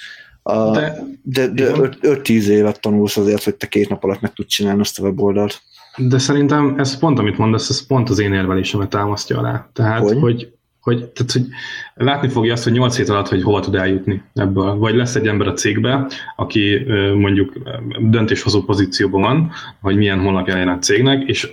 de, 0.45 1.03
de, 1.23 1.49
de 1.49 1.73
5-10 2.03 2.29
évet 2.29 2.81
tanulsz 2.81 3.17
azért, 3.17 3.45
hogy 3.45 3.55
te 3.55 3.67
két 3.67 3.89
nap 3.89 4.05
alatt 4.05 4.21
meg 4.21 4.33
tudsz 4.33 4.49
csinálni 4.49 4.81
azt 4.81 4.99
a 4.99 5.03
weboldalt. 5.03 5.63
De 5.97 6.19
szerintem 6.19 6.75
ez 6.79 6.99
pont, 6.99 7.19
amit 7.19 7.39
mondasz, 7.39 7.69
ez 7.69 7.87
pont 7.87 8.11
az 8.11 8.19
én 8.19 8.33
érvelésemet 8.33 8.89
támasztja 8.89 9.39
alá. 9.39 9.71
Tehát, 9.73 10.01
hogy, 10.01 10.19
hogy 10.21 10.54
hogy, 10.85 10.97
tehát, 10.97 11.33
hogy 11.33 11.47
látni 11.95 12.29
fogja 12.29 12.53
azt, 12.53 12.65
hogy 12.65 12.73
8 12.73 12.97
hét 12.97 13.09
alatt, 13.09 13.29
hogy 13.29 13.43
hova 13.43 13.61
tud 13.61 13.75
eljutni 13.75 14.23
ebből. 14.35 14.75
Vagy 14.75 14.95
lesz 14.95 15.15
egy 15.15 15.27
ember 15.27 15.47
a 15.47 15.53
cégbe, 15.53 16.07
aki 16.37 16.87
mondjuk 17.15 17.53
döntéshozó 18.01 18.63
pozícióban 18.63 19.21
van, 19.21 19.51
hogy 19.81 19.97
milyen 19.97 20.21
honlapja 20.21 20.55
legyen 20.55 20.69
a 20.69 20.79
cégnek, 20.79 21.29
és 21.29 21.53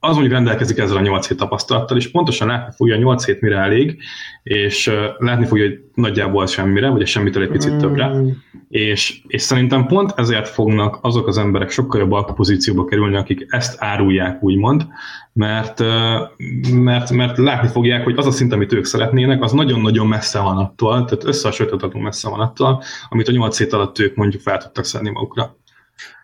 az 0.00 0.12
mondjuk 0.12 0.32
rendelkezik 0.32 0.78
ezzel 0.78 0.96
a 0.96 1.00
8 1.00 1.28
hét 1.28 1.38
tapasztalattal, 1.38 1.96
és 1.96 2.10
pontosan 2.10 2.48
látni 2.48 2.74
fogja, 2.76 2.94
hogy 2.94 3.04
8 3.04 3.24
hét 3.24 3.40
mire 3.40 3.56
elég, 3.56 3.98
és 4.42 4.90
látni 5.18 5.46
fogja, 5.46 5.64
hogy 5.64 5.80
nagyjából 5.94 6.46
semmire, 6.46 6.88
vagy 6.88 7.02
a 7.02 7.06
semmitől 7.06 7.42
egy 7.42 7.48
picit 7.48 7.76
többre, 7.76 8.08
mm. 8.08 8.28
és, 8.68 9.20
és 9.26 9.42
szerintem 9.42 9.86
pont 9.86 10.12
ezért 10.16 10.48
fognak 10.48 10.98
azok 11.02 11.26
az 11.26 11.38
emberek 11.38 11.70
sokkal 11.70 12.00
jobb 12.00 12.12
alkupozícióba 12.12 12.84
kerülni, 12.84 13.16
akik 13.16 13.46
ezt 13.48 13.76
árulják, 13.78 14.42
úgymond, 14.42 14.86
mert, 15.32 15.82
mert, 16.72 17.10
mert 17.10 17.38
látni 17.38 17.68
fogják, 17.68 18.04
hogy 18.04 18.16
az 18.16 18.26
a 18.26 18.30
szint, 18.30 18.52
amit 18.52 18.72
ők 18.72 18.84
szeretnének, 18.84 19.42
az 19.42 19.52
nagyon-nagyon 19.52 20.06
messze 20.06 20.40
van 20.40 20.56
attól, 20.56 21.04
tehát 21.04 21.24
összehasonlítható 21.24 21.98
messze 21.98 22.28
van 22.28 22.40
attól, 22.40 22.82
amit 23.08 23.28
a 23.28 23.32
8 23.32 23.58
hét 23.58 23.72
alatt 23.72 23.98
ők 23.98 24.14
mondjuk 24.14 24.42
fel 24.42 24.58
tudtak 24.58 24.84
szedni 24.84 25.10
magukra. 25.10 25.56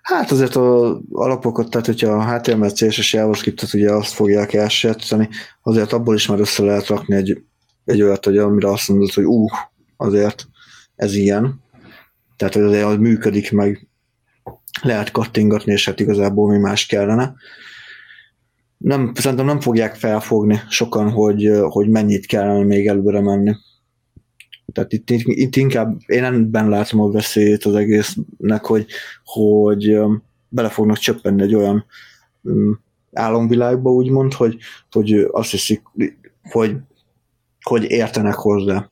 Hát 0.03 0.31
azért 0.31 0.57
a 0.57 1.01
alapokat, 1.13 1.71
tehát 1.71 1.87
hogyha 1.87 2.11
a 2.11 2.35
HTML, 2.35 2.71
CSS, 2.71 3.13
JavaScript-et 3.13 3.75
ugye 3.75 3.92
azt 3.92 4.13
fogják 4.13 4.53
elsajátítani, 4.53 5.29
azért 5.63 5.92
abból 5.92 6.15
is 6.15 6.27
már 6.27 6.40
össze 6.40 6.63
lehet 6.63 6.87
rakni 6.87 7.15
egy, 7.15 7.42
egy 7.85 8.03
olyat, 8.03 8.25
hogy 8.25 8.38
amire 8.38 8.69
azt 8.69 8.88
mondod, 8.88 9.13
hogy 9.13 9.25
uh, 9.25 9.51
azért 9.96 10.46
ez 10.96 11.15
ilyen. 11.15 11.63
Tehát, 12.37 12.55
hogy 12.55 12.63
azért 12.63 12.85
az 12.85 12.96
működik, 12.96 13.53
meg 13.53 13.88
lehet 14.83 15.11
kattingatni, 15.11 15.73
és 15.73 15.85
hát 15.85 16.01
igazából 16.01 16.51
mi 16.51 16.59
más 16.59 16.87
kellene. 16.87 17.35
nem, 18.79 19.13
szerintem 19.15 19.46
nem 19.46 19.61
fogják 19.61 19.94
felfogni 19.94 20.61
sokan, 20.69 21.11
hogy, 21.11 21.51
hogy 21.69 21.88
mennyit 21.88 22.27
kellene 22.27 22.65
még 22.65 22.87
előre 22.87 23.21
menni. 23.21 23.55
Tehát 24.75 24.92
itt, 24.92 25.10
itt 25.10 25.56
inkább 25.56 26.00
én 26.06 26.25
ebben 26.25 26.68
látom 26.68 27.00
a 27.00 27.10
veszélyét 27.10 27.64
az 27.64 27.75
egésznek, 27.75 28.64
hogy, 28.64 28.87
hogy 29.25 29.98
bele 30.48 30.68
fognak 30.68 30.98
csöppenni 30.98 31.42
egy 31.42 31.54
olyan 31.54 31.85
álomvilágba, 33.12 33.92
úgymond, 33.92 34.33
hogy, 34.33 34.56
hogy 34.90 35.29
azt 35.31 35.50
hiszik, 35.50 35.83
hogy, 36.42 36.77
hogy 37.62 37.85
értenek 37.90 38.35
hozzá. 38.35 38.90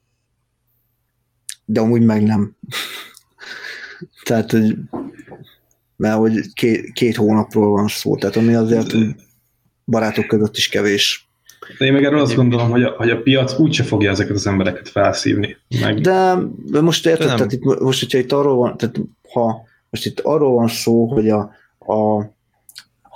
De 1.64 1.80
amúgy 1.80 2.02
meg 2.02 2.22
nem. 2.22 2.56
Tehát, 4.24 4.50
hogy 4.50 4.76
mert 5.96 6.16
hogy 6.16 6.52
két, 6.52 6.92
két 6.92 7.16
hónapról 7.16 7.70
van 7.70 7.88
szó, 7.88 8.16
tehát 8.16 8.36
ami 8.36 8.54
azért 8.54 8.92
barátok 9.84 10.26
között 10.26 10.56
is 10.56 10.68
kevés. 10.68 11.21
De 11.78 11.84
én 11.84 11.92
meg 11.92 12.04
erről 12.04 12.20
azt 12.20 12.34
gondolom, 12.34 12.70
hogy 12.70 12.82
a, 12.82 12.94
hogy 12.96 13.10
a 13.10 13.20
piac 13.20 13.58
úgyse 13.58 13.82
fogja 13.82 14.10
ezeket 14.10 14.36
az 14.36 14.46
embereket 14.46 14.88
felszívni. 14.88 15.56
Meg... 15.80 16.00
De, 16.00 16.34
de 16.66 16.80
most 16.80 17.06
érted, 17.06 17.26
tehát 17.26 17.52
itt, 17.52 17.80
most, 17.80 18.00
hogyha 18.00 18.18
itt 18.18 18.32
arról 18.32 18.56
van, 18.56 18.76
tehát 18.76 19.00
ha 19.32 19.62
most 19.90 20.06
itt 20.06 20.20
arról 20.20 20.54
van 20.54 20.68
szó, 20.68 21.06
hogy 21.06 21.28
a, 21.28 21.38
a 21.78 22.24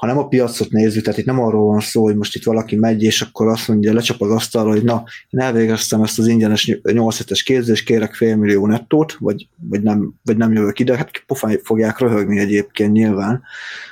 ha 0.07 0.12
nem 0.12 0.24
a 0.24 0.28
piacot 0.28 0.70
nézzük, 0.70 1.04
tehát 1.04 1.18
itt 1.18 1.26
nem 1.26 1.40
arról 1.40 1.66
van 1.66 1.80
szó, 1.80 2.02
hogy 2.02 2.16
most 2.16 2.36
itt 2.36 2.44
valaki 2.44 2.76
megy, 2.76 3.02
és 3.02 3.22
akkor 3.22 3.48
azt 3.48 3.68
mondja, 3.68 3.92
lecsap 3.92 4.20
az 4.20 4.30
asztalra, 4.30 4.70
hogy 4.70 4.84
na, 4.84 5.04
én 5.30 5.40
elvégeztem 5.40 6.02
ezt 6.02 6.18
az 6.18 6.26
ingyenes 6.26 6.78
8 6.82 7.30
es 7.30 7.42
képzést, 7.42 7.84
kérek 7.84 8.14
félmillió 8.14 8.66
nettót, 8.66 9.16
vagy, 9.18 9.48
vagy, 9.68 9.82
nem, 9.82 10.14
vagy 10.24 10.36
nem 10.36 10.52
jövök 10.52 10.78
ide, 10.78 10.96
hát 10.96 11.11
pofán 11.26 11.61
fogják 11.62 11.98
röhögni 11.98 12.38
egyébként 12.38 12.92
nyilván. 12.92 13.42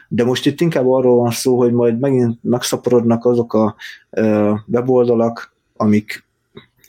De 0.09 0.25
most 0.25 0.47
itt 0.47 0.61
inkább 0.61 0.87
arról 0.87 1.17
van 1.17 1.31
szó, 1.31 1.59
hogy 1.59 1.73
majd 1.73 1.99
megint 1.99 2.39
megszaporodnak 2.43 3.25
azok 3.25 3.55
a 3.55 3.75
uh, 4.11 4.59
weboldalak, 4.67 5.53
amik 5.77 6.24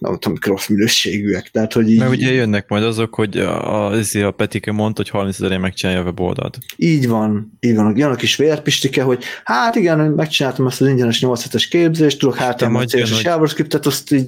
amik 0.05 0.45
rossz 0.45 0.67
minőségűek. 0.67 1.49
Tehát, 1.51 1.73
hogy 1.73 1.91
így... 1.91 1.99
Mert 1.99 2.11
ugye 2.11 2.31
jönnek 2.31 2.69
majd 2.69 2.83
azok, 2.83 3.15
hogy 3.15 3.37
a, 3.37 3.89
a, 3.91 4.01
a 4.13 4.31
Petike 4.31 4.71
mondta, 4.71 5.01
hogy 5.01 5.11
30 5.11 5.39
ezerén 5.39 5.59
megcsinálja 5.59 6.01
a 6.01 6.03
weboldalt. 6.03 6.57
Így 6.77 7.07
van, 7.07 7.57
így 7.59 7.75
van. 7.75 7.97
Jön 7.97 8.11
a 8.11 8.15
kis 8.15 8.35
vérpistike, 8.35 9.03
hogy 9.03 9.23
hát 9.43 9.75
igen, 9.75 9.99
megcsináltam 9.99 10.67
ezt 10.67 10.81
az 10.81 10.87
ingyenes 10.87 11.21
8 11.21 11.53
es 11.53 11.67
képzést, 11.67 12.19
tudok 12.19 12.35
hátam 12.35 12.75
a 12.75 12.85
CSS 12.85 13.23
JavaScript-et, 13.23 13.85
azt 13.85 14.11
így 14.11 14.27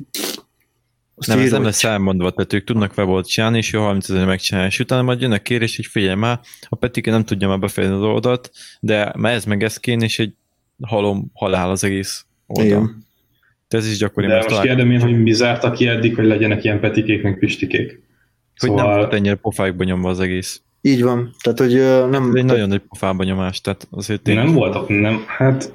azt 1.19 1.27
nem, 1.27 1.39
ez 1.39 1.51
nem 1.51 1.63
lesz 1.63 1.83
elmondva, 1.83 2.31
tehát 2.31 2.53
ők 2.53 2.63
tudnak 2.63 2.97
weboldalt 2.97 3.27
csinálni, 3.27 3.57
és 3.57 3.71
jó 3.71 3.81
30 3.81 4.09
ezer 4.09 4.25
megcsinálni, 4.25 4.69
és 4.69 4.79
utána 4.79 5.01
majd 5.01 5.21
jönnek 5.21 5.41
kérés, 5.41 5.75
hogy 5.75 5.85
figyelj 5.85 6.15
már, 6.15 6.39
a 6.69 6.75
Petike 6.75 7.11
nem 7.11 7.25
tudja 7.25 7.47
már 7.47 7.59
befejezni 7.59 7.97
az 7.97 8.03
oldalt, 8.03 8.51
de 8.79 9.13
már 9.17 9.33
ez 9.33 9.45
meg 9.45 9.63
ez 9.63 9.77
kéne, 9.77 10.03
és 10.03 10.19
egy 10.19 10.33
halom 10.81 11.31
halál 11.33 11.69
az 11.69 11.83
egész 11.83 12.25
oldal. 12.45 12.65
Igen. 12.65 13.06
De 13.67 13.77
ez 13.77 13.87
is 13.87 13.97
gyakori. 13.97 14.27
De 14.27 14.35
most 14.35 14.47
talán... 14.47 14.63
kérdem 14.63 14.91
én, 14.91 15.01
hogy 15.01 15.21
mi 15.21 15.31
zárta 15.31 15.71
ki 15.71 15.87
eddig, 15.87 16.15
hogy 16.15 16.25
legyenek 16.25 16.63
ilyen 16.63 16.79
petikék, 16.79 17.23
meg 17.23 17.39
pistikék. 17.39 18.01
Hogy 18.57 18.69
szóval... 18.69 18.85
nem 18.85 18.97
volt 18.97 19.13
ennyire 19.13 19.35
pofákba 19.35 19.83
nyomva 19.83 20.09
az 20.09 20.19
egész. 20.19 20.61
Így 20.81 21.03
van, 21.03 21.35
tehát 21.41 21.59
hogy 21.59 21.73
uh, 21.73 22.09
nem... 22.09 22.29
Ez 22.29 22.35
egy 22.35 22.45
nagyon 22.45 22.67
nagy 22.67 22.81
pofába 22.89 23.23
nyomás, 23.23 23.61
tehát 23.61 23.87
azért 23.91 24.21
tényleg... 24.21 24.45
Nem 24.45 24.53
voltak, 24.53 24.87
nem, 24.87 25.23
hát... 25.27 25.71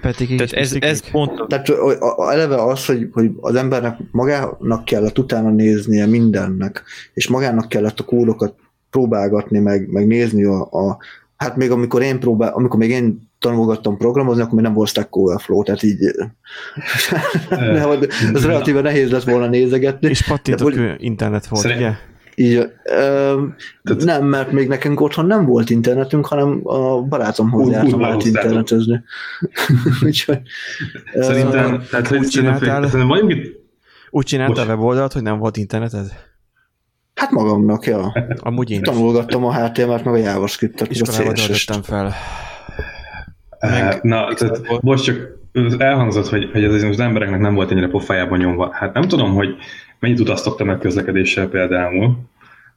Petikék 0.00 0.36
tehát 0.36 0.52
ez, 0.52 0.76
ez 0.80 1.10
pont... 1.10 1.48
Tehát 1.48 1.68
eleve 2.16 2.62
az, 2.62 2.86
hogy, 2.86 3.08
hogy 3.12 3.30
az 3.40 3.54
embernek 3.54 3.98
magának 4.10 4.84
kellett 4.84 5.18
utána 5.18 5.50
néznie 5.50 6.06
mindennek, 6.06 6.82
és 7.14 7.28
magának 7.28 7.68
kellett 7.68 8.00
a 8.00 8.04
kódokat 8.04 8.54
próbálgatni, 8.90 9.58
meg, 9.58 9.88
meg 9.88 10.06
nézni 10.06 10.44
a, 10.44 10.60
a 10.60 10.98
hát 11.36 11.56
még 11.56 11.70
amikor 11.70 12.02
én 12.02 12.20
próbál, 12.20 12.52
amikor 12.52 12.78
még 12.78 12.90
én 12.90 13.30
tanulgattam 13.44 13.96
programozni, 13.96 14.42
akkor 14.42 14.54
még 14.54 14.64
nem 14.64 14.74
volt 14.74 14.88
Stack 14.88 15.16
Overflow, 15.16 15.62
tehát 15.62 15.82
így 15.82 15.98
ez 18.34 18.46
relatíve 18.46 18.80
nehéz 18.80 19.10
lett 19.10 19.22
volna 19.22 19.46
nézegetni. 19.46 20.08
És 20.08 20.22
pattintok 20.22 20.72
internet 20.98 21.46
volt, 21.46 21.62
Szerint... 21.62 21.80
ugye? 21.80 21.92
Így, 22.36 22.70
ö, 22.84 23.42
nem, 23.82 24.26
mert 24.26 24.52
még 24.52 24.68
nekünk 24.68 25.00
otthon 25.00 25.26
nem 25.26 25.44
volt 25.44 25.70
internetünk, 25.70 26.26
hanem 26.26 26.60
a 26.62 27.02
barátomhoz 27.02 27.70
jártam 27.70 28.04
át 28.04 28.24
internetezni. 28.24 29.02
Úgyhogy, 30.04 30.40
szerintem, 31.14 31.82
tehát, 31.90 32.12
úgy 32.12 32.28
csináltál, 32.28 32.88
szerintem 32.88 33.28
itt... 33.28 33.62
Úgy 34.10 34.24
csináltál 34.24 34.64
a 34.64 34.68
weboldalt, 34.68 35.12
hogy 35.12 35.22
nem 35.22 35.38
volt 35.38 35.56
interneted? 35.56 36.06
Hát 37.14 37.30
magamnak, 37.30 37.86
ja. 37.86 38.12
Amúgy 38.36 38.70
én 38.70 38.82
Tanulgattam 38.82 39.44
a 39.44 39.54
HTML-t, 39.54 40.04
meg 40.04 40.14
a 40.14 40.16
JavaScript-et, 40.16 40.88
css 40.88 41.68
fel. 41.82 42.14
Meg, 43.60 44.02
Na, 44.02 44.34
tehát 44.34 44.82
most 44.82 45.04
csak 45.04 45.16
elhangzott, 45.78 46.28
hogy, 46.28 46.48
hogy 46.52 46.64
ez 46.64 46.82
az 46.82 47.00
embereknek 47.00 47.40
nem 47.40 47.54
volt 47.54 47.70
ennyire 47.70 47.88
pofájában 47.88 48.38
nyomva. 48.38 48.70
Hát 48.72 48.94
nem 48.94 49.08
tudom, 49.08 49.34
hogy 49.34 49.54
mennyit 49.98 50.20
utaztok 50.20 50.56
te 50.56 50.64
meg 50.64 50.78
közlekedéssel 50.78 51.46
például. 51.48 52.16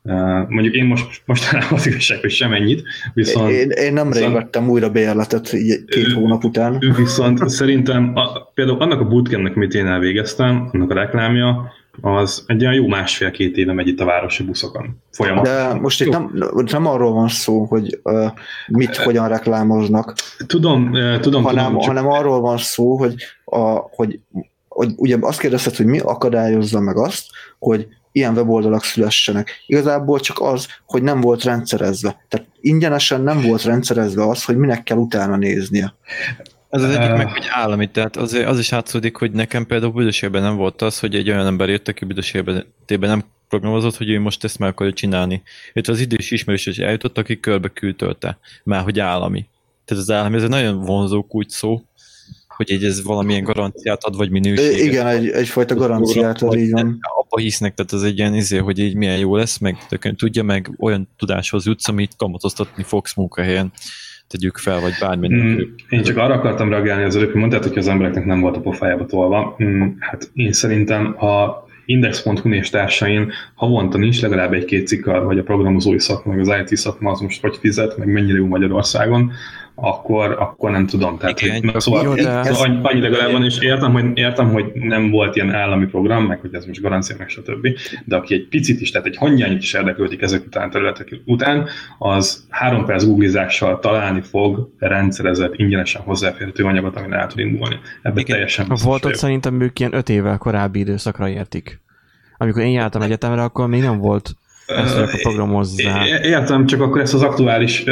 Uh, 0.01 0.49
mondjuk 0.49 0.75
én 0.75 0.85
most 0.85 1.21
mostanában 1.25 1.73
az 1.73 1.87
igazság, 1.87 2.19
hogy 2.19 2.31
sem 2.31 2.53
ennyit, 2.53 2.83
viszont... 3.13 3.51
Én, 3.51 3.69
én 3.69 3.93
nem 3.93 4.09
viszont, 4.09 4.33
vettem 4.33 4.69
újra 4.69 4.89
bérletet 4.89 5.49
két 5.87 6.11
hónap 6.13 6.43
után. 6.43 6.79
Viszont 6.97 7.49
szerintem 7.49 8.11
a, 8.15 8.51
például 8.53 8.81
annak 8.81 8.99
a 8.99 9.07
bootcampnek, 9.07 9.55
amit 9.55 9.73
én 9.73 9.85
elvégeztem, 9.85 10.69
annak 10.71 10.91
a 10.91 10.93
reklámja, 10.93 11.71
az 12.01 12.43
egy 12.47 12.61
olyan 12.61 12.73
jó 12.73 12.87
másfél-két 12.87 13.57
éve 13.57 13.73
megy 13.73 13.87
itt 13.87 13.99
a 13.99 14.05
városi 14.05 14.43
buszokon. 14.43 15.01
Folyamatosan. 15.11 15.73
De 15.73 15.79
most 15.79 16.01
itt 16.01 16.09
nem, 16.09 16.49
nem 16.71 16.85
arról 16.85 17.13
van 17.13 17.27
szó, 17.27 17.65
hogy 17.65 17.99
uh, 18.03 18.31
mit, 18.67 18.95
hogyan 18.95 19.27
reklámoznak. 19.27 20.13
Tudom, 20.47 20.91
uh, 20.91 21.19
tudom. 21.19 21.43
Hanem, 21.43 21.65
tudom 21.65 21.79
csak... 21.79 21.95
hanem 21.95 22.11
arról 22.11 22.41
van 22.41 22.57
szó, 22.57 22.97
hogy, 22.97 23.15
a, 23.45 23.59
hogy, 23.95 24.19
hogy 24.67 24.93
ugye 24.95 25.17
azt 25.21 25.39
kérdezted, 25.39 25.75
hogy 25.75 25.85
mi 25.85 25.99
akadályozza 25.99 26.79
meg 26.79 26.97
azt, 26.97 27.25
hogy 27.59 27.87
ilyen 28.11 28.35
weboldalak 28.35 28.83
szülessenek. 28.83 29.63
Igazából 29.65 30.19
csak 30.19 30.41
az, 30.41 30.67
hogy 30.85 31.03
nem 31.03 31.21
volt 31.21 31.43
rendszerezve. 31.43 32.25
Tehát 32.27 32.47
ingyenesen 32.61 33.21
nem 33.21 33.41
volt 33.41 33.63
rendszerezve 33.63 34.27
az, 34.27 34.43
hogy 34.43 34.57
minek 34.57 34.83
kell 34.83 34.97
utána 34.97 35.35
néznie. 35.35 35.93
Ez 36.69 36.83
az 36.83 36.95
egyik 36.95 37.15
meg, 37.15 37.31
hogy 37.31 37.45
állami, 37.49 37.89
tehát 37.91 38.17
az, 38.17 38.33
az 38.33 38.59
is 38.59 38.71
átszódik, 38.71 39.15
hogy 39.15 39.31
nekem 39.31 39.65
például 39.65 39.91
büdösében 39.91 40.41
nem 40.41 40.55
volt 40.55 40.81
az, 40.81 40.99
hogy 40.99 41.15
egy 41.15 41.29
olyan 41.29 41.45
ember 41.45 41.69
jött, 41.69 41.87
aki 41.87 42.05
büdösében 42.05 42.65
nem 42.87 43.23
programozott, 43.49 43.97
hogy 43.97 44.09
ő 44.09 44.19
most 44.19 44.43
ezt 44.43 44.59
meg 44.59 44.69
akarja 44.69 44.93
csinálni. 44.93 45.41
Itt 45.73 45.87
az 45.87 45.99
idős 45.99 46.31
ismerős 46.31 46.65
is 46.65 46.77
eljutott, 46.77 47.17
aki 47.17 47.39
körbe 47.39 47.67
küldtölte, 47.67 48.37
már 48.63 48.83
hogy 48.83 48.99
állami. 48.99 49.45
Tehát 49.85 50.03
az 50.03 50.11
állami, 50.11 50.35
ez 50.35 50.43
egy 50.43 50.49
nagyon 50.49 50.79
vonzó 50.79 51.25
úgy 51.29 51.49
szó, 51.49 51.81
hogy 52.47 52.71
egy 52.71 52.83
ez 52.83 53.03
valamilyen 53.03 53.43
garanciát 53.43 54.03
ad, 54.03 54.15
vagy 54.15 54.29
minőséget. 54.29 54.79
Igen, 54.79 55.07
egy, 55.07 55.27
egyfajta 55.27 55.75
garanciát 55.75 56.41
ad, 56.41 56.55
így 56.55 56.71
van. 56.71 56.99
Abba 57.17 57.37
hisznek, 57.37 57.73
tehát 57.73 57.91
az 57.91 58.03
egy 58.03 58.17
ilyen 58.17 58.35
izé, 58.35 58.57
hogy 58.57 58.79
így 58.79 58.95
milyen 58.95 59.17
jó 59.17 59.35
lesz, 59.35 59.57
meg 59.57 59.77
tudja, 60.15 60.43
meg 60.43 60.71
olyan 60.79 61.09
tudáshoz 61.17 61.65
jutsz, 61.65 61.87
amit 61.87 62.15
kamatoztatni 62.17 62.83
fogsz 62.83 63.13
munkahelyen 63.13 63.71
tegyük 64.27 64.57
fel, 64.57 64.79
vagy 64.79 64.93
bármi. 64.99 65.33
Mm, 65.33 65.59
én 65.89 66.03
csak 66.03 66.17
arra 66.17 66.33
akartam 66.33 66.69
reagálni 66.69 67.03
az 67.03 67.15
előbb, 67.15 67.31
hogy 67.31 67.39
mondtátok, 67.39 67.69
hogy 67.69 67.81
az 67.81 67.87
embereknek 67.87 68.25
nem 68.25 68.39
volt 68.39 68.55
a 68.55 68.59
pofájába 68.59 69.05
tolva. 69.05 69.55
Mm, 69.63 69.87
hát 69.99 70.31
én 70.33 70.51
szerintem 70.51 71.23
a 71.25 71.65
Index.hu 71.85 72.53
és 72.53 72.69
társain 72.69 73.31
havonta 73.55 73.97
nincs 73.97 74.21
legalább 74.21 74.53
egy-két 74.53 74.87
cikk, 74.87 75.05
hogy 75.05 75.37
a 75.37 75.43
programozói 75.43 75.99
szakma, 75.99 76.33
meg 76.33 76.47
az 76.47 76.53
IT 76.61 76.77
szakma 76.77 77.11
az 77.11 77.19
most 77.19 77.41
hogy 77.41 77.57
fizet, 77.57 77.97
meg 77.97 78.07
mennyire 78.07 78.37
jó 78.37 78.47
Magyarországon, 78.47 79.31
akkor, 79.79 80.35
akkor 80.39 80.71
nem 80.71 80.85
tudom. 80.85 81.17
Tehát, 81.17 81.41
Igen, 81.41 81.69
hogy, 81.69 81.81
szóval 81.81 82.03
jó, 82.03 82.13
de... 82.13 82.29
ez, 82.29 82.61
annyi 82.61 82.99
legalább 82.99 83.31
van, 83.31 83.43
és 83.43 83.59
értem 83.59 83.91
hogy, 83.91 84.05
értem, 84.13 84.51
hogy 84.51 84.71
nem 84.73 85.09
volt 85.09 85.35
ilyen 85.35 85.53
állami 85.53 85.85
program, 85.85 86.25
meg 86.25 86.39
hogy 86.39 86.53
ez 86.53 86.65
most 86.65 86.81
garancia, 86.81 87.15
meg 87.19 87.29
stb. 87.29 87.67
De 88.05 88.15
aki 88.15 88.33
egy 88.33 88.47
picit 88.47 88.81
is, 88.81 88.91
tehát 88.91 89.07
egy 89.07 89.17
hangyányit 89.17 89.61
is 89.61 89.73
érdeklődik 89.73 90.21
ezek 90.21 90.45
után 90.45 90.69
területek 90.69 91.21
után, 91.25 91.67
az 91.97 92.45
három 92.49 92.85
perc 92.85 93.03
googlizással 93.03 93.79
találni 93.79 94.21
fog 94.21 94.69
rendszerezett, 94.79 95.53
ingyenesen 95.55 96.01
hozzáférhető 96.01 96.63
anyagot, 96.63 96.95
amin 96.95 97.13
el 97.13 97.27
tud 97.27 97.39
indulni. 97.39 97.79
Ebben 98.01 98.25
teljesen 98.25 98.67
Volt 98.83 99.05
ott 99.05 99.15
szerintem 99.15 99.61
ők 99.61 99.79
ilyen 99.79 99.93
öt 99.93 100.09
évvel 100.09 100.37
korábbi 100.37 100.79
időszakra 100.79 101.29
értik. 101.29 101.81
Amikor 102.37 102.61
én 102.61 102.71
jártam 102.71 103.01
egyetemre, 103.01 103.43
akkor 103.43 103.67
még 103.67 103.81
nem 103.81 103.97
volt 103.97 104.35
ezt 104.67 104.97
a 104.97 105.17
programozzá. 105.21 106.05
Értem, 106.21 106.65
csak 106.65 106.81
akkor 106.81 107.01
ezt 107.01 107.13
az 107.13 107.21
aktuális 107.21 107.83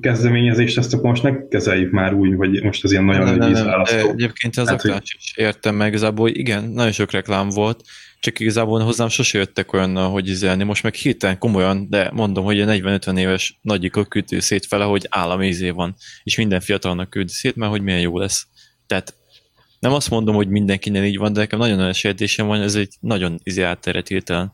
kezdeményezést, 0.00 0.78
ezt 0.78 0.94
akkor 0.94 1.08
most 1.08 1.22
ne 1.22 1.46
kezeljük 1.48 1.90
már 1.90 2.14
úgy, 2.14 2.34
hogy 2.36 2.62
most 2.62 2.84
ez 2.84 2.92
ilyen 2.92 3.04
nagyon 3.04 3.34
nagy 3.34 3.48
vízválasztó. 3.48 4.08
Egyébként 4.08 4.56
az 4.56 4.68
hát, 4.68 4.76
aktuális 4.76 5.12
hogy... 5.12 5.20
is 5.20 5.36
értem 5.36 5.74
meg, 5.74 5.88
igazából 5.88 6.28
igen, 6.28 6.64
nagyon 6.64 6.92
sok 6.92 7.10
reklám 7.10 7.48
volt, 7.48 7.82
csak 8.20 8.40
igazából 8.40 8.80
hozzám 8.80 9.08
sose 9.08 9.38
jöttek 9.38 9.72
olyan, 9.72 9.96
hogy 9.96 10.28
izelni. 10.28 10.64
Most 10.64 10.82
meg 10.82 10.94
hirtelen 10.94 11.38
komolyan, 11.38 11.86
de 11.90 12.10
mondom, 12.12 12.44
hogy 12.44 12.60
a 12.60 12.66
40-50 12.66 13.18
éves 13.18 13.58
nagyikok 13.62 14.08
küldő 14.08 14.40
szét 14.40 14.66
fele, 14.66 14.84
hogy 14.84 15.06
állami 15.08 15.46
izé 15.46 15.70
van, 15.70 15.96
és 16.22 16.36
minden 16.36 16.60
fiatalnak 16.60 17.10
küldi 17.10 17.32
szét, 17.32 17.56
mert 17.56 17.70
hogy 17.70 17.82
milyen 17.82 18.00
jó 18.00 18.18
lesz. 18.18 18.46
Tehát 18.86 19.14
nem 19.78 19.92
azt 19.92 20.10
mondom, 20.10 20.34
hogy 20.34 20.48
mindenkinek 20.48 21.04
így 21.04 21.18
van, 21.18 21.32
de 21.32 21.40
nekem 21.40 21.58
nagyon 21.58 21.78
olyan 21.78 21.92
sejtésem 21.92 22.46
van, 22.46 22.60
ez 22.60 22.74
egy 22.74 22.94
nagyon 23.00 23.40
izé 23.42 23.62
átterett 23.62 24.08
hirtelen 24.08 24.52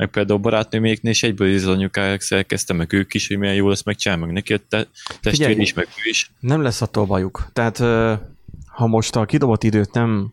meg 0.00 0.08
például 0.08 0.38
a 0.38 0.42
barátnőméknél 0.42 1.12
is 1.12 1.22
egyből 1.22 1.54
az 1.54 1.66
anyukáják 1.66 2.22
elkezdte, 2.28 2.72
meg 2.72 2.92
ők 2.92 3.14
is, 3.14 3.28
hogy 3.28 3.38
milyen 3.38 3.54
jó 3.54 3.68
lesz, 3.68 3.82
meg 3.82 3.96
csinál 3.96 4.18
meg 4.18 4.30
neki 4.30 4.52
a 4.52 4.58
te, 4.68 4.86
testvér 5.20 5.58
is, 5.58 5.72
meg 5.72 5.86
ő 5.86 6.08
is. 6.08 6.30
Nem 6.38 6.62
lesz 6.62 6.82
attól 6.82 7.06
bajuk. 7.06 7.46
Tehát 7.52 7.78
ha 8.66 8.86
most 8.86 9.16
a 9.16 9.24
kidobott 9.24 9.62
időt 9.62 9.92
nem 9.92 10.32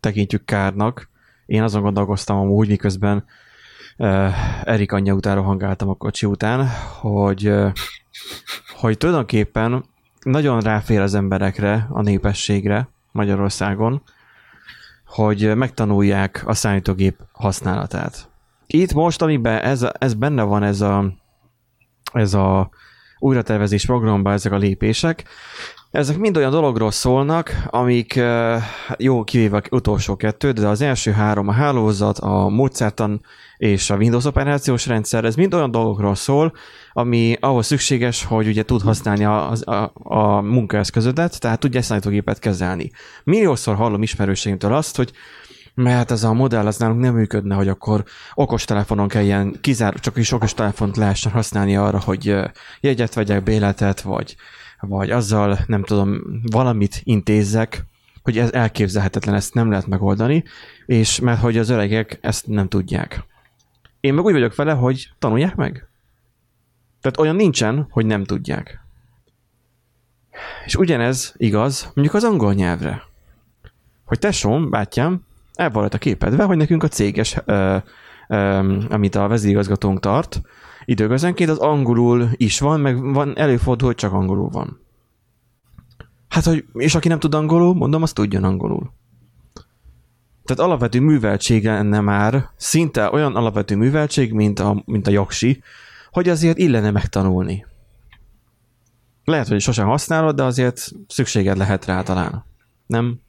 tekintjük 0.00 0.44
kárnak, 0.44 1.08
én 1.46 1.62
azon 1.62 1.82
gondolkoztam 1.82 2.36
amúgy, 2.36 2.68
miközben 2.68 3.24
uh, 3.96 4.68
Erik 4.68 4.92
anyja 4.92 5.14
után 5.14 5.34
rohangáltam 5.34 5.88
a 5.88 5.94
kocsi 5.94 6.26
után, 6.26 6.68
hogy, 7.00 7.48
uh, 7.48 7.72
hogy 8.76 8.98
tulajdonképpen 8.98 9.84
nagyon 10.22 10.60
ráfér 10.60 11.00
az 11.00 11.14
emberekre, 11.14 11.86
a 11.90 12.02
népességre 12.02 12.88
Magyarországon, 13.12 14.02
hogy 15.06 15.56
megtanulják 15.56 16.42
a 16.46 16.54
számítógép 16.54 17.16
használatát. 17.32 18.30
Itt 18.72 18.92
most, 18.92 19.22
amiben 19.22 19.58
ez, 19.58 19.86
ez 19.98 20.14
benne 20.14 20.42
van, 20.42 20.62
ez 20.62 20.80
a, 20.80 21.12
ez 22.12 22.34
a 22.34 22.70
újratervezés 23.18 23.86
programban 23.86 24.32
ezek 24.32 24.52
a 24.52 24.56
lépések, 24.56 25.24
ezek 25.90 26.18
mind 26.18 26.36
olyan 26.36 26.50
dologról 26.50 26.90
szólnak, 26.90 27.64
amik 27.66 28.20
jó 28.96 29.24
kivéve 29.24 29.62
utolsó 29.70 30.16
kettő, 30.16 30.50
de 30.50 30.66
az 30.66 30.80
első 30.80 31.10
három, 31.10 31.48
a 31.48 31.52
hálózat, 31.52 32.18
a 32.18 32.48
módszertan 32.48 33.20
és 33.56 33.90
a 33.90 33.96
Windows 33.96 34.24
operációs 34.24 34.86
rendszer, 34.86 35.24
ez 35.24 35.34
mind 35.34 35.54
olyan 35.54 35.70
dolgokról 35.70 36.14
szól, 36.14 36.52
ami 36.92 37.36
ahhoz 37.40 37.66
szükséges, 37.66 38.24
hogy 38.24 38.46
ugye 38.46 38.62
tud 38.62 38.82
használni 38.82 39.24
a, 39.24 39.50
a, 39.50 39.92
a 39.94 40.40
munkaeszközödet, 40.40 41.40
tehát 41.40 41.60
tudja 41.60 41.82
számítógépet 41.82 42.38
kezelni. 42.38 42.90
Milliószor 43.24 43.74
hallom 43.74 44.02
ismerőségimtől 44.02 44.74
azt, 44.74 44.96
hogy 44.96 45.12
mert 45.74 46.10
ez 46.10 46.24
a 46.24 46.32
modell 46.32 46.66
az 46.66 46.76
nálunk 46.76 47.00
nem 47.00 47.14
működne, 47.14 47.54
hogy 47.54 47.68
akkor 47.68 48.04
okostelefonon 48.34 49.08
kelljen, 49.08 49.56
kizár, 49.60 49.94
csak 49.94 50.16
is 50.16 50.32
okostelefont 50.32 50.96
lehessen 50.96 51.32
használni 51.32 51.76
arra, 51.76 52.00
hogy 52.00 52.36
jegyet 52.80 53.14
vegyek, 53.14 53.42
béletet, 53.42 54.00
vagy, 54.00 54.36
vagy 54.80 55.10
azzal, 55.10 55.58
nem 55.66 55.82
tudom, 55.82 56.20
valamit 56.50 57.00
intézzek, 57.04 57.84
hogy 58.22 58.38
ez 58.38 58.52
elképzelhetetlen, 58.52 59.34
ezt 59.34 59.54
nem 59.54 59.70
lehet 59.70 59.86
megoldani, 59.86 60.44
és 60.86 61.20
mert 61.20 61.40
hogy 61.40 61.58
az 61.58 61.68
öregek 61.68 62.18
ezt 62.20 62.46
nem 62.46 62.68
tudják. 62.68 63.24
Én 64.00 64.14
meg 64.14 64.24
úgy 64.24 64.32
vagyok 64.32 64.54
vele, 64.54 64.72
hogy 64.72 65.10
tanulják 65.18 65.54
meg. 65.54 65.88
Tehát 67.00 67.18
olyan 67.18 67.36
nincsen, 67.36 67.86
hogy 67.90 68.06
nem 68.06 68.24
tudják. 68.24 68.80
És 70.64 70.74
ugyanez 70.74 71.34
igaz 71.36 71.90
mondjuk 71.94 72.14
az 72.14 72.24
angol 72.24 72.52
nyelvre. 72.52 73.02
Hogy 74.04 74.18
tesóm, 74.18 74.70
bátyám, 74.70 75.24
el 75.54 75.70
volt 75.70 75.94
a 75.94 75.98
képedve, 75.98 76.44
hogy 76.44 76.56
nekünk 76.56 76.82
a 76.82 76.88
céges, 76.88 77.36
ö, 77.44 77.76
ö, 78.28 78.36
amit 78.88 79.14
a 79.14 79.28
vezérigazgatónk 79.28 80.00
tart, 80.00 80.42
időközönként 80.84 81.50
az 81.50 81.58
angolul 81.58 82.28
is 82.32 82.60
van, 82.60 82.80
meg 82.80 83.12
van, 83.12 83.38
előfordul, 83.38 83.86
hogy 83.86 83.96
csak 83.96 84.12
angolul 84.12 84.48
van. 84.48 84.80
Hát, 86.28 86.44
hogy, 86.44 86.64
és 86.72 86.94
aki 86.94 87.08
nem 87.08 87.18
tud 87.18 87.34
angolul, 87.34 87.74
mondom, 87.74 88.02
azt 88.02 88.14
tudjon 88.14 88.44
angolul. 88.44 88.92
Tehát 90.44 90.70
alapvető 90.70 91.00
műveltség 91.00 91.64
lenne 91.64 92.00
már, 92.00 92.48
szinte 92.56 93.10
olyan 93.12 93.36
alapvető 93.36 93.76
műveltség, 93.76 94.32
mint 94.32 94.58
a, 94.58 94.82
mint 94.86 95.06
a 95.06 95.10
jogsi, 95.10 95.62
hogy 96.10 96.28
azért 96.28 96.58
illene 96.58 96.90
megtanulni. 96.90 97.66
Lehet, 99.24 99.48
hogy 99.48 99.60
sosem 99.60 99.86
használod, 99.86 100.36
de 100.36 100.42
azért 100.42 100.90
szükséged 101.08 101.56
lehet 101.56 101.84
rá 101.84 102.02
talán. 102.02 102.44
Nem? 102.86 103.20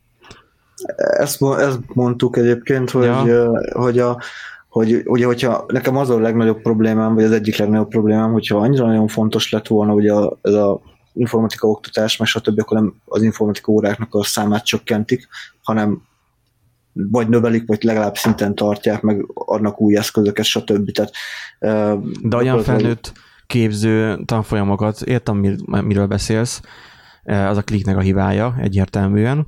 Ezt, 0.96 1.42
ezt 1.58 1.80
mondtuk 1.94 2.38
egyébként, 2.38 2.90
hogy, 2.90 3.06
ja. 3.06 3.52
hogy 3.74 4.00
a, 4.00 4.22
hogy 4.70 5.02
ugye, 5.06 5.26
hogyha 5.26 5.66
nekem 5.68 5.98
az 5.98 6.10
a 6.10 6.20
legnagyobb 6.20 6.62
problémám, 6.62 7.16
vagy 7.16 7.24
az 7.24 7.32
egyik 7.32 7.58
legnagyobb 7.58 7.88
problémám, 7.88 8.32
hogyha 8.32 8.58
annyira 8.58 8.86
nagyon 8.86 9.08
fontos 9.08 9.52
lett 9.52 9.68
volna 9.68 9.94
ugye 9.94 10.14
a, 10.14 10.38
ez 10.42 10.54
a 10.54 10.82
informatika 11.14 11.68
oktatás, 11.68 12.18
meg 12.18 12.28
stb., 12.28 12.60
akkor 12.60 12.78
nem 12.78 12.94
az 13.06 13.24
informatika 13.24 13.72
óráknak 13.72 14.14
a 14.16 14.24
számát 14.24 14.66
csökkentik, 14.66 15.28
hanem 15.64 16.02
vagy 16.94 17.30
növelik, 17.30 17.68
vagy 17.68 17.84
legalább 17.84 18.16
szinten 18.16 18.56
tartják, 18.56 19.02
meg 19.02 19.26
adnak 19.34 19.82
új 19.82 19.98
eszközöket, 19.98 20.46
stb. 20.46 20.92
Tehát, 20.92 21.12
De 22.22 22.36
olyan 22.38 22.64
felnőtt 22.64 23.12
képző 23.48 24.24
tanfolyamokat, 24.26 25.02
értem, 25.02 25.38
miről 25.66 26.08
beszélsz, 26.08 26.62
az 27.24 27.58
a 27.58 27.62
kliknek 27.62 27.98
a 27.98 28.02
hibája 28.02 28.56
egyértelműen, 28.60 29.48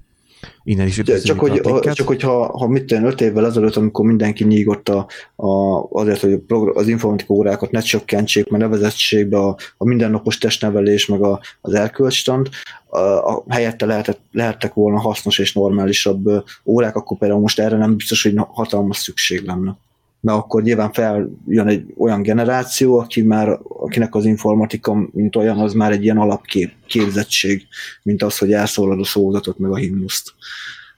Innen 0.64 0.88
is 0.88 1.02
csak, 1.24 1.39
hogy, 1.39 1.62
csak 1.93 2.08
hogyha 2.08 2.58
ha 2.58 2.68
mit 2.68 2.86
tenni, 2.86 3.08
öt 3.08 3.22
évvel 3.22 3.46
ezelőtt, 3.46 3.76
amikor 3.76 4.06
mindenki 4.06 4.43
nyígott 4.43 4.89
a, 4.89 5.08
a, 5.36 5.82
azért, 5.91 6.20
hogy 6.22 6.41
az 6.74 6.88
informatika 6.88 7.34
órákat 7.34 7.72
ne 7.72 7.80
csökkentsék, 7.80 8.50
mert 8.50 8.64
ne 8.64 8.70
vezessék 8.70 9.28
be 9.28 9.38
a, 9.38 9.58
a 9.78 9.86
mindennapos 9.86 10.38
testnevelés, 10.38 11.06
meg 11.06 11.24
a, 11.24 11.41
az 11.62 11.74
elkölcstant, 11.74 12.50
a, 12.86 12.98
a 13.00 13.43
helyette 13.50 13.86
lehetett, 13.86 14.20
lehettek 14.32 14.74
volna 14.74 15.00
hasznos 15.00 15.39
és 15.39 15.54
normálisabb 15.54 16.43
órák, 16.66 16.96
akkor 16.96 17.18
például 17.18 17.41
most 17.41 17.60
erre 17.60 17.78
nem 17.78 17.96
biztos, 17.96 18.24
hogy 18.24 18.34
hatalmas 18.36 18.98
szükség 18.98 19.46
lenne 19.46 19.78
mert 20.26 20.38
akkor 20.38 20.63
nyilván 20.63 20.91
feljön 20.91 21.67
egy 21.67 21.93
olyan 21.97 22.21
generáció, 22.21 22.99
aki 22.99 23.21
már, 23.21 23.59
akinek 23.63 24.15
az 24.15 24.26
informatika, 24.26 25.07
mint 25.11 25.36
olyan, 25.36 25.59
az 25.59 25.73
már 25.73 25.91
egy 25.91 26.03
ilyen 26.03 26.17
alapképzettség, 26.17 27.67
mint 28.03 28.23
az, 28.23 28.38
hogy 28.38 28.51
elszólod 28.51 28.99
a 28.99 29.05
szózatot, 29.05 29.57
meg 29.57 29.71
a 29.71 29.76
himnuszt. 29.76 30.34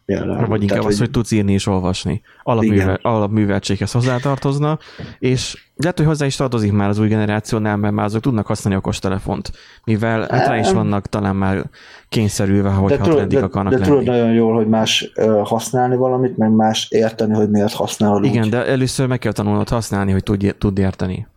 Jelenleg. 0.10 0.48
Vagy 0.48 0.62
inkább 0.62 0.78
Tehát, 0.78 0.92
az, 0.92 0.98
hogy... 0.98 1.00
hogy 1.00 1.12
tudsz 1.12 1.32
írni 1.32 1.54
és 1.54 1.68
olvasni. 1.68 2.22
Alapművel, 2.44 3.00
alapműveltséghez 3.02 3.92
hozzátartozna, 3.92 4.80
és 5.20 5.66
lehet, 5.76 5.98
hogy 5.98 6.06
hozzá 6.06 6.26
is 6.26 6.36
tartozik 6.36 6.72
már 6.72 6.90
az 6.90 7.00
új 7.00 7.08
generációnál, 7.08 7.78
mert 7.78 7.94
már 7.94 8.06
azok 8.06 8.22
tudnak 8.22 8.46
használni 8.46 8.80
okostelefont, 8.80 9.52
mivel 9.84 10.28
hát 10.30 10.48
rá 10.48 10.58
is 10.58 10.72
vannak 10.72 11.08
talán 11.08 11.36
már 11.36 11.70
kényszerülve, 12.10 12.70
hogy 12.70 12.98
ha 12.98 13.04
trendik 13.04 13.42
akarnak 13.42 13.74
de, 13.74 13.80
de 13.80 13.86
lenni. 13.86 13.98
tudod 13.98 14.16
nagyon 14.16 14.34
jól, 14.34 14.56
hogy 14.56 14.68
más 14.68 15.12
használni 15.44 15.96
valamit, 15.96 16.38
meg 16.38 16.52
más 16.52 16.88
érteni, 16.90 17.34
hogy 17.34 17.50
miért 17.50 17.74
használod. 17.74 18.24
Igen, 18.24 18.44
úgy. 18.44 18.50
de 18.50 18.66
először 18.66 19.08
meg 19.08 19.20
kell 19.20 19.32
tanulnod 19.32 19.70
használni, 19.70 20.12
hogy 20.12 20.24
tudj, 20.24 20.50
tud 20.58 20.78
érteni. 20.78 21.28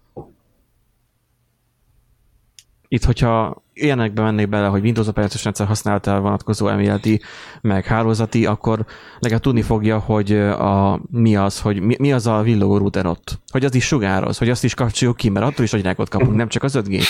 Itt, 2.92 3.04
hogyha 3.04 3.62
ilyenekbe 3.72 4.22
mennék 4.22 4.48
bele, 4.48 4.66
hogy 4.66 4.82
Windows 4.82 5.06
operációs 5.06 5.44
rendszer 5.44 5.66
használatára 5.66 6.20
vonatkozó 6.20 6.68
elméleti, 6.68 7.20
meg 7.60 7.84
hálózati, 7.84 8.46
akkor 8.46 8.84
legalább 9.18 9.42
tudni 9.42 9.62
fogja, 9.62 9.98
hogy 9.98 10.32
a, 10.36 11.00
mi 11.10 11.36
az, 11.36 11.60
hogy 11.60 11.80
mi, 11.80 11.96
mi 11.98 12.12
az 12.12 12.26
a 12.26 12.42
villogó 12.42 12.76
router 12.78 13.06
ott. 13.06 13.40
Hogy 13.52 13.64
az 13.64 13.74
is 13.74 13.84
sugároz, 13.86 14.38
hogy 14.38 14.50
azt 14.50 14.64
is 14.64 14.74
kapcsoljuk 14.74 15.16
ki, 15.16 15.28
mert 15.28 15.46
attól 15.46 15.64
is 15.64 15.70
hogy 15.70 15.82
rákot 15.82 16.08
kapunk, 16.08 16.34
nem 16.34 16.48
csak 16.48 16.62
az 16.62 16.74
5 16.74 16.88
g 16.88 17.02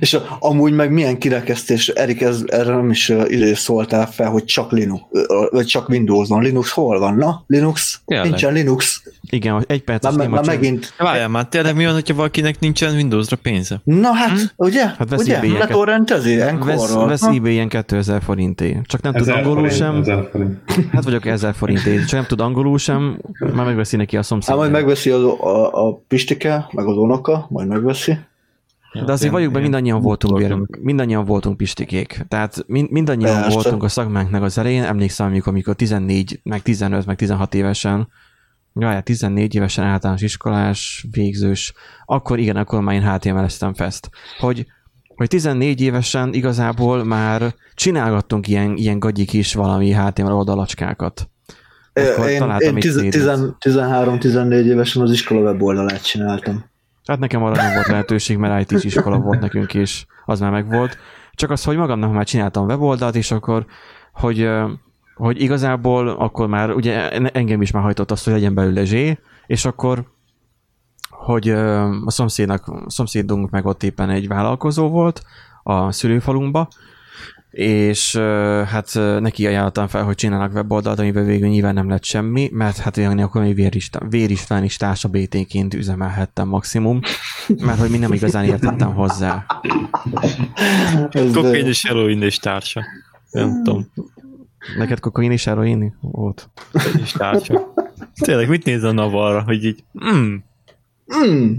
És 0.00 0.18
amúgy 0.38 0.72
meg 0.72 0.92
milyen 0.92 1.18
kirekesztés, 1.18 1.88
Erik, 1.88 2.20
ez, 2.20 2.42
erre 2.46 2.74
nem 2.74 2.90
is 2.90 3.12
szóltál 3.54 4.06
fel, 4.06 4.30
hogy 4.30 4.44
csak 4.44 4.70
Linux, 4.72 5.02
vagy 5.50 5.66
csak 5.66 5.88
Windows 5.88 6.28
van. 6.28 6.42
Linux 6.42 6.70
hol 6.70 6.98
van? 6.98 7.14
Na, 7.14 7.44
Linux? 7.46 8.00
Jelen. 8.06 8.28
Nincsen 8.28 8.52
Linux. 8.52 9.02
Igen, 9.30 9.64
egy 9.66 9.82
perc. 9.82 10.16
Na, 10.16 10.28
már 10.28 10.46
megint. 10.46 10.94
Várjál 10.98 11.28
már, 11.28 11.48
tényleg 11.48 11.76
mi 11.76 11.84
van, 11.84 11.94
hogyha 11.94 12.14
valakinek 12.14 12.60
nincsen 12.60 12.94
Windowsra 12.94 13.36
pénze? 13.42 13.80
Na 13.84 14.12
hát, 14.12 14.38
hm? 14.38 14.44
ugye? 14.56 14.86
Hát 14.86 15.08
vesz 15.08 15.20
ugye? 15.20 15.36
ebay 15.36 15.52
Letorrentezi 15.52 16.36
Vesz, 16.64 16.94
vesz 16.94 17.22
ebay 17.22 17.52
ilyen 17.52 17.68
2000 17.68 18.22
forinté. 18.22 18.80
Csak 18.84 19.02
nem 19.02 19.12
tud 19.12 19.28
angolul 19.28 19.68
sem. 19.68 20.04
Hát 20.92 21.04
vagyok 21.04 21.26
1000 21.26 21.54
forinté. 21.54 21.96
Csak 21.96 22.12
nem 22.12 22.24
tud 22.24 22.40
angolul 22.40 22.78
sem, 22.78 23.20
már 23.54 23.66
megveszi 23.66 23.96
neki 23.96 24.16
a 24.16 24.22
szomszéd. 24.22 24.50
Hát 24.50 24.58
majd 24.58 24.70
megveszi 24.70 25.10
az, 25.10 25.22
a, 25.22 25.86
a 25.86 26.02
Pistike, 26.08 26.68
meg 26.72 26.86
az 26.86 26.96
unoka, 26.96 27.46
majd 27.48 27.68
megveszi. 27.68 28.18
De 29.06 29.12
azért 29.12 29.32
vagyunk 29.32 29.52
be, 29.52 29.60
mindannyian 29.60 30.00
voltunk, 30.00 30.38
bérünk, 30.38 30.78
mindannyian 30.82 31.24
voltunk 31.24 31.56
pistikék. 31.56 32.24
Tehát 32.28 32.64
mind, 32.66 32.90
mindannyian 32.90 33.40
Persze. 33.40 33.54
voltunk 33.54 33.82
a 33.82 33.88
szakmánknak 33.88 34.42
az 34.42 34.58
elején. 34.58 34.82
Emlékszem, 34.82 35.26
amikor, 35.26 35.52
amikor 35.52 35.74
14, 35.74 36.40
meg 36.42 36.62
15, 36.62 37.06
meg 37.06 37.16
16 37.16 37.54
évesen 37.54 38.08
Jaj, 38.74 39.02
14 39.02 39.54
évesen 39.54 39.84
általános 39.84 40.22
iskolás, 40.22 41.06
végzős, 41.10 41.72
akkor 42.04 42.38
igen, 42.38 42.56
akkor 42.56 42.80
már 42.80 42.94
én 42.94 43.12
HTML-eztem 43.12 43.74
fest. 43.74 44.10
Hogy, 44.38 44.66
hogy 45.16 45.28
14 45.28 45.80
évesen 45.80 46.32
igazából 46.32 47.04
már 47.04 47.54
csinálgattunk 47.74 48.48
ilyen, 48.48 48.76
ilyen 48.76 48.98
gagyik 48.98 49.32
is 49.32 49.54
valami 49.54 49.92
HTML 49.92 50.32
oldalacskákat. 50.32 51.30
Akkor 51.92 52.28
én, 52.28 52.42
én 52.42 52.78
13-14 53.60 54.64
évesen 54.64 55.02
az 55.02 55.10
iskola 55.10 55.40
weboldalát 55.40 56.04
csináltam. 56.04 56.64
Hát 57.06 57.18
nekem 57.18 57.42
arra 57.42 57.62
nem 57.62 57.74
volt 57.74 57.86
lehetőség, 57.86 58.36
mert 58.36 58.70
IT 58.70 58.84
iskola 58.84 59.18
volt 59.18 59.40
nekünk, 59.40 59.74
és 59.74 60.06
az 60.24 60.40
már 60.40 60.50
megvolt. 60.50 60.96
Csak 61.34 61.50
az, 61.50 61.64
hogy 61.64 61.76
magamnak 61.76 62.12
már 62.12 62.24
csináltam 62.24 62.66
weboldalt, 62.66 63.14
és 63.14 63.30
akkor, 63.30 63.66
hogy 64.12 64.48
hogy 65.20 65.40
igazából 65.40 66.08
akkor 66.08 66.48
már, 66.48 66.70
ugye 66.70 67.10
engem 67.10 67.62
is 67.62 67.70
már 67.70 67.82
hajtott 67.82 68.10
azt, 68.10 68.24
hogy 68.24 68.32
legyen 68.32 68.54
belőle 68.54 68.84
zsé, 68.84 69.18
és 69.46 69.64
akkor 69.64 70.04
hogy 71.10 71.48
a 72.04 72.10
szomszédnak, 72.10 72.68
a 72.68 72.84
szomszédunk 72.86 73.50
meg 73.50 73.66
ott 73.66 73.82
éppen 73.82 74.10
egy 74.10 74.28
vállalkozó 74.28 74.88
volt 74.88 75.22
a 75.62 75.92
szülőfalunkba, 75.92 76.68
és 77.50 78.16
hát 78.66 78.90
neki 79.20 79.46
ajánlottam 79.46 79.86
fel, 79.86 80.04
hogy 80.04 80.14
csinálnak 80.14 80.54
weboldalt, 80.54 80.98
amiben 80.98 81.24
végül 81.24 81.48
nyilván 81.48 81.74
nem 81.74 81.88
lett 81.88 82.04
semmi, 82.04 82.48
mert 82.52 82.78
hát 82.78 82.96
olyan 82.96 83.18
akkor 83.18 83.42
még 83.42 83.54
Vér 84.08 84.30
István 84.30 84.64
is 84.64 84.76
társa 84.76 85.08
BT-ként 85.08 85.74
üzemelhettem 85.74 86.48
maximum, 86.48 87.00
mert 87.64 87.78
hogy 87.78 87.90
mi 87.90 87.98
nem 87.98 88.12
igazán 88.12 88.44
értettem 88.44 88.94
hozzá. 88.94 89.46
Kokain 91.32 91.66
és 91.66 91.86
heroin 91.86 92.22
és 92.22 92.38
társa. 92.38 92.84
Nem 93.30 93.62
tudom. 93.62 93.92
Neked 94.76 95.00
kokain 95.00 95.30
és 95.30 95.44
heroin 95.44 95.96
volt? 96.00 96.48
És 97.02 97.12
társa. 97.12 97.72
Tényleg, 98.14 98.48
mit 98.48 98.64
néz 98.64 98.82
a 98.82 98.92
navarra, 98.92 99.42
hogy 99.42 99.64
így 99.64 99.84
mm. 100.04 100.34
Mm. 101.16 101.52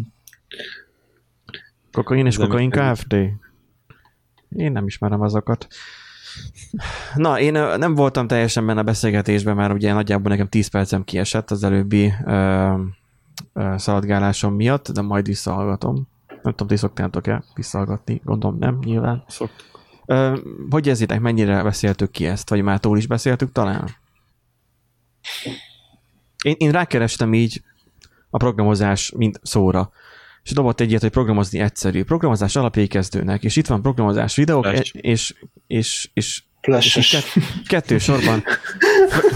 Kokain 1.92 2.26
és 2.26 2.38
kokain 2.38 2.70
Kft. 2.70 3.14
Én 4.50 4.72
nem 4.72 4.86
ismerem 4.86 5.22
azokat. 5.22 5.68
Na, 7.16 7.40
én 7.40 7.52
nem 7.52 7.96
voltam 7.96 8.28
teljesen 8.28 8.66
benne 8.66 8.80
a 8.80 8.84
beszélgetésben, 8.84 9.56
mert 9.56 9.74
ugye 9.74 9.94
nagyjából 9.94 10.32
nekem 10.32 10.48
10 10.48 10.68
percem 10.68 11.04
kiesett 11.04 11.52
az 11.52 11.64
előbbi 11.64 12.14
ö, 12.26 12.74
ö, 13.54 13.74
szaladgálásom 13.78 14.56
miatt, 14.56 14.92
de 14.92 15.02
majd 15.02 15.26
visszahallgatom. 15.26 16.08
Nem 16.28 16.54
tudom, 16.54 16.68
ti 16.68 16.76
szoktátok-e 16.76 17.44
visszahallgatni? 17.56 18.22
Gondolom 18.24 18.58
nem, 18.58 18.80
nyilván. 18.84 19.24
Szoktuk. 19.28 19.71
Ö, 20.12 20.38
hogy 20.70 20.88
érzitek, 20.88 21.20
mennyire 21.20 21.64
beszéltük 21.64 22.12
ki 22.12 22.26
ezt? 22.26 22.50
Vagy 22.50 22.62
már 22.62 22.80
túl 22.80 22.98
is 22.98 23.08
beszéltük 23.08 23.52
talán? 23.52 23.90
Én, 26.44 26.56
én 26.58 26.72
rákerestem 26.72 27.34
így 27.34 27.64
a 28.30 28.38
programozás 28.38 29.14
mint 29.16 29.40
szóra 29.44 29.92
és 30.44 30.52
dobott 30.52 30.80
egy 30.80 30.90
ilyet, 30.90 31.02
hogy 31.02 31.12
programozni 31.12 31.60
egyszerű. 31.60 32.04
Programozás 32.04 32.56
alapjai 32.56 32.88
kezdőnek, 32.88 33.44
és 33.44 33.56
itt 33.56 33.68
van 33.68 33.82
programozás 33.82 34.36
videók, 34.36 34.68
és, 34.72 34.92
és, 34.94 35.36
és, 35.68 36.10
és 36.14 36.44
kett, 36.62 37.44
kettő 37.68 37.98
sorban. 37.98 38.44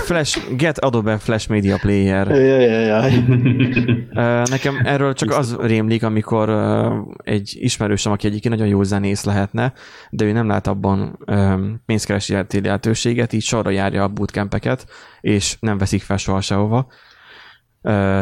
Flash, 0.05 0.55
Get 0.55 0.79
Adobe 0.79 1.17
Flash 1.17 1.49
Media 1.49 1.77
Player. 1.77 2.27
Jaj, 2.27 3.23
Nekem 4.49 4.81
erről 4.83 5.13
csak 5.13 5.31
az 5.31 5.55
rémlik, 5.59 6.03
amikor 6.03 6.49
egy 7.23 7.55
ismerősöm, 7.59 8.11
aki 8.11 8.27
egyik 8.27 8.49
nagyon 8.49 8.67
jó 8.67 8.83
zenész 8.83 9.23
lehetne, 9.23 9.73
de 10.09 10.25
ő 10.25 10.31
nem 10.31 10.47
lát 10.47 10.67
abban 10.67 11.19
pénzkeresi 11.85 12.33
lehetőséget, 12.61 13.33
így 13.33 13.43
sorra 13.43 13.69
járja 13.69 14.03
a 14.03 14.07
bootcampeket, 14.07 14.85
és 15.21 15.57
nem 15.59 15.77
veszik 15.77 16.01
fel 16.01 16.17
soha 16.17 16.41
sehova. 16.41 16.87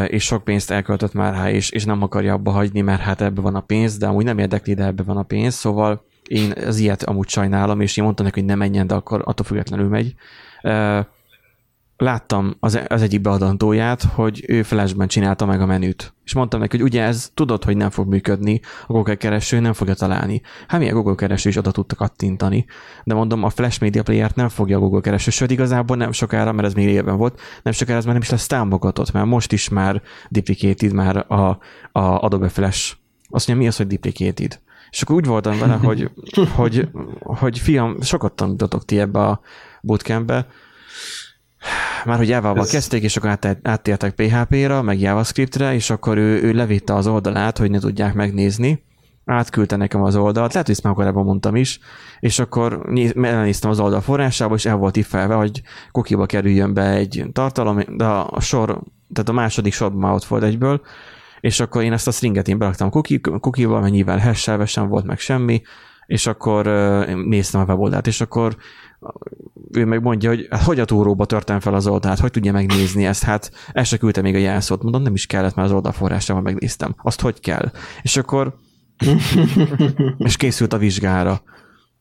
És 0.07 0.23
sok 0.23 0.43
pénzt 0.43 0.71
elköltött 0.71 1.13
már 1.13 1.33
rá, 1.33 1.51
és, 1.51 1.69
és 1.69 1.85
nem 1.85 2.01
akarja 2.01 2.33
abba 2.33 2.51
hagyni, 2.51 2.81
mert 2.81 3.01
hát 3.01 3.21
ebbe 3.21 3.41
van 3.41 3.55
a 3.55 3.61
pénz, 3.61 3.97
de 3.97 4.07
amúgy 4.07 4.25
nem 4.25 4.37
érdekli, 4.37 4.73
de 4.73 4.83
ebbe 4.83 5.03
van 5.03 5.17
a 5.17 5.23
pénz, 5.23 5.53
szóval 5.53 6.05
én 6.27 6.51
az 6.65 6.77
ilyet 6.77 7.03
amúgy 7.03 7.29
sajnálom, 7.29 7.81
és 7.81 7.97
én 7.97 8.03
mondtam 8.03 8.25
neki, 8.25 8.39
hogy 8.39 8.49
ne 8.49 8.55
menjen, 8.55 8.87
de 8.87 8.93
akkor 8.93 9.21
attól 9.25 9.45
függetlenül 9.45 9.87
megy 9.87 10.15
láttam 12.03 12.55
az, 12.59 12.79
az 12.87 13.01
egyik 13.01 13.21
beadandóját, 13.21 14.03
hogy 14.03 14.43
ő 14.47 14.63
Flashben 14.63 15.07
csinálta 15.07 15.45
meg 15.45 15.61
a 15.61 15.65
menüt. 15.65 16.13
És 16.25 16.33
mondtam 16.33 16.59
neki, 16.59 16.77
hogy 16.77 16.85
ugye 16.85 17.03
ez 17.03 17.31
tudod, 17.33 17.63
hogy 17.63 17.77
nem 17.77 17.89
fog 17.89 18.07
működni, 18.07 18.59
a 18.87 18.93
Google 18.93 19.15
kereső 19.15 19.59
nem 19.59 19.73
fogja 19.73 19.93
találni. 19.93 20.41
Hát 20.67 20.79
milyen 20.79 20.95
Google 20.95 21.15
kereső 21.15 21.49
is 21.49 21.57
oda 21.57 21.71
tudta 21.71 21.95
kattintani. 21.95 22.65
De 23.03 23.13
mondom, 23.13 23.43
a 23.43 23.49
Flash 23.49 23.81
Media 23.81 24.03
Player-t 24.03 24.35
nem 24.35 24.49
fogja 24.49 24.77
a 24.77 24.79
Google 24.79 25.01
kereső, 25.01 25.31
sőt 25.31 25.51
igazából 25.51 25.97
nem 25.97 26.11
sokára, 26.11 26.51
mert 26.51 26.67
ez 26.67 26.73
még 26.73 26.87
élben 26.87 27.17
volt, 27.17 27.41
nem 27.63 27.73
sokára 27.73 27.97
ez 27.97 28.05
már 28.05 28.13
nem 28.13 28.23
is 28.23 28.29
lesz 28.29 28.47
támogatott, 28.47 29.11
mert 29.11 29.25
most 29.25 29.51
is 29.51 29.69
már 29.69 30.01
deprecated 30.29 30.93
már 30.93 31.25
a, 31.27 31.49
a 31.91 32.23
Adobe 32.23 32.49
Flash. 32.49 32.95
Azt 33.29 33.47
mondja, 33.47 33.65
mi 33.65 33.71
az, 33.71 33.77
hogy 33.77 33.87
deprecated? 33.87 34.59
És 34.93 35.01
akkor 35.01 35.15
úgy 35.15 35.25
voltam 35.25 35.59
vele, 35.59 35.73
hogy, 35.73 36.09
hogy, 36.55 36.87
hogy 37.19 37.59
fiam, 37.59 38.01
sokat 38.01 38.33
tanítotok 38.33 38.85
ti 38.85 38.99
ebbe 38.99 39.19
a 39.19 39.39
bootcampbe, 39.81 40.47
már 42.05 42.17
hogy 42.17 42.27
Java-val 42.27 42.63
Ez... 42.63 42.69
kezdték, 42.69 43.03
és 43.03 43.17
akkor 43.17 43.29
át, 43.29 43.57
áttértek 43.63 44.13
PHP-ra, 44.15 44.81
meg 44.81 44.99
JavaScript-re, 44.99 45.73
és 45.73 45.89
akkor 45.89 46.17
ő, 46.17 46.41
ő 46.43 46.51
levitte 46.51 46.93
az 46.93 47.07
oldalát, 47.07 47.57
hogy 47.57 47.71
ne 47.71 47.79
tudják 47.79 48.13
megnézni, 48.13 48.83
átküldte 49.25 49.75
nekem 49.75 50.03
az 50.03 50.15
oldalt, 50.15 50.51
lehet, 50.51 50.67
hogy 50.67 50.75
ezt 50.75 50.83
már 50.83 50.93
korábban 50.93 51.25
mondtam 51.25 51.55
is, 51.55 51.79
és 52.19 52.39
akkor 52.39 52.93
elnéztem 53.21 53.69
az 53.69 53.79
oldal 53.79 54.01
forrásába, 54.01 54.55
és 54.55 54.65
el 54.65 54.75
volt 54.75 54.95
itt 54.95 55.05
felve, 55.05 55.33
hogy 55.33 55.61
kukiba 55.91 56.25
kerüljön 56.25 56.73
be 56.73 56.89
egy 56.89 57.25
tartalom, 57.31 57.79
de 57.97 58.05
a 58.05 58.39
sor, 58.39 58.81
tehát 59.13 59.29
a 59.29 59.33
második 59.33 59.73
sorban 59.73 59.99
már 59.99 60.13
ott 60.13 60.25
volt 60.25 60.43
egyből, 60.43 60.81
és 61.43 61.59
akkor 61.59 61.83
én 61.83 61.93
ezt 61.93 62.07
a 62.07 62.11
stringet 62.11 62.47
én 62.47 62.57
beraktam 62.57 62.89
kukival, 63.39 63.81
mert 63.81 63.93
nyilván 63.93 64.21
hash 64.21 64.65
sem 64.65 64.87
volt 64.87 65.05
meg 65.05 65.19
semmi, 65.19 65.61
és 66.05 66.27
akkor 66.27 66.65
néztem 67.25 67.61
a 67.61 67.63
weboldalt, 67.63 68.07
és 68.07 68.21
akkor 68.21 68.55
ő 69.71 69.85
meg 69.85 70.01
mondja, 70.01 70.29
hogy 70.29 70.47
hát 70.49 70.61
hogy 70.61 70.79
a 70.79 70.85
túróba 70.85 71.25
törtem 71.25 71.59
fel 71.59 71.73
az 71.73 71.87
oldalt, 71.87 72.19
hogy 72.19 72.31
tudja 72.31 72.51
megnézni 72.51 73.05
ezt, 73.05 73.23
hát 73.23 73.51
el 73.71 73.83
se 73.83 73.97
küldte 73.97 74.21
még 74.21 74.35
a 74.35 74.37
jelszót, 74.37 74.83
mondom, 74.83 75.01
nem 75.01 75.13
is 75.13 75.25
kellett, 75.25 75.55
mert 75.55 75.67
az 75.67 75.73
oldalforrásával 75.73 76.41
megnéztem. 76.43 76.95
Azt 76.97 77.21
hogy 77.21 77.39
kell? 77.39 77.71
És 78.01 78.17
akkor 78.17 78.59
és 80.17 80.37
készült 80.37 80.73
a 80.73 80.77
vizsgára. 80.77 81.41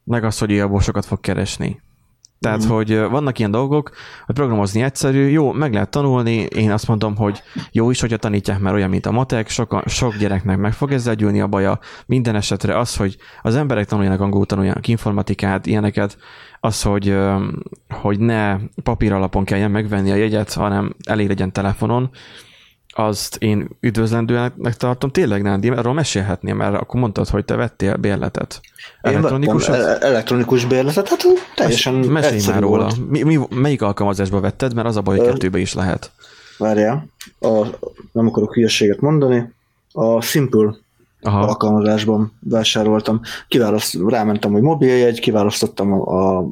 Meg 0.05 0.25
az, 0.25 0.39
hogy 0.39 0.51
ő 0.51 0.63
abból 0.63 0.81
sokat 0.81 1.05
fog 1.05 1.21
keresni. 1.21 1.81
Tehát, 2.43 2.65
mm. 2.65 2.69
hogy 2.69 2.99
vannak 2.99 3.39
ilyen 3.39 3.51
dolgok, 3.51 3.91
hogy 4.27 4.35
programozni 4.35 4.83
egyszerű, 4.83 5.29
jó, 5.29 5.53
meg 5.53 5.73
lehet 5.73 5.91
tanulni, 5.91 6.35
én 6.35 6.71
azt 6.71 6.89
mondom, 6.89 7.17
hogy 7.17 7.43
jó 7.73 7.91
is, 7.91 8.01
hogyha 8.01 8.17
tanítják, 8.17 8.59
mert 8.59 8.75
olyan, 8.75 8.91
mint 8.91 9.07
a 9.07 9.11
matek, 9.11 9.49
sok, 9.49 9.83
sok 9.87 10.17
gyereknek 10.17 10.57
meg 10.57 10.73
fog 10.73 10.93
ezzel 10.93 11.15
gyűlni 11.15 11.41
a 11.41 11.47
baja. 11.47 11.79
Minden 12.07 12.35
esetre 12.35 12.79
az, 12.79 12.97
hogy 12.97 13.17
az 13.43 13.57
emberek 13.57 13.87
tanuljanak 13.87 14.21
angolul, 14.21 14.47
tanuljanak 14.47 14.89
informatikát, 14.89 15.67
ilyeneket, 15.67 16.17
az, 16.61 16.83
hogy, 16.83 17.17
hogy 17.89 18.19
ne 18.19 18.57
papír 18.83 19.13
alapon 19.13 19.45
kelljen 19.45 19.71
megvenni 19.71 20.11
a 20.11 20.15
jegyet, 20.15 20.53
hanem 20.53 20.95
elég 21.05 21.29
legyen 21.29 21.53
telefonon, 21.53 22.11
azt 22.93 23.37
én 23.37 23.69
üdvözlendőnek 23.81 24.77
tartom. 24.77 25.11
Tényleg, 25.11 25.43
Nándi, 25.43 25.71
erről 25.71 25.93
mesélhetném, 25.93 26.57
mert 26.57 26.75
akkor 26.75 27.01
mondtad, 27.01 27.29
hogy 27.29 27.45
te 27.45 27.57
vettél 27.57 27.97
bérletet. 27.97 28.61
Elektronikus? 29.01 29.69
Elektronikus 29.69 30.65
bérletet, 30.65 31.09
hát 31.09 31.23
teljesen 31.55 31.95
Mesélj 31.95 32.41
már 32.47 32.61
róla. 32.61 32.93
Mi, 33.09 33.23
mi, 33.23 33.39
melyik 33.51 33.83
alkalmazásba 33.83 34.41
vetted, 34.41 34.75
mert 34.75 34.87
az 34.87 34.97
a 34.97 35.01
baj, 35.01 35.19
hogy 35.19 35.27
kettőbe 35.27 35.59
is 35.59 35.75
lehet. 35.75 36.11
Várjál, 36.59 37.07
a, 37.41 37.67
nem 38.13 38.27
akarok 38.27 38.55
hülyeséget 38.55 39.01
mondani. 39.01 39.53
A 39.93 40.21
Simple 40.21 40.75
Aha. 41.23 41.41
alkalmazásban 41.41 42.33
vásároltam. 42.41 43.21
Kiválaszt, 43.49 43.97
rámentem, 44.07 44.53
hogy 44.53 44.63
mobiljegy, 44.63 45.21
kiválasztottam 45.21 45.93
a, 45.93 46.37
a 46.39 46.51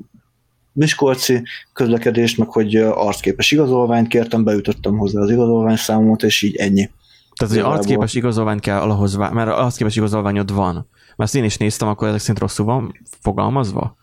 Miskolci 0.73 1.43
közlekedést, 1.73 2.39
meg 2.39 2.49
hogy 2.49 2.77
arcképes 2.77 3.51
igazolványt 3.51 4.09
kértem, 4.09 4.45
beütöttem 4.45 4.97
hozzá 4.97 5.21
az 5.21 5.31
igazolvány 5.31 5.77
számot, 5.77 6.23
és 6.23 6.43
így 6.43 6.57
ennyi. 6.57 6.91
Tehát, 7.35 7.55
hogy 7.55 7.63
arcképes 7.63 8.15
igazolvány 8.15 8.59
kell 8.59 8.79
alahhoz, 8.79 9.17
mert 9.17 9.51
arcképes 9.51 9.97
igazolványod 9.97 10.55
van. 10.55 10.89
Mert 11.17 11.35
én 11.35 11.45
is 11.45 11.57
néztem, 11.57 11.89
akkor 11.89 12.09
ezek 12.09 12.21
szerint 12.21 12.39
rosszul 12.39 12.67
van 12.67 12.95
fogalmazva? 13.21 13.97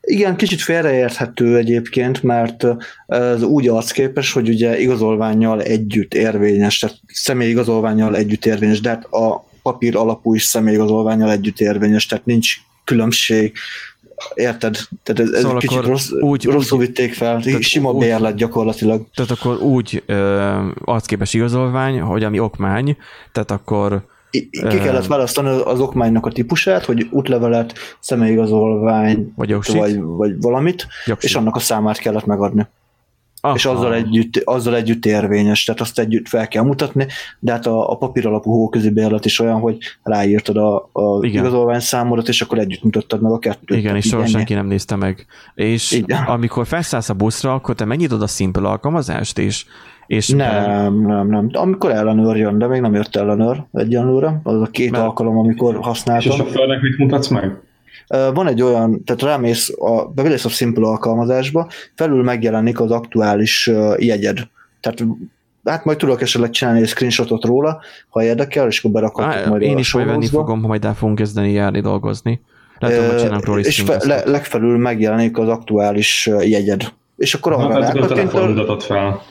Igen, 0.00 0.36
kicsit 0.36 0.60
félreérthető 0.60 1.56
egyébként, 1.56 2.22
mert 2.22 2.66
ez 3.06 3.42
úgy 3.42 3.68
arcképes, 3.68 4.32
hogy 4.32 4.48
ugye 4.48 4.80
igazolványjal 4.80 5.62
együtt 5.62 6.14
érvényes, 6.14 6.78
tehát 6.78 6.96
személy 7.06 7.48
igazolványjal 7.48 8.16
együtt 8.16 8.46
érvényes, 8.46 8.80
de 8.80 8.88
hát 8.88 9.04
a 9.04 9.44
papír 9.62 9.96
alapú 9.96 10.34
is 10.34 10.42
személyigazolványal 10.42 11.30
együtt 11.30 11.60
érvényes, 11.60 12.06
tehát 12.06 12.24
nincs 12.24 12.54
különbség. 12.84 13.52
Érted? 14.34 14.76
Tehát 15.02 15.32
ez, 15.32 15.40
szóval 15.40 15.56
ez 15.56 15.62
kicsit 15.62 15.84
rossz, 15.84 16.10
úgy, 16.10 16.44
rosszul 16.44 16.78
úgy, 16.78 16.86
vitték 16.86 17.14
fel, 17.14 17.42
sima 17.60 17.90
úgy, 17.90 17.98
bérlet 17.98 18.34
gyakorlatilag. 18.34 19.06
Tehát 19.14 19.30
akkor 19.30 19.56
úgy 19.56 20.02
ö, 20.06 20.58
arcképes 20.84 21.34
igazolvány, 21.34 22.00
hogy 22.00 22.24
ami 22.24 22.38
okmány, 22.38 22.96
tehát 23.32 23.50
akkor 23.50 24.04
ki 24.30 24.78
kellett 24.78 25.06
választani 25.06 25.48
az 25.48 25.80
okmánynak 25.80 26.26
a 26.26 26.32
típusát, 26.32 26.84
hogy 26.84 27.06
útlevelet, 27.10 27.74
személyigazolvány, 28.00 29.32
vagy, 29.36 29.56
vagy, 29.66 30.00
vagy 30.00 30.40
valamit, 30.40 30.86
Jogsi. 31.06 31.26
és 31.26 31.34
annak 31.34 31.56
a 31.56 31.58
számát 31.58 31.98
kellett 31.98 32.26
megadni. 32.26 32.66
Aha. 33.44 33.54
és 33.54 33.64
azzal 33.64 33.94
együtt, 33.94 34.36
azzal 34.44 34.76
együtt 34.76 35.06
érvényes, 35.06 35.64
tehát 35.64 35.80
azt 35.80 35.98
együtt 35.98 36.28
fel 36.28 36.48
kell 36.48 36.62
mutatni, 36.62 37.06
de 37.38 37.52
hát 37.52 37.66
a, 37.66 37.90
a 37.90 37.96
papír 37.96 38.26
alapú 38.26 38.50
hóközi 38.50 38.90
bérlet 38.90 39.24
is 39.24 39.38
olyan, 39.38 39.60
hogy 39.60 39.78
ráírtad 40.02 40.56
a, 40.56 40.76
a 40.92 41.18
igazolvány 41.20 41.80
számodat, 41.80 42.28
és 42.28 42.42
akkor 42.42 42.58
együtt 42.58 42.82
mutattad 42.82 43.20
meg 43.20 43.32
a 43.32 43.38
kettőt. 43.38 43.78
Igen, 43.78 43.96
és 43.96 44.06
soha 44.06 44.26
senki 44.26 44.54
nem 44.54 44.66
nézte 44.66 44.96
meg. 44.96 45.26
És 45.54 45.92
Igen. 45.92 46.22
amikor 46.36 46.66
felszállsz 46.66 47.08
a 47.08 47.14
buszra, 47.14 47.54
akkor 47.54 47.74
te 47.74 47.84
megnyitod 47.84 48.22
a 48.22 48.26
Simple 48.26 48.68
alkalmazást, 48.68 49.38
és 49.38 49.64
és 50.06 50.28
nem, 50.28 50.94
nem, 51.00 51.28
nem. 51.28 51.48
Amikor 51.52 51.90
ellenőr 51.90 52.36
jön, 52.36 52.58
de 52.58 52.66
még 52.66 52.80
nem 52.80 52.94
jött 52.94 53.16
ellenőr 53.16 53.64
egyenlőre. 53.72 54.40
Az 54.42 54.60
a 54.60 54.66
két 54.66 54.90
Mert... 54.90 55.04
alkalom, 55.04 55.38
amikor 55.38 55.78
használtam. 55.80 56.32
És 56.32 56.38
a 56.38 56.44
sofőrnek 56.44 56.80
mit 56.80 56.98
mutatsz 56.98 57.28
meg? 57.28 57.60
Van 58.06 58.46
egy 58.46 58.62
olyan, 58.62 59.04
tehát 59.04 59.22
rámész 59.22 59.72
a, 59.78 60.04
bevélész 60.04 60.44
a 60.44 60.48
Simple 60.48 60.86
alkalmazásba, 60.86 61.68
felül 61.94 62.22
megjelenik 62.22 62.80
az 62.80 62.90
aktuális 62.90 63.70
jegyed. 63.96 64.38
Tehát 64.80 65.04
hát 65.64 65.84
majd 65.84 65.98
tudok 65.98 66.20
esetleg 66.20 66.50
csinálni 66.50 66.80
egy 66.80 66.88
screenshotot 66.88 67.44
róla, 67.44 67.80
ha 68.08 68.22
érdekel, 68.22 68.66
és 68.66 68.78
akkor 68.78 68.90
berakhatok 68.90 69.46
majd 69.46 69.62
Én 69.62 69.78
is 69.78 69.92
majd 69.94 70.06
venni 70.06 70.26
fogom, 70.26 70.60
ha 70.60 70.66
majd 70.66 70.84
el 70.84 70.94
fogunk 70.94 71.18
kezdeni 71.18 71.52
járni 71.52 71.80
dolgozni. 71.80 72.40
Lehet, 72.78 73.10
hogy 73.10 73.18
csinálunk 73.18 73.44
róla 73.44 73.58
is 73.58 73.66
és 73.66 73.80
fe, 73.80 74.00
le, 74.04 74.22
legfelül 74.24 74.78
megjelenik 74.78 75.38
az 75.38 75.48
aktuális 75.48 76.30
jegyed. 76.40 76.92
És 77.16 77.34
akkor 77.34 77.52
arra 77.52 77.82
hát 77.82 77.94
rákattintol, 77.94 78.80
fel. 78.80 79.22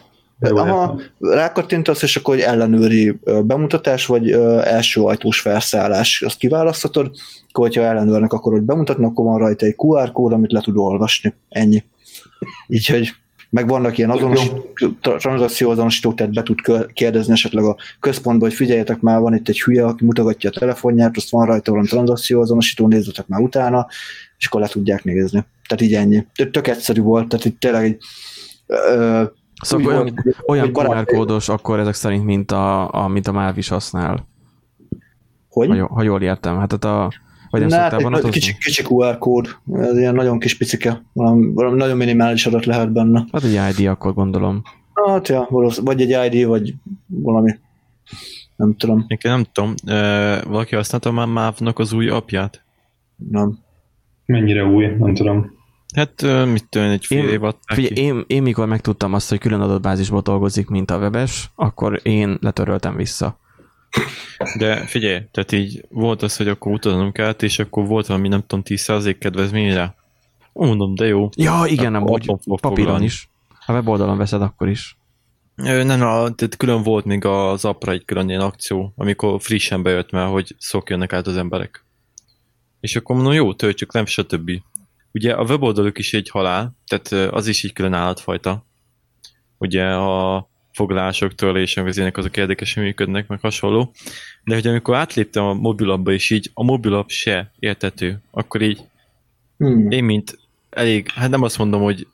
Aha, 0.50 1.00
rákattintasz, 1.20 2.02
és 2.02 2.16
akkor 2.16 2.34
hogy 2.34 2.44
ellenőri 2.44 3.20
bemutatás, 3.44 4.06
vagy 4.06 4.32
első 4.64 5.02
ajtós 5.02 5.40
felszállás. 5.40 6.22
Azt 6.22 6.38
kiválaszthatod, 6.38 7.12
akkor 7.50 7.68
hogyha 7.68 7.84
ellenőrnek 7.84 8.34
akkor, 8.34 8.54
hogy 8.54 8.62
bemutatnak, 8.62 9.12
akkor 9.12 9.26
van 9.26 9.38
rajta 9.38 9.66
egy 9.66 9.76
QR 9.78 10.12
kód, 10.12 10.34
amit 10.34 10.52
le 10.52 10.62
tud 10.62 10.78
olvasni. 10.78 11.34
Ennyi. 11.50 11.84
Így, 12.68 12.88
hogy 12.88 13.12
meg 13.50 13.68
vannak 13.68 13.98
ilyen 13.98 14.10
azonos, 14.10 14.52
tra- 15.02 15.20
tranzakcióazonosítók, 15.20 16.16
tehát 16.16 16.34
be 16.34 16.44
tud 16.44 16.60
kérdezni 16.94 17.34
esetleg 17.34 17.64
a 17.64 17.76
központba, 18.00 18.46
hogy 18.46 18.54
figyeljetek 18.54 19.00
már, 19.00 19.20
van 19.20 19.36
itt 19.36 19.50
egy 19.50 19.62
hülye, 19.62 19.86
aki 19.86 20.06
mutogatja 20.06 20.50
a 20.50 20.60
telefonját, 20.60 21.18
azt 21.18 21.30
van 21.30 21.46
rajta 21.46 21.72
valami 21.72 21.90
tranzakcióazonosító, 21.90 22.88
nézzetek 22.88 23.28
már 23.28 23.40
utána, 23.40 23.88
és 24.38 24.46
akkor 24.46 24.62
le 24.62 24.68
tudják 24.68 25.04
nézni. 25.04 25.46
Tehát 25.68 25.84
így 25.84 25.94
ennyi. 25.94 26.26
Tök 26.52 26.68
egyszerű 26.68 27.02
volt, 27.02 27.28
tehát 27.28 27.46
itt 27.46 27.60
tényleg 27.60 27.84
egy 27.84 27.98
ö, 28.68 29.24
Szóval 29.62 29.94
olyan, 29.94 30.24
olyan 30.48 30.70
QR 30.74 31.06
kódos 31.06 31.50
akkor 31.50 31.80
ezek 31.80 31.94
szerint, 31.94 32.26
mint 32.26 32.52
a, 32.52 32.94
a, 32.94 33.08
mint 33.08 33.28
a 33.28 33.32
MÁV 33.32 33.58
is 33.58 33.68
használ, 33.68 34.28
hogy? 35.50 35.68
ha, 35.68 35.76
jól- 35.76 35.88
ha 35.88 36.02
jól 36.04 36.22
értem. 36.22 36.58
Hát 36.58 36.74
ott 36.74 36.84
a, 36.84 37.12
vagy 37.50 37.60
nem 37.62 37.70
Na, 37.70 37.76
hát 37.76 38.24
egy 38.24 38.30
kicsi, 38.30 38.58
kicsi 38.58 38.84
QR 38.90 39.18
kód, 39.18 39.48
ez 39.74 39.98
ilyen 39.98 40.16
nagyon 40.16 40.40
kis 40.40 40.58
picike, 40.58 41.02
valami, 41.14 41.54
valami 41.54 41.78
nagyon 41.78 41.98
minimális 41.98 42.46
adat 42.46 42.66
lehet 42.66 42.92
benne. 42.92 43.26
Hát 43.32 43.44
egy 43.44 43.80
ID 43.80 43.88
akkor 43.88 44.14
gondolom. 44.14 44.62
Hát 44.94 45.28
ja, 45.28 45.48
vagy 45.82 46.02
egy 46.02 46.34
ID, 46.34 46.46
vagy 46.48 46.74
valami, 47.06 47.52
nem 48.56 48.76
tudom, 48.76 49.06
Én 49.08 49.18
nem 49.22 49.44
tudom, 49.52 49.74
valaki 50.52 50.76
használta 50.76 51.12
már 51.12 51.28
MÁV-nak 51.28 51.80
az 51.80 51.94
új 51.94 52.10
apját? 52.10 52.64
nem. 53.30 53.60
Mennyire 54.26 54.66
új, 54.66 54.86
nem 54.86 55.14
tudom. 55.14 55.52
Hát 55.96 56.22
mit 56.46 56.70
tudom, 56.70 56.90
egy 56.90 57.06
fél 57.06 57.24
Én- 57.24 57.30
év 57.30 57.44
adták 57.44 57.78
Figyelj, 57.78 57.94
ki. 57.94 58.02
én, 58.02 58.24
én 58.28 58.42
mikor 58.42 58.68
megtudtam 58.68 59.14
azt, 59.14 59.30
hogy 59.30 59.40
külön 59.40 59.62
adatbázisból 59.62 60.22
dolgozik, 60.22 60.68
mint 60.68 60.92
a 60.92 60.98
webes, 60.98 61.52
akkor 61.56 62.00
én 62.04 62.38
letöröltem 62.42 62.96
vissza. 62.96 63.40
De 64.58 64.86
figyelj, 64.86 65.22
tehát 65.32 65.52
így 65.52 65.86
volt 65.90 66.22
az, 66.22 66.38
hogy 66.38 66.48
akkor 66.48 66.72
utaznunk 66.72 67.20
át, 67.20 67.44
és 67.44 67.60
akkor 67.60 67.86
volt 67.86 68.08
valami, 68.08 68.28
nem 68.28 68.42
tudom, 68.48 68.64
10% 68.68 69.16
kedvezményre. 69.20 69.96
Mondom, 70.54 70.96
de 70.96 71.06
jó. 71.06 71.30
Ja, 71.36 71.64
igen, 71.68 71.96
abban 71.96 72.20
fog 72.22 72.60
papíron 72.60 73.04
is. 73.04 73.30
Ha 73.66 73.74
weboldalon 73.74 74.18
veszed, 74.18 74.42
akkor 74.42 74.70
is. 74.70 74.98
Nem, 75.56 75.88
nem, 75.88 76.00
tehát 76.00 76.58
külön 76.58 76.84
volt 76.84 77.06
még 77.06 77.26
az 77.26 77.66
apra 77.66 77.92
egy 77.92 78.06
külön 78.06 78.30
ilyen 78.30 78.42
akció, 78.42 78.94
amikor 78.96 79.42
frissen 79.42 79.84
bejött 79.84 80.12
már, 80.12 80.28
hogy 80.28 80.56
szokjanak 80.58 81.14
át 81.14 81.28
az 81.28 81.38
emberek. 81.38 81.86
És 82.80 82.96
akkor 82.96 83.16
mondom, 83.16 83.34
jó, 83.34 83.54
töltsük 83.54 83.94
nem, 83.94 84.06
stb. 84.06 84.52
Ugye 85.12 85.34
a 85.34 85.44
weboldaluk 85.44 85.98
is 85.98 86.14
egy 86.14 86.30
halál, 86.30 86.76
tehát 86.88 87.34
az 87.34 87.48
is 87.48 87.64
egy 87.64 87.74
külön 87.74 87.94
állatfajta. 87.94 88.66
Ugye 89.58 89.86
a 89.86 90.50
foglalások, 90.74 91.36
törlések, 91.36 91.84
vezének 91.84 92.18
azok 92.18 92.38
érdekesen 92.38 92.84
működnek, 92.84 93.28
meg 93.28 93.40
hasonló. 93.40 93.94
De 94.44 94.54
hogy 94.54 94.68
amikor 94.68 94.96
átléptem 94.96 95.44
a 95.44 95.54
mobilapba, 95.54 96.12
és 96.12 96.30
így 96.30 96.52
a 96.54 96.64
mobilap 96.64 97.10
se 97.10 97.52
értető, 97.60 98.22
akkor 98.32 98.62
így 98.62 98.90
Hmm. 99.62 99.92
én, 99.92 100.04
mint 100.04 100.40
elég, 100.70 101.10
hát 101.10 101.30
nem 101.30 101.42
azt 101.42 101.58
mondom, 101.58 101.82
hogy 101.82 102.08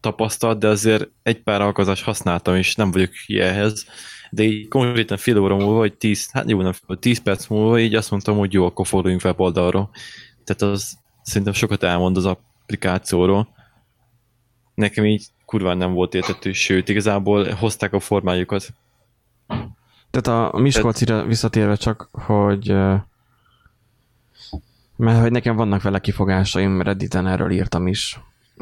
tapasztalt, 0.00 0.58
de 0.58 0.68
azért 0.68 1.08
egy 1.22 1.42
pár 1.42 1.60
alkalmazást 1.60 2.04
használtam, 2.04 2.56
és 2.56 2.74
nem 2.74 2.90
vagyok 2.90 3.10
hülye 3.26 3.44
ehhez, 3.44 3.86
de 4.30 4.42
így 4.42 4.68
konkrétan 4.68 5.16
fél 5.16 5.38
óra 5.38 5.56
múlva, 5.56 5.78
vagy 5.78 5.92
10, 5.92 6.30
hát 6.32 6.50
jó, 6.50 6.62
nem, 6.62 6.72
10 7.00 7.18
perc 7.18 7.46
múlva 7.46 7.78
így 7.78 7.94
azt 7.94 8.10
mondtam, 8.10 8.38
hogy 8.38 8.52
jó, 8.52 8.64
akkor 8.64 8.86
forduljunk 8.86 9.24
weboldalra. 9.24 9.90
Tehát 10.44 10.74
az 10.74 10.98
szerintem 11.22 11.52
sokat 11.52 11.82
elmond 11.82 12.16
az 12.16 12.26
applikációról. 12.26 13.48
Nekem 14.74 15.04
így 15.04 15.26
kurván 15.44 15.76
nem 15.76 15.92
volt 15.92 16.14
értető, 16.14 16.52
sőt, 16.52 16.88
igazából 16.88 17.52
hozták 17.52 17.92
a 17.92 18.00
formájukat. 18.00 18.68
Tehát 20.10 20.52
a 20.54 20.58
Miskolcira 20.58 21.24
visszatérve 21.24 21.76
csak, 21.76 22.08
hogy 22.12 22.74
mert 24.96 25.20
hogy 25.20 25.30
nekem 25.30 25.56
vannak 25.56 25.82
vele 25.82 25.98
kifogásaim, 25.98 26.82
Redditen 26.82 27.26
erről 27.26 27.50
írtam 27.50 27.86
is, 27.86 28.20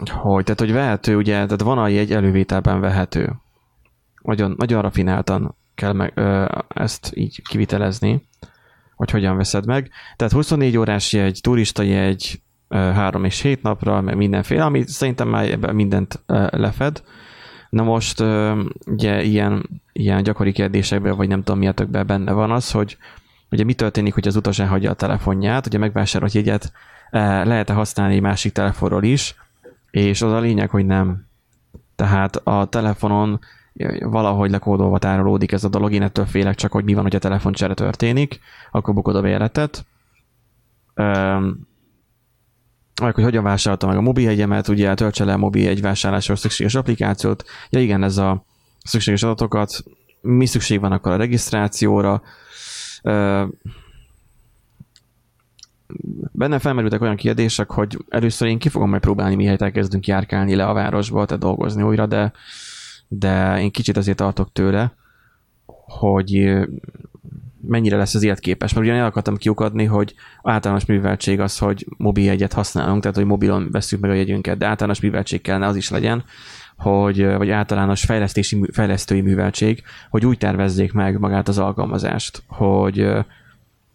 hogy, 0.09 0.45
tehát, 0.45 0.61
hogy 0.61 0.73
vehető, 0.73 1.17
ugye, 1.17 1.33
tehát 1.33 1.61
van 1.61 1.79
a 1.79 1.89
jegy 1.89 2.13
elővételben 2.13 2.81
vehető. 2.81 3.33
Nagyon, 4.23 4.55
nagyon 4.57 4.83
rafináltan 4.83 5.57
kell 5.75 5.93
meg, 5.93 6.13
ö, 6.15 6.45
ezt 6.69 7.11
így 7.15 7.43
kivitelezni, 7.49 8.29
hogy 8.95 9.11
hogyan 9.11 9.37
veszed 9.37 9.67
meg. 9.67 9.91
Tehát 10.17 10.33
24 10.33 10.77
órás 10.77 11.13
jegy, 11.13 11.39
turista 11.43 11.83
jegy, 11.83 12.43
3 12.71 13.25
és 13.25 13.41
7 13.41 13.63
napra, 13.63 14.01
meg 14.01 14.17
mindenféle, 14.17 14.65
ami 14.65 14.83
szerintem 14.87 15.29
már 15.29 15.51
ebben 15.51 15.75
mindent 15.75 16.23
lefed. 16.51 17.03
Na 17.71 17.83
most 17.83 18.21
ugye 18.87 19.23
ilyen, 19.23 19.83
ilyen 19.93 20.23
gyakori 20.23 20.53
kérdésekben, 20.53 21.17
vagy 21.17 21.29
nem 21.29 21.43
tudom 21.43 21.59
miattokban 21.59 22.07
benne 22.07 22.33
van 22.33 22.51
az, 22.51 22.71
hogy 22.71 22.97
ugye 23.51 23.65
mi 23.65 23.75
történik, 23.75 24.15
hogy 24.15 24.29
az 24.29 24.37
utas 24.37 24.59
elhagyja 24.59 24.91
a 24.91 24.95
telefonját, 24.95 25.67
ugye 25.67 25.79
megvásárolt 25.79 26.33
jegyet 26.33 26.73
eh, 27.11 27.45
lehet-e 27.45 27.73
használni 27.73 28.15
egy 28.15 28.21
másik 28.21 28.53
telefonról 28.53 29.03
is, 29.03 29.35
és 29.91 30.23
az 30.23 30.33
a 30.33 30.41
lényeg, 30.41 30.71
hogy 30.71 30.87
nem. 30.87 31.27
Tehát 31.97 32.37
a 32.37 32.65
telefonon 32.65 33.41
valahogy 34.01 34.51
lekódolva 34.51 34.99
tárolódik 34.99 35.53
ez 35.53 35.65
a 35.65 35.69
dolog, 35.69 35.93
én 35.93 36.03
ettől 36.03 36.27
félek 36.27 36.55
csak, 36.55 36.73
hogy 36.73 36.85
mi 36.85 36.95
van, 36.95 37.03
hogy 37.03 37.15
a 37.15 37.19
telefoncsere 37.19 37.75
történik, 37.75 38.41
akkor 38.71 38.95
bukod 38.95 39.17
a. 39.17 39.85
Um, 40.95 41.69
meg, 43.05 43.15
hogy 43.15 43.25
hogyan 43.25 43.43
vásároltam 43.43 43.89
meg 43.89 43.99
a 43.99 44.03
mobiljegyemet, 44.03 44.69
ugye 44.69 44.95
töltse 44.95 45.25
le 45.25 45.33
a 45.33 45.37
mobiljegy 45.37 45.81
vásárlásról 45.81 46.37
szükséges 46.37 46.75
applikációt. 46.75 47.45
Ja 47.71 47.81
igen, 47.81 48.03
ez 48.03 48.17
a 48.17 48.45
szükséges 48.85 49.23
adatokat, 49.23 49.85
mi 50.21 50.47
szükség 50.47 50.81
van 50.81 50.93
akkor 50.93 51.13
a 51.13 51.17
regisztrációra. 51.17 52.23
Benne 56.33 56.59
felmerültek 56.59 57.01
olyan 57.01 57.17
kérdések, 57.17 57.71
hogy 57.71 57.99
először 58.09 58.49
én 58.49 58.59
ki 58.59 58.69
fogom 58.69 58.89
majd 58.89 59.03
próbálni, 59.03 59.35
mihelyt 59.35 59.63
elkezdünk 59.63 60.07
járkálni 60.07 60.55
le 60.55 60.67
a 60.67 60.73
városba, 60.73 61.25
tehát 61.25 61.43
dolgozni 61.43 61.83
újra, 61.83 62.07
de, 62.07 62.33
de 63.09 63.61
én 63.61 63.71
kicsit 63.71 63.97
azért 63.97 64.17
tartok 64.17 64.53
tőle, 64.53 64.95
hogy 65.87 66.59
mennyire 67.63 67.97
lesz 67.97 68.15
az 68.15 68.23
életképes. 68.23 68.73
Mert 68.73 68.87
ugye 68.87 68.95
el 68.95 69.07
akartam 69.07 69.37
kiukadni, 69.37 69.85
hogy 69.85 70.15
általános 70.43 70.85
műveltség 70.87 71.41
az, 71.41 71.59
hogy 71.59 71.87
mobiljegyet 71.97 72.53
használunk, 72.53 73.01
tehát 73.01 73.17
hogy 73.17 73.27
mobilon 73.27 73.69
veszünk 73.71 74.03
meg 74.03 74.11
a 74.11 74.15
jegyünket, 74.15 74.59
de 74.59 74.67
általános 74.67 75.01
műveltség 75.01 75.41
kellene 75.41 75.67
az 75.67 75.77
is 75.77 75.91
legyen, 75.91 76.25
hogy, 76.77 77.27
vagy 77.27 77.51
általános 77.51 78.05
fejlesztési, 78.05 78.61
fejlesztői 78.73 79.21
műveltség, 79.21 79.83
hogy 80.11 80.27
úgy 80.27 80.39
tervezzék 80.39 80.93
meg 80.93 81.19
magát 81.19 81.49
az 81.49 81.59
alkalmazást, 81.59 82.43
hogy, 82.47 83.07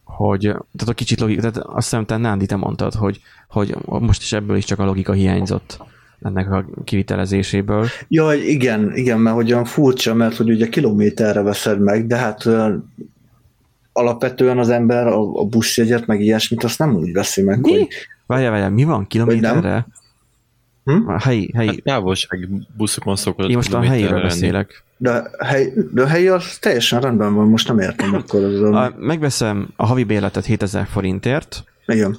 hogy 0.03 0.41
tehát 0.41 0.87
a 0.87 0.93
kicsit 0.93 1.19
logika, 1.19 1.41
tehát 1.41 1.57
azt 1.57 1.89
hiszem, 1.89 2.05
te 2.05 2.17
Nándi, 2.17 2.45
te 2.45 2.55
mondtad, 2.55 2.93
hogy, 2.93 3.19
hogy 3.47 3.75
most 3.85 4.21
is 4.21 4.33
ebből 4.33 4.57
is 4.57 4.65
csak 4.65 4.79
a 4.79 4.85
logika 4.85 5.11
hiányzott 5.11 5.79
ennek 6.21 6.51
a 6.51 6.65
kivitelezéséből. 6.83 7.87
Jaj, 8.07 8.39
igen, 8.39 8.95
igen, 8.95 9.19
mert 9.19 9.35
hogy 9.35 9.51
olyan 9.51 9.65
furcsa, 9.65 10.13
mert 10.13 10.35
hogy 10.35 10.49
ugye 10.49 10.67
kilométerre 10.67 11.41
veszed 11.41 11.79
meg, 11.79 12.07
de 12.07 12.15
hát 12.17 12.43
alapvetően 13.97 14.57
az 14.57 14.69
ember 14.69 15.07
a, 15.07 15.33
a 15.33 15.45
buszjegyet, 15.45 16.05
meg 16.05 16.21
ilyesmit, 16.21 16.63
azt 16.63 16.79
nem 16.79 16.95
úgy 16.95 17.13
veszi 17.13 17.41
meg, 17.41 17.59
Mi? 17.61 17.71
hogy 17.71 17.87
Várjál, 18.25 18.51
várjál, 18.51 18.69
mi 18.69 18.83
van 18.83 19.07
kilométerre? 19.07 19.87
Hm? 20.83 21.07
A 21.09 21.19
helyi, 21.19 21.51
helyi, 21.55 21.67
Hát 21.67 21.83
távolság 21.83 22.49
buszokon 22.77 23.15
szokott 23.15 23.49
én 23.49 23.55
most 23.55 23.73
a 23.73 23.79
kilométerre 23.79 24.01
helyiről 24.07 24.27
beszélek. 24.27 24.83
de, 24.97 25.11
a 25.37 25.45
hely, 25.45 25.73
de 25.91 26.01
a 26.01 26.07
helyi 26.07 26.27
az 26.27 26.57
teljesen 26.57 27.01
rendben 27.01 27.33
van, 27.33 27.47
most 27.47 27.67
nem 27.67 27.79
értem 27.79 28.13
akkor 28.19 28.43
az 28.43 28.61
a... 28.61 28.83
A, 28.83 28.93
megveszem 28.99 29.67
a 29.75 29.85
havi 29.85 30.03
bérletet 30.03 30.45
7000 30.45 30.87
forintért, 30.91 31.63
Igen. 31.87 32.17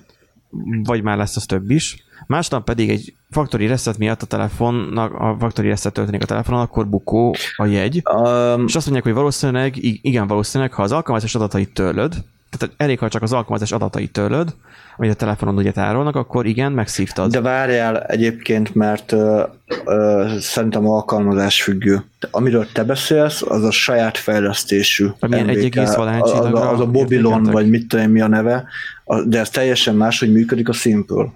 Vagy 0.84 1.02
már 1.02 1.16
lesz 1.16 1.36
az 1.36 1.46
több 1.46 1.70
is, 1.70 2.04
másnap 2.26 2.64
pedig 2.64 2.90
egy 2.90 3.14
factory 3.30 3.66
reset 3.66 3.98
miatt 3.98 4.22
a 4.22 4.26
telefonnak, 4.26 5.12
a 5.14 5.36
factory 5.38 5.68
reset 5.68 5.92
történik 5.92 6.22
a 6.22 6.26
telefonon, 6.26 6.60
akkor 6.60 6.88
bukó 6.88 7.34
a 7.56 7.64
jegy, 7.64 8.02
Um, 8.04 8.64
és 8.66 8.76
azt 8.76 8.84
mondják, 8.84 9.02
hogy 9.04 9.14
valószínűleg, 9.14 9.76
igen, 10.02 10.26
valószínűleg, 10.26 10.72
ha 10.72 10.82
az 10.82 10.92
alkalmazás 10.92 11.34
adatait 11.34 11.74
törlöd, 11.74 12.24
tehát 12.58 12.74
elég, 12.76 12.98
ha 12.98 13.08
csak 13.08 13.22
az 13.22 13.32
alkalmazás 13.32 13.72
adatait 13.72 14.12
törlöd, 14.12 14.54
amit 14.96 15.10
a 15.10 15.14
telefonon 15.14 15.56
ugye 15.56 15.72
tárolnak, 15.72 16.16
akkor 16.16 16.46
igen, 16.46 16.72
megszívtad. 16.72 17.30
De 17.30 17.40
várjál 17.40 18.02
egyébként, 18.02 18.74
mert 18.74 19.12
ö, 19.12 19.42
ö, 19.84 20.26
szerintem 20.40 20.88
alkalmazás 20.88 21.62
függő. 21.62 22.04
De 22.20 22.28
amiről 22.30 22.66
te 22.72 22.84
beszélsz, 22.84 23.42
az 23.42 23.64
a 23.64 23.70
saját 23.70 24.16
fejlesztésű. 24.18 25.06
Amilyen 25.20 25.48
egy 25.48 25.64
egész 25.64 25.94
az, 25.94 25.96
az, 26.20 26.30
a- 26.32 26.70
az 26.70 26.80
a 26.80 26.90
értékeltek. 26.94 27.52
vagy 27.52 27.68
mit 27.68 27.88
tudom 27.88 28.10
mi 28.10 28.20
a 28.20 28.28
neve, 28.28 28.64
a- 29.04 29.22
de 29.22 29.38
ez 29.38 29.50
teljesen 29.50 29.94
máshogy 29.94 30.32
működik 30.32 30.68
a 30.68 30.72
Simple. 30.72 31.32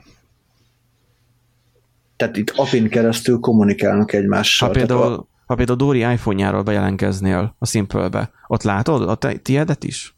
Tehát 2.16 2.36
itt 2.36 2.52
API-n 2.56 2.88
keresztül 2.88 3.38
kommunikálnak 3.38 4.12
egymással. 4.12 4.68
Ha 4.68 4.74
például, 4.74 5.26
ha 5.46 5.54
például 5.54 5.78
Dóri 5.78 5.98
iPhone-járól 5.98 6.62
bejelentkeznél 6.62 7.54
a 7.58 7.66
Simple-be, 7.66 8.30
ott 8.46 8.62
látod 8.62 9.08
a 9.08 9.14
te, 9.14 9.32
tiédet 9.32 9.84
is? 9.84 10.14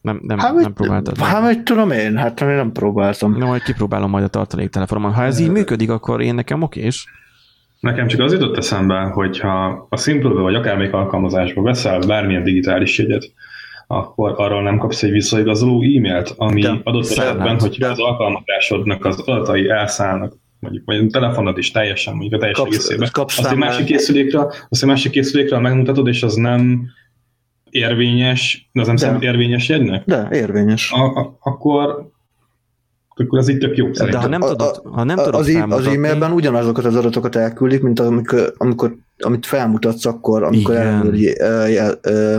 Nem, 0.00 0.20
nem, 0.22 0.38
Hát, 0.38 0.54
nem 0.54 0.72
próbáltad. 0.72 1.18
Hát, 1.18 1.48
mit 1.48 1.62
tudom 1.62 1.90
én, 1.90 2.16
hát 2.16 2.40
én 2.40 2.48
nem 2.48 2.72
próbáltam. 2.72 3.36
Na, 3.38 3.46
majd 3.46 3.62
kipróbálom 3.62 4.10
majd 4.10 4.24
a 4.24 4.28
tartaléktelefonomon. 4.28 5.12
Ha 5.12 5.22
ez 5.24 5.38
így 5.38 5.50
működik, 5.50 5.90
akkor 5.90 6.20
én 6.20 6.34
nekem 6.34 6.62
okés. 6.62 7.06
Nekem 7.80 8.06
csak 8.06 8.20
az 8.20 8.32
jutott 8.32 8.56
eszembe, 8.56 8.98
hogyha 9.00 9.86
a 9.90 9.96
simple 9.96 10.28
vagy 10.30 10.54
akármelyik 10.54 10.92
alkalmazásba 10.92 11.62
veszel 11.62 11.98
bármilyen 11.98 12.42
digitális 12.44 12.98
jegyet, 12.98 13.32
akkor 13.86 14.34
arról 14.36 14.62
nem 14.62 14.78
kapsz 14.78 15.02
egy 15.02 15.10
visszaigazoló 15.10 15.82
e-mailt, 15.82 16.34
ami 16.36 16.60
De, 16.60 16.80
adott 16.84 17.04
számlát. 17.04 17.34
esetben, 17.34 17.58
hogyha 17.60 17.86
De. 17.86 17.90
az 17.92 17.98
alkalmazásodnak 18.00 19.04
az 19.04 19.20
adatai 19.20 19.68
elszállnak, 19.68 20.32
mondjuk 20.60 20.84
vagy 20.86 20.96
a 20.98 21.06
telefonod 21.06 21.58
is 21.58 21.70
teljesen, 21.70 22.12
mondjuk 22.14 22.34
a 22.34 22.38
teljes 22.38 22.56
Kapsz- 22.58 22.74
egészében, 22.74 23.08
kapsz 23.12 23.38
azt 23.38 23.50
egy 23.50 23.56
másik 23.58 23.86
készülékre, 23.86 24.40
azt 24.68 24.82
egy 24.82 24.88
másik 24.88 25.10
készülékre 25.12 25.58
megmutatod, 25.58 26.06
és 26.08 26.22
az 26.22 26.34
nem 26.34 26.88
érvényes, 27.78 28.68
de 28.72 28.80
az 28.80 28.86
nem 28.86 28.96
De. 28.96 29.02
számít 29.02 29.22
érvényes 29.22 29.68
jegynek, 29.68 30.04
De 30.04 30.28
érvényes. 30.32 30.92
a, 30.92 31.04
a, 31.04 31.36
akkor 31.40 32.10
akkor 33.20 33.38
az 33.38 33.48
így 33.48 33.58
tök 33.58 33.76
jó 33.76 33.86
De 33.86 33.94
szerintem. 33.94 34.20
ha 34.20 34.28
nem 34.28 34.42
A- 34.42 34.46
tudod, 34.48 34.80
ha 34.92 35.04
nem 35.04 35.18
A- 35.18 35.22
tudod 35.22 35.40
az, 35.40 35.54
az 35.68 35.86
e-mailben 35.86 36.32
ugyanazokat 36.32 36.84
az 36.84 36.96
adatokat 36.96 37.36
elküldik, 37.36 37.82
mint 37.82 38.00
amikor, 38.00 38.52
amikor 38.56 38.96
amit 39.18 39.46
felmutatsz 39.46 40.04
akkor, 40.06 40.42
amikor 40.42 40.74
Igen. 40.74 40.86
ellenőri, 40.86 41.34
ö, 41.40 42.38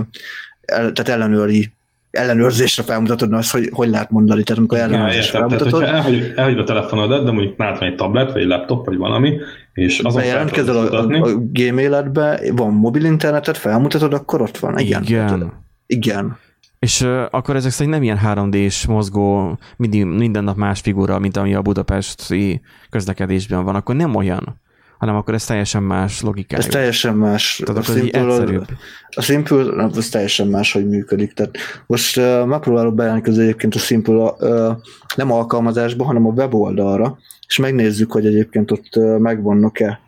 el, 0.65 0.91
tehát 0.91 1.09
ellenőri 1.09 1.71
ellenőrzésre 2.11 2.83
felmutatod 2.83 3.33
azt, 3.33 3.51
hogy 3.51 3.69
hogy 3.73 3.89
lehet 3.89 4.11
mondani, 4.11 4.43
tehát 4.43 4.57
amikor 4.59 4.77
Ja, 4.77 4.83
ellenőrzésre. 4.83 5.31
Tehát, 5.31 5.49
felmutatod, 5.49 5.79
hogyha 5.79 5.95
elhagyod, 5.95 6.33
elhagyod 6.35 6.59
a 6.59 6.63
telefonodat, 6.63 7.25
de 7.25 7.31
mondjuk 7.31 7.57
nálad 7.57 7.79
van 7.79 7.89
egy 7.89 7.95
tablet, 7.95 8.31
vagy 8.31 8.41
egy 8.41 8.47
laptop, 8.47 8.85
vagy 8.85 8.97
valami, 8.97 9.37
és 9.80 9.99
azon 9.99 10.21
bejelentkezel 10.21 10.77
a, 10.77 10.91
a, 10.91 11.21
a 11.21 11.38
Gmailedbe, 11.38 12.41
van 12.51 12.73
mobil 12.73 13.03
internetet, 13.03 13.57
felmutatod, 13.57 14.13
akkor 14.13 14.41
ott 14.41 14.57
van. 14.57 14.77
Igen. 14.77 15.03
Igen. 15.03 15.53
Igen. 15.88 16.38
És 16.80 17.01
uh, 17.01 17.25
akkor 17.30 17.55
ezek 17.55 17.71
szerint 17.71 17.93
nem 17.93 18.03
ilyen 18.03 18.19
3D-s 18.23 18.86
mozgó, 18.86 19.57
mindig, 19.77 20.05
minden 20.05 20.43
nap 20.43 20.55
más 20.55 20.80
figura, 20.80 21.19
mint 21.19 21.38
ami 21.38 21.53
a 21.53 21.61
budapesti 21.61 22.61
közlekedésben 22.89 23.63
van, 23.63 23.75
akkor 23.75 23.95
nem 23.95 24.15
olyan, 24.15 24.59
hanem 25.00 25.16
akkor 25.16 25.34
ez 25.34 25.45
teljesen 25.45 25.84
más 25.84 26.22
logikájú. 26.22 26.62
Ez 26.62 26.68
teljesen 26.68 27.16
más. 27.16 27.62
Tehát 27.66 27.82
a 27.82 27.84
akkor 27.84 28.04
így 28.04 28.14
Simple, 28.14 28.34
egyszerűbb. 28.34 28.66
a 29.10 29.22
Simple, 29.22 29.84
az 29.84 30.10
teljesen 30.10 30.47
más, 30.47 30.72
hogy 30.72 30.88
működik. 30.88 31.34
Tehát 31.34 31.58
most 31.88 32.18
uh, 32.18 32.45
megpróbálok 32.45 32.95
bejelentkezni 32.95 33.41
egyébként 33.41 33.76
a 33.76 33.80
Simple 33.80 34.16
uh, 34.16 34.76
nem 35.16 35.32
alkalmazásba, 35.32 36.04
hanem 36.04 36.26
a 36.26 36.32
weboldalra, 36.32 37.18
és 37.47 37.58
megnézzük, 37.58 38.12
hogy 38.12 38.26
egyébként 38.26 38.72
ott 38.72 38.95
uh, 38.95 39.18
megvannak-e 39.18 40.00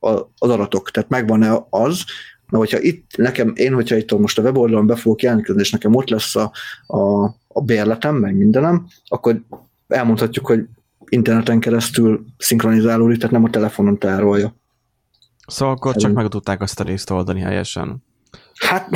a, 0.00 0.10
az 0.38 0.50
adatok. 0.50 0.90
Tehát 0.90 1.08
megvan-e 1.08 1.66
az, 1.70 2.04
Na, 2.48 2.58
hogyha 2.58 2.80
itt 2.80 3.10
nekem, 3.16 3.52
én, 3.56 3.74
hogyha 3.74 3.96
itt 3.96 4.18
most 4.18 4.38
a 4.38 4.42
weboldalon 4.42 4.86
be 4.86 4.96
fogok 4.96 5.22
jelentkezni, 5.22 5.60
és 5.60 5.70
nekem 5.70 5.94
ott 5.94 6.08
lesz 6.08 6.36
a, 6.36 6.52
a, 6.86 7.24
a 7.48 7.60
bérletem, 7.64 8.16
meg 8.16 8.36
mindenem, 8.36 8.86
akkor 9.06 9.40
elmondhatjuk, 9.88 10.46
hogy 10.46 10.64
interneten 11.08 11.60
keresztül 11.60 12.24
szinkronizálódik, 12.38 13.16
tehát 13.16 13.32
nem 13.32 13.44
a 13.44 13.50
telefonon 13.50 13.98
tárolja. 13.98 14.54
Szóval 15.46 15.74
akkor 15.74 15.92
csak 15.92 16.00
Szerint- 16.00 16.20
meg 16.20 16.28
tudták 16.30 16.60
azt 16.60 16.80
a 16.80 16.84
részt 16.84 17.10
oldani 17.10 17.40
helyesen. 17.40 18.04
Hát, 18.54 18.88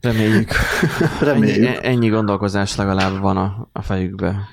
Reméljük. 0.00 0.50
reméljük. 1.20 1.66
Ennyi, 1.66 1.76
ennyi 1.82 2.08
gondolkozás 2.08 2.76
legalább 2.76 3.20
van 3.20 3.36
a, 3.36 3.68
a 3.72 3.82
fejükbe. 3.82 4.48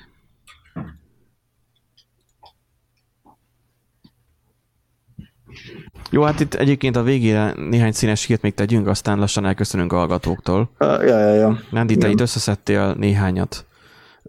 Jó, 6.10 6.22
hát 6.22 6.40
itt 6.40 6.54
egyébként 6.54 6.96
a 6.96 7.02
végére 7.02 7.54
néhány 7.56 7.92
színes 7.92 8.24
hírt 8.24 8.42
még 8.42 8.54
tegyünk, 8.54 8.86
aztán 8.86 9.18
lassan 9.18 9.46
elköszönünk 9.46 9.92
a 9.92 9.96
hallgatóktól. 9.96 10.70
Uh, 10.78 10.88
ja, 10.88 11.18
ja, 11.18 11.34
ja. 11.34 11.58
Nandi, 11.70 11.96
te 11.96 12.08
itt 12.08 12.20
összeszedtél 12.20 12.94
néhányat. 12.98 13.66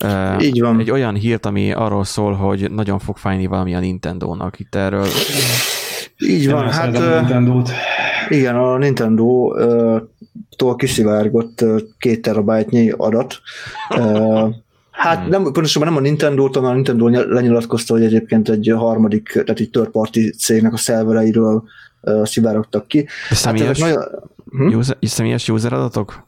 Uh, 0.04 0.44
Így 0.44 0.62
van. 0.62 0.80
Egy 0.80 0.92
olyan 0.92 1.16
hírt, 1.16 1.46
ami 1.46 1.72
arról 1.72 2.04
szól, 2.04 2.34
hogy 2.34 2.72
nagyon 2.72 3.00
fog 3.00 3.18
fájni 3.18 3.46
valami 3.46 3.76
a 3.76 3.80
Nintendo-nak. 3.80 4.60
Itt 4.60 4.76
erről 4.76 5.06
Így 6.18 6.44
Én 6.44 6.52
van, 6.52 6.64
hát 6.64 6.74
szeretem 6.74 7.12
a 7.12 7.20
Nintendo-t. 7.20 7.70
igen, 8.30 8.56
a 8.56 8.78
Nintendo-tól 8.78 10.76
kiszivárgott 10.78 11.66
két 11.98 12.22
terabájtnyi 12.22 12.90
adat. 12.98 13.36
Hát 14.92 15.28
nem, 15.30 15.44
pontosabban 15.44 15.88
nem 15.90 15.98
a 15.98 16.02
Nintendo-tól, 16.02 16.62
mert 16.62 16.74
a 16.74 16.76
Nintendo 16.76 17.08
ny- 17.08 17.26
lenyilatkozta, 17.28 17.94
hogy 17.94 18.04
egyébként 18.04 18.50
egy 18.50 18.74
harmadik, 18.78 19.30
tehát 19.32 19.60
egy 19.60 19.70
third 19.70 19.90
party 19.90 20.20
cégnek 20.38 20.74
a 20.74 20.78
szervereiről 20.78 21.64
uh, 22.02 22.26
szivárogtak 22.26 22.88
ki. 22.88 23.02
de 23.02 23.10
Hát 23.30 23.38
személyes, 23.38 23.80
ezek 23.80 23.94
nagyon, 23.96 24.04
hm? 24.52 24.78
user, 24.78 24.98
személyes 25.02 25.50
user 25.50 25.74
adatok? 25.74 26.26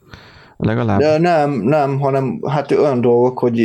Legalább? 0.64 0.98
De 0.98 1.18
nem, 1.18 1.50
nem, 1.52 2.00
hanem 2.00 2.40
hát 2.46 2.70
olyan 2.70 3.00
dolgok, 3.00 3.38
hogy 3.38 3.60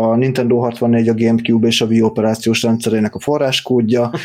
a 0.00 0.16
Nintendo 0.16 0.58
64 0.58 1.08
a 1.08 1.14
Gamecube 1.14 1.66
és 1.66 1.80
a 1.80 1.86
Wii 1.86 2.02
operációs 2.02 2.62
rendszerének 2.62 3.14
a 3.14 3.20
forráskódja. 3.20 4.10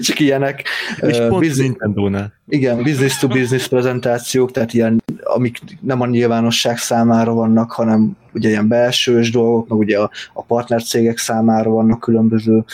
Csak 0.00 0.20
ilyenek. 0.20 0.64
És 1.00 1.18
Ö, 1.18 1.28
pont 1.28 1.40
biz- 1.40 1.58
Nintendo-nál. 1.58 2.32
Igen, 2.48 2.82
business 2.82 3.18
to 3.18 3.28
business 3.28 3.68
prezentációk, 3.68 4.50
tehát 4.50 4.72
ilyen, 4.72 5.02
amik 5.22 5.58
nem 5.80 6.00
a 6.00 6.06
nyilvánosság 6.06 6.76
számára 6.76 7.32
vannak, 7.34 7.72
hanem 7.72 8.16
ugye 8.34 8.48
ilyen 8.48 8.68
belsős 8.68 9.30
dolgok, 9.30 9.68
meg 9.68 9.78
ugye 9.78 9.98
a, 9.98 10.10
a 10.32 10.42
partnercégek 10.42 11.18
számára 11.18 11.70
vannak 11.70 12.00
különböző 12.00 12.64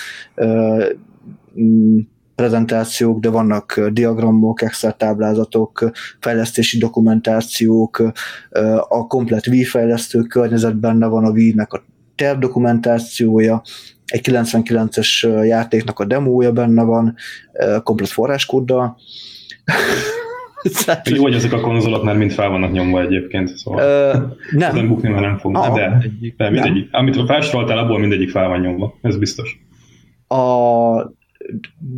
mm, 1.60 1.98
prezentációk, 2.34 3.20
de 3.20 3.28
vannak 3.28 3.80
diagramok, 3.92 4.62
Excel 4.62 4.92
táblázatok, 4.92 5.90
fejlesztési 6.20 6.78
dokumentációk, 6.78 8.12
a 8.88 9.06
komplet 9.06 9.46
Wii 9.46 9.64
fejlesztő 9.64 10.20
környezet 10.20 10.76
benne 10.76 11.06
van 11.06 11.24
a 11.24 11.30
Wii-nek 11.30 11.72
a 11.72 11.84
terv 12.14 12.38
dokumentációja, 12.38 13.62
egy 14.06 14.20
99-es 14.30 15.26
ö, 15.26 15.42
játéknak 15.42 15.98
a 15.98 16.04
demója 16.04 16.52
benne 16.52 16.82
van, 16.82 17.14
komplet 17.82 18.08
forráskóddal. 18.08 18.96
Jó, 21.04 21.22
hogy 21.22 21.34
ezek 21.34 21.52
a 21.52 21.60
konzolok 21.60 22.04
már 22.04 22.16
mind 22.16 22.32
fel 22.32 22.48
vannak 22.48 22.72
nyomva 22.72 23.00
egyébként, 23.00 23.48
szóval 23.48 23.82
ö, 23.82 24.12
nem 24.56 24.74
nem, 24.74 24.88
bukni 24.88 25.08
már 25.08 25.20
nem 25.20 25.38
fog. 25.38 25.56
Ah, 25.56 25.74
de, 25.74 26.04
de 26.36 26.50
mindegyik. 26.50 26.88
Amit 26.90 27.26
felsoroltál, 27.26 27.78
abból 27.78 27.98
mindegyik 27.98 28.30
fel 28.30 28.48
van 28.48 28.60
nyomva. 28.60 28.98
Ez 29.02 29.16
biztos. 29.16 29.58
a, 30.28 30.36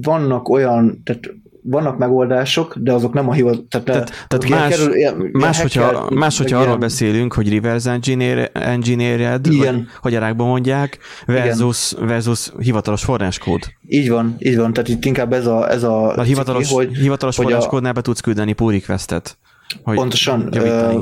vannak 0.03 0.49
olyan, 0.49 1.01
tehát 1.05 1.23
vannak 1.69 1.99
megoldások, 1.99 2.77
de 2.79 2.93
azok 2.93 3.13
nem 3.13 3.29
a 3.29 3.33
hivat, 3.33 3.63
tehát, 3.65 3.87
Tehát- 3.87 4.27
tehát 4.29 4.45
ilyen 4.45 4.59
más- 4.59 4.77
kerül, 4.77 4.95
ilyen, 4.95 5.17
ilyen 5.17 5.31
Más, 5.33 5.63
hogyha, 5.63 6.09
más, 6.15 6.37
hogyha 6.39 6.57
meg 6.59 6.67
arról 6.67 6.77
ilyen- 6.79 6.89
beszélünk, 6.89 7.33
hogy 7.33 7.53
reverse 7.53 7.91
engineer, 7.91 8.51
engineered, 8.53 9.47
Igen. 9.47 9.89
hogy 10.01 10.15
a 10.15 10.19
rákban 10.19 10.47
mondják, 10.47 10.99
versus, 11.27 11.93
versus 11.99 12.53
hivatalos 12.59 13.05
forráskód. 13.05 13.61
Így 13.89 14.09
van, 14.11 14.35
így 14.39 14.57
van, 14.57 14.73
tehát 14.73 14.89
itt 14.89 15.05
inkább 15.05 15.33
ez 15.33 15.47
a, 15.47 15.71
ez 15.71 15.83
a, 15.83 16.17
A 16.17 16.23
hivatalos, 16.23 16.63
ciki, 16.67 16.75
hogy, 16.75 16.97
hivatalos 16.97 17.37
hogy 17.37 17.45
a- 17.45 17.49
forráskódnál 17.49 17.93
be 17.93 18.01
tudsz 18.01 18.21
küldeni 18.21 18.53
pull 18.53 18.73
requestet. 18.73 19.39
Hogy 19.83 19.97
Pontosan. 19.97 20.49
javítani. 20.53 20.95
Ö, 20.97 21.01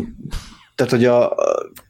tehát, 0.75 0.93
hogy 0.93 1.05
a, 1.05 1.35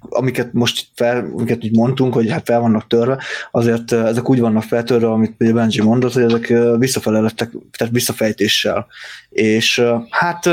amiket 0.00 0.52
most 0.52 0.86
fel, 0.94 1.30
amiket 1.32 1.64
így 1.64 1.76
mondtunk, 1.76 2.14
hogy 2.14 2.30
hát 2.30 2.44
fel 2.44 2.60
vannak 2.60 2.86
törve, 2.86 3.22
azért 3.50 3.92
ezek 3.92 4.30
úgy 4.30 4.40
vannak 4.40 4.62
feltörve, 4.62 5.10
amit 5.10 5.52
Benji 5.52 5.80
mondott, 5.80 6.12
hogy 6.12 6.22
ezek 6.22 6.48
ö, 6.48 6.76
visszafele 6.78 7.20
lettek, 7.20 7.52
tehát 7.76 7.92
visszafejtéssel. 7.92 8.86
És 9.28 9.82
hát 10.10 10.50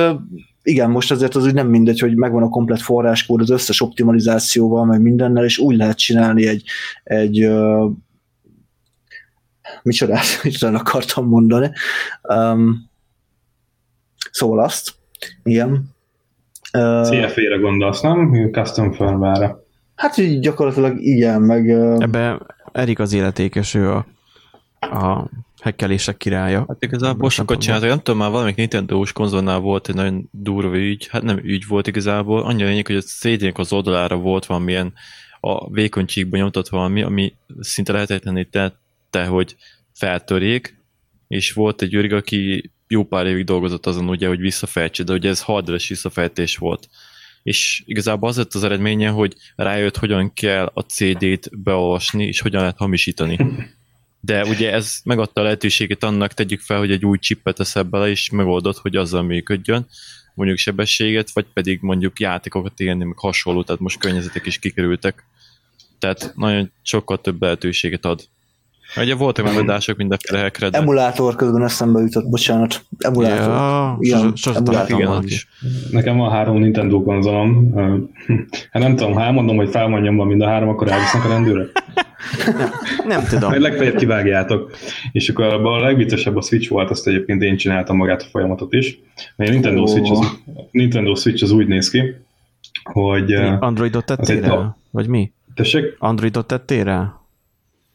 igen, 0.64 0.90
most 0.90 1.12
azért 1.12 1.36
az 1.36 1.46
úgy 1.46 1.54
nem 1.54 1.68
mindegy, 1.68 2.00
hogy 2.00 2.16
megvan 2.16 2.44
a 2.44 2.50
komplet 2.50 2.82
forráskód 2.82 3.42
az 3.42 3.50
összes 3.50 3.82
optimalizációval, 3.82 4.86
meg 4.86 5.02
mindennel, 5.02 5.44
és 5.44 5.58
úgy 5.58 5.76
lehet 5.76 5.98
csinálni 5.98 6.48
egy, 6.48 6.64
egy 7.04 7.42
ö, 7.42 7.88
micsodát, 9.84 10.26
micsodát 10.44 10.80
akartam 10.80 11.28
mondani. 11.28 11.72
Um, 12.24 12.90
szóval 14.32 14.64
azt, 14.64 14.94
igen. 15.44 15.90
Ö, 16.74 17.02
CFA-re 17.04 17.56
gondolsz, 17.56 18.02
nem? 18.02 18.50
Custom 18.52 18.92
firmware 18.92 19.56
Hát 19.96 20.18
így 20.18 20.40
gyakorlatilag 20.40 21.02
igen, 21.02 21.42
meg 21.42 21.70
Ebbe 22.00 22.40
Erik 22.72 23.00
az 23.00 23.14
életékes, 23.14 23.74
ő 23.74 23.92
a, 23.92 24.06
a 24.80 25.30
hekkelések 25.62 26.18
királya. 26.18 26.66
Hát 26.68 26.84
igazából 26.84 27.22
Most 27.22 27.36
sokat 27.36 27.50
nem 27.50 27.60
csináltak, 27.60 27.90
nem 27.90 27.98
tudom, 27.98 28.20
már 28.20 28.30
valamelyik 28.30 28.58
Nintendo-s 28.58 29.12
konzolnál 29.12 29.60
volt 29.60 29.90
egy 29.90 29.96
nagyon 29.96 30.30
durva 30.32 30.78
ügy, 30.78 31.08
hát 31.12 31.22
nem 31.22 31.38
ügy 31.38 31.68
volt 31.68 31.88
igazából, 31.88 32.42
annyira 32.42 32.68
lényeg, 32.68 32.88
hogy 32.88 32.96
a 32.96 33.02
CD-nek 33.02 33.58
az 33.58 33.74
oldalára 33.74 34.16
volt 34.16 34.46
valamilyen 34.46 34.94
a 35.40 35.70
vékonycsíkban 35.70 36.40
nyomtott 36.40 36.70
valami, 36.70 37.02
ami 37.02 37.34
szinte 37.60 37.94
lehetetlené 37.94 38.44
tette, 38.44 39.26
hogy 39.26 39.56
feltörjék, 39.94 40.78
és 41.28 41.52
volt 41.52 41.82
egy 41.82 41.94
őrig, 41.94 42.14
aki 42.14 42.72
jó 42.92 43.04
pár 43.04 43.26
évig 43.26 43.46
dolgozott 43.46 43.86
azon 43.86 44.10
ugye, 44.10 44.28
hogy 44.28 44.40
visszafejtse, 44.40 45.04
de 45.04 45.14
ugye 45.14 45.30
ez 45.30 45.42
hardveres 45.42 45.88
visszafejtés 45.88 46.58
volt. 46.58 46.90
És 47.44 47.84
igazából 47.86 48.30
az 48.30 48.38
lett 48.38 48.54
az 48.54 48.64
eredménye, 48.64 49.10
hogy 49.10 49.36
rájött, 49.56 49.98
hogyan 49.98 50.34
kell 50.34 50.72
a 50.74 50.82
CD-t 50.82 51.64
beolvasni, 51.64 52.26
és 52.26 52.40
hogyan 52.40 52.62
lehet 52.62 52.78
hamisítani. 52.78 53.38
De 54.20 54.46
ugye 54.46 54.72
ez 54.72 54.98
megadta 55.04 55.42
a 55.42 55.44
lehetőséget 55.44 56.04
annak, 56.04 56.34
tegyük 56.34 56.60
fel, 56.60 56.78
hogy 56.78 56.92
egy 56.92 57.06
új 57.06 57.18
csippet 57.18 57.56
teszel 57.56 57.84
bele, 57.84 58.10
és 58.10 58.30
megoldod, 58.30 58.76
hogy 58.76 58.96
azzal 58.96 59.22
működjön. 59.22 59.88
mondjuk 60.34 60.58
sebességet, 60.58 61.32
vagy 61.32 61.46
pedig 61.54 61.80
mondjuk 61.82 62.20
játékokat 62.20 62.80
írni, 62.80 63.04
meg 63.04 63.18
hasonló, 63.18 63.64
tehát 63.64 63.82
most 63.82 64.00
környezetek 64.00 64.46
is 64.46 64.60
kikerültek. 64.60 65.24
Tehát 66.00 66.34
nagyon 66.36 66.72
sokkal 66.82 67.22
több 67.22 67.42
lehetőséget 67.42 68.06
ad. 68.06 68.28
Ugye 68.98 69.16
voltak 69.16 69.46
megoldások 69.46 69.98
mindenféle 69.98 70.42
hackre, 70.42 70.70
de... 70.70 70.78
Emulátor 70.78 71.36
közben 71.36 71.64
eszembe 71.64 72.00
jutott, 72.00 72.30
bocsánat. 72.30 72.82
Emulátor. 72.98 73.98
Ja, 74.00 74.18
sose- 74.18 74.36
sose 74.36 74.58
emulátor. 74.58 75.00
Igen, 75.00 75.24
is. 75.24 75.48
Nekem 75.92 76.18
van 76.18 76.32
három 76.32 76.58
Nintendo 76.58 77.04
konzolom. 77.04 77.74
Hát 78.72 78.82
nem 78.84 78.96
tudom, 78.96 79.14
ha 79.14 79.22
elmondom, 79.22 79.56
hogy 79.56 79.70
felmondjam 79.70 80.16
van 80.16 80.28
mind 80.28 80.42
a 80.42 80.48
három, 80.48 80.70
akkor 80.70 80.92
elvisznek 80.92 81.26
a 81.26 81.28
rendőrre. 81.28 81.66
Nem 83.08 83.24
tudom. 83.30 83.50
Majd 83.50 83.62
legfeljebb 83.62 83.96
kivágjátok. 83.96 84.72
És 85.12 85.30
akkor 85.30 85.46
abban 85.46 85.82
a 85.82 85.86
legviccesebb 85.86 86.36
a 86.36 86.42
Switch 86.42 86.70
volt, 86.70 86.90
azt 86.90 87.08
egyébként 87.08 87.42
én 87.42 87.58
csináltam 87.58 87.98
magát 87.98 88.22
a 88.22 88.26
folyamatot 88.32 88.74
is. 88.74 89.00
A 89.16 89.50
Nintendo. 89.50 89.88
Switch 89.88 90.12
az, 90.12 90.28
Nintendo 90.72 91.16
Switch 91.16 91.44
az 91.44 91.52
úgy 91.52 91.68
néz 91.68 91.90
ki, 91.90 92.16
hogy... 92.84 93.34
Androidot 93.60 94.06
tettél 94.06 94.42
rá? 94.42 94.76
Vagy 94.90 95.08
mi? 95.08 95.32
Tessék? 95.56 95.96
Androidot 96.00 96.48
tettél 96.48 96.84
rá? 96.84 97.21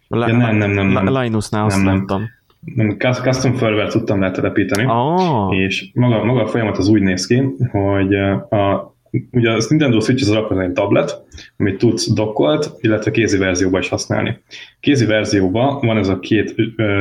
La- 0.09 0.29
Ja, 0.29 0.37
nem, 0.37 0.57
nem, 0.57 0.71
nem, 0.71 0.87
nem. 0.87 1.23
Linusnál 1.23 1.65
azt 1.65 1.77
Nem, 1.77 1.85
nem. 1.85 1.95
láttam. 1.97 2.29
Nem, 2.75 2.97
Custom 2.99 3.55
firmware 3.55 3.89
tudtam 3.89 4.21
rá 4.21 4.31
telepíteni. 4.31 4.87
Oh, 4.89 5.57
És 5.57 5.91
maga, 5.95 6.25
maga 6.25 6.43
a 6.43 6.47
folyamat 6.47 6.79
az 6.79 6.89
úgy 6.89 7.03
néz 7.03 7.27
ki, 7.27 7.43
hogy 7.71 8.15
a, 8.51 8.95
ugye 9.33 9.51
a 9.51 9.63
Nintendo 9.69 10.01
Switch 10.01 10.23
az 10.23 10.31
alapvetően 10.31 10.67
egy 10.69 10.73
tablet, 10.73 11.23
amit 11.57 11.79
tudsz 11.79 12.13
dokkolt, 12.13 12.71
illetve 12.81 13.11
kézi 13.11 13.39
verzióban 13.39 13.81
is 13.81 13.89
használni. 13.89 14.43
Kézi 14.81 15.07
verzióban 15.07 15.79
van 15.87 15.97
ez 15.99 16.09
a 16.09 16.19
két 16.19 16.55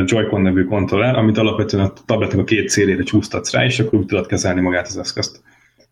Joy-Con 0.05 0.41
nevű 0.41 0.63
kontroller, 0.63 1.15
amit 1.15 1.37
alapvetően 1.37 1.85
a 1.85 1.93
tabletnek 2.05 2.39
a 2.39 2.43
két 2.43 2.69
szélére 2.69 3.03
csúsztatsz 3.03 3.53
rá, 3.53 3.65
és 3.65 3.79
akkor 3.79 3.99
úgy 3.99 4.05
tudod 4.05 4.27
kezelni 4.27 4.61
magát 4.61 4.87
az 4.87 4.97
eszközt. 4.97 5.41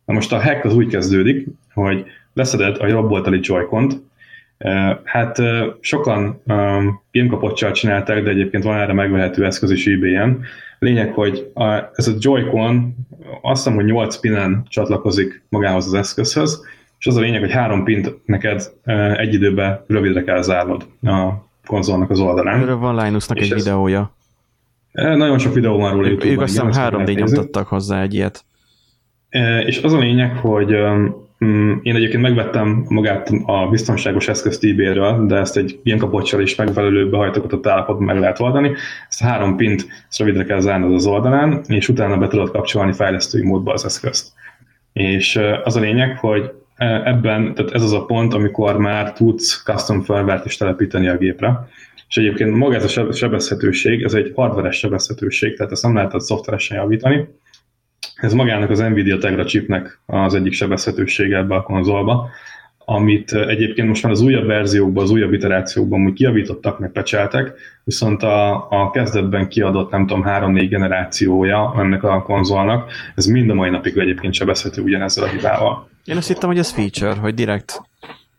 Na 0.05 0.14
most 0.14 0.34
a 0.34 0.41
hack 0.41 0.66
az 0.66 0.76
úgy 0.76 0.88
kezdődik, 0.88 1.47
hogy 1.74 2.05
leszeded 2.34 2.78
a 2.80 2.88
jobb 2.88 3.11
oldali 3.11 3.39
Joy-Cont, 3.41 4.01
Hát 5.04 5.38
sokan 5.80 6.41
gamekapocsal 7.12 7.72
csinálták, 7.72 8.24
de 8.24 8.30
egyébként 8.30 8.64
van 8.64 8.78
erre 8.80 8.93
megvehető 8.93 9.45
eszköz 9.45 9.72
is 9.72 9.86
eBay-en. 9.88 10.41
Lényeg, 10.80 11.14
hogy 11.14 11.51
a, 11.54 11.66
ez 11.93 12.08
a 12.08 12.14
Joy-Con 12.20 12.95
azt 13.41 13.64
hiszem, 13.64 13.76
hogy 13.76 13.86
8 13.86 14.16
pinen 14.16 14.66
csatlakozik 14.70 15.43
magához 15.49 15.86
az 15.86 15.93
eszközhöz, 15.93 16.66
és 16.99 17.08
az 17.08 17.16
a 17.16 17.20
lényeg, 17.20 17.39
hogy 17.39 17.51
három 17.51 17.84
pint 17.84 18.16
neked 18.26 18.72
egy 19.18 19.34
időben 19.34 19.84
rövidre 19.88 20.24
kell 20.24 20.41
zárnod 20.41 20.86
a 21.01 21.30
konzolnak 21.66 22.10
az 22.10 22.20
oldalán. 22.20 22.62
erről 22.62 22.78
van 22.78 23.04
Linusnak 23.06 23.38
És 23.39 23.45
egy 23.49 23.58
ez- 23.58 23.64
videója. 23.64 24.16
Nagyon 24.91 25.38
sok 25.38 25.54
videó 25.54 25.78
van 25.78 25.91
róla 25.91 26.01
Ők, 26.08 26.10
YouTube-on. 26.10 26.34
ők 26.36 26.41
azt 26.41 26.51
hiszem 26.51 26.68
ezt 26.68 26.78
meg 26.78 26.86
3D 26.88 26.91
lehet 26.97 27.08
nézni. 27.08 27.36
nyomtattak 27.36 27.68
hozzá 27.68 28.01
egy 28.01 28.14
ilyet. 28.14 28.45
És 29.66 29.82
az 29.82 29.93
a 29.93 29.97
lényeg, 29.97 30.36
hogy 30.38 30.76
én 31.83 31.95
egyébként 31.95 32.21
megvettem 32.21 32.85
magát 32.87 33.29
a 33.45 33.67
biztonságos 33.69 34.27
eszközt 34.27 34.63
eBay-ről, 34.63 35.25
de 35.25 35.35
ezt 35.35 35.57
egy 35.57 35.79
ilyen 35.83 35.97
kapocsal 35.97 36.41
is 36.41 36.55
megfelelő 36.55 37.09
behajtogatott 37.09 37.67
állapotban 37.67 38.05
meg 38.05 38.19
lehet 38.19 38.39
oldani. 38.39 38.71
Ezt 39.09 39.21
a 39.21 39.25
három 39.25 39.55
pint 39.55 39.85
ezt 40.09 40.19
rövidre 40.19 40.43
kell 40.43 40.59
zárnod 40.59 40.93
az 40.93 41.05
oldalán, 41.05 41.61
és 41.67 41.89
utána 41.89 42.17
be 42.17 42.27
tudod 42.27 42.51
kapcsolni 42.51 42.93
fejlesztői 42.93 43.43
módba 43.43 43.73
az 43.73 43.85
eszközt. 43.85 44.31
És 44.93 45.39
az 45.63 45.75
a 45.75 45.79
lényeg, 45.79 46.17
hogy 46.17 46.51
ebben, 47.03 47.53
tehát 47.53 47.71
ez 47.71 47.83
az 47.83 47.93
a 47.93 48.05
pont, 48.05 48.33
amikor 48.33 48.77
már 48.77 49.13
tudsz 49.13 49.63
custom 49.63 50.01
firmware-t 50.01 50.45
is 50.45 50.57
telepíteni 50.57 51.07
a 51.07 51.17
gépre. 51.17 51.67
És 52.07 52.17
egyébként 52.17 52.55
maga 52.55 52.75
ez 52.75 52.83
a 52.83 52.87
seb- 52.87 53.15
sebezhetőség, 53.15 54.03
ez 54.03 54.13
egy 54.13 54.31
hardveres 54.35 54.77
sebezhetőség, 54.77 55.57
tehát 55.57 55.71
ezt 55.71 55.83
nem 55.83 55.95
lehet 55.95 56.19
szoftveresen 56.19 56.77
javítani, 56.77 57.27
ez 58.16 58.34
magának 58.34 58.70
az 58.70 58.80
Nvidia 58.80 59.18
Tegra 59.18 59.45
chipnek 59.45 59.99
az 60.06 60.34
egyik 60.34 60.54
sebezhetősége 60.54 61.38
ebbe 61.38 61.56
a 61.56 61.62
konzolba, 61.62 62.30
amit 62.86 63.34
eh, 63.34 63.47
egyébként 63.47 63.88
most 63.88 64.04
már 64.04 64.12
az 64.12 64.22
újabb 64.22 64.45
verziókban, 64.45 65.04
az 65.04 65.12
újabb 65.12 65.34
iterációkban 65.34 66.06
úgy 66.06 66.14
kiavítottak, 66.14 66.80
meg 66.80 66.91
pecseltek, 66.91 67.54
viszont 67.84 68.24
a, 68.24 68.68
a 68.70 68.91
kezdetben 68.91 69.47
kiadott, 69.47 69.91
nem 69.91 70.08
tudom, 70.08 70.24
három-négy 70.24 70.70
generációja 70.70 71.74
ennek 71.78 72.04
a 72.04 72.22
konzolnak, 72.22 72.91
ez 73.16 73.26
mind 73.26 73.49
a 73.49 73.54
mai 73.54 73.70
napig 73.70 73.97
egyébként 73.97 74.34
sebezhető 74.34 74.82
ugyanezzel 74.82 75.24
a 75.24 75.28
hibával. 75.28 75.89
Én 76.06 76.18
azt 76.18 76.28
hittem, 76.28 76.49
hogy 76.49 76.58
ez 76.58 76.72
feature, 76.72 77.14
hogy 77.14 77.34
direkt 77.34 77.82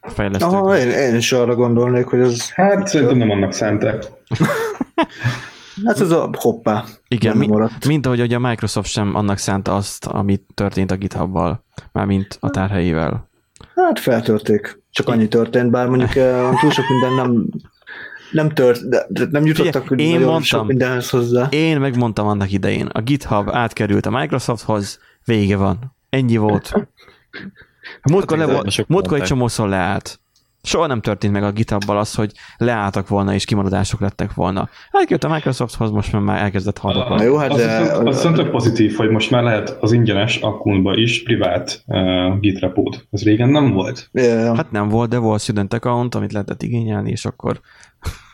fejlesztők. 0.02 0.50
Aha, 0.50 0.76
én, 0.76 0.90
én 0.90 1.14
is 1.14 1.32
arra 1.32 1.54
gondolnék, 1.54 2.06
hogy 2.06 2.20
ez, 2.20 2.50
Hát 2.50 2.86
szerintem 2.86 3.16
nem 3.16 3.30
annak 3.30 3.52
szánták. 3.52 4.04
hát 5.84 6.00
ez 6.00 6.10
a 6.10 6.30
hoppá. 6.38 6.84
Igen, 7.08 7.36
mi, 7.36 7.46
maradt. 7.46 7.86
mint 7.86 8.06
ahogy 8.06 8.20
ugye 8.20 8.36
a 8.36 8.38
Microsoft 8.38 8.90
sem 8.90 9.14
annak 9.14 9.38
szánta 9.38 9.74
azt, 9.74 10.06
amit 10.06 10.42
történt 10.54 10.90
a 10.90 10.96
GitHub-val, 10.96 11.64
mármint 11.92 12.36
a 12.40 12.50
tárhelyével. 12.50 13.28
Hát 13.74 13.98
feltörték. 13.98 14.82
Csak 14.90 15.08
annyi 15.08 15.28
történt, 15.28 15.70
bár 15.70 15.88
mondjuk 15.88 16.16
eh, 16.16 16.50
túl 16.60 16.70
sok 16.70 16.84
minden 16.88 17.14
nem 17.14 17.46
nem 18.30 18.48
tört, 18.48 18.88
de, 18.88 19.26
nem 19.30 19.46
jutottak 19.46 19.86
Figyelj, 19.86 20.08
én 20.08 20.14
nagyon 20.14 20.30
mondtam. 20.30 20.58
sok 20.58 20.68
mindenhez 20.68 21.10
hozzá. 21.10 21.46
Én 21.50 21.80
megmondtam 21.80 22.26
annak 22.26 22.52
idején, 22.52 22.86
a 22.86 23.00
GitHub 23.00 23.48
átkerült 23.48 24.06
a 24.06 24.10
Microsofthoz, 24.10 24.98
vége 25.24 25.56
van. 25.56 25.96
Ennyi 26.10 26.36
volt. 26.36 26.72
Múltkor, 28.10 28.38
le 28.38 28.46
Hát, 28.46 28.70
sok 28.70 28.86
múltkor 28.86 29.20
egy 29.20 29.24
csomószor 29.24 29.68
leállt. 29.68 30.20
Soha 30.66 30.86
nem 30.86 31.00
történt 31.00 31.32
meg 31.32 31.42
a 31.42 31.50
GitHub-bal 31.50 31.98
az, 31.98 32.14
hogy 32.14 32.32
leálltak 32.56 33.08
volna 33.08 33.34
és 33.34 33.44
kimaradások 33.44 34.00
lettek 34.00 34.34
volna. 34.34 34.68
Átkerült 34.90 35.24
a 35.24 35.28
Microsofthoz, 35.28 35.90
most 35.90 36.12
már 36.12 36.22
már 36.22 36.42
elkezdett 36.42 36.78
haldokolni. 36.78 37.24
jó, 37.24 37.36
hát 37.36 37.50
Azt 37.50 37.64
de... 37.64 37.92
azt 38.04 38.32
tök 38.34 38.50
pozitív, 38.50 38.96
hogy 38.96 39.08
most 39.08 39.30
már 39.30 39.42
lehet 39.42 39.76
az 39.80 39.92
ingyenes 39.92 40.36
akkumunkba 40.36 40.96
is 40.96 41.22
privát 41.22 41.82
uh, 41.86 42.38
git 42.40 42.58
repód. 42.58 43.04
Ez 43.10 43.22
régen 43.22 43.48
nem 43.48 43.72
volt, 43.72 44.08
Ja, 44.12 44.54
Hát 44.56 44.70
nem 44.70 44.88
volt, 44.88 45.10
de 45.10 45.18
volt 45.18 45.40
student 45.40 45.74
account, 45.74 46.14
amit 46.14 46.32
lehetett 46.32 46.62
igényelni, 46.62 47.10
és 47.10 47.24
akkor... 47.24 47.60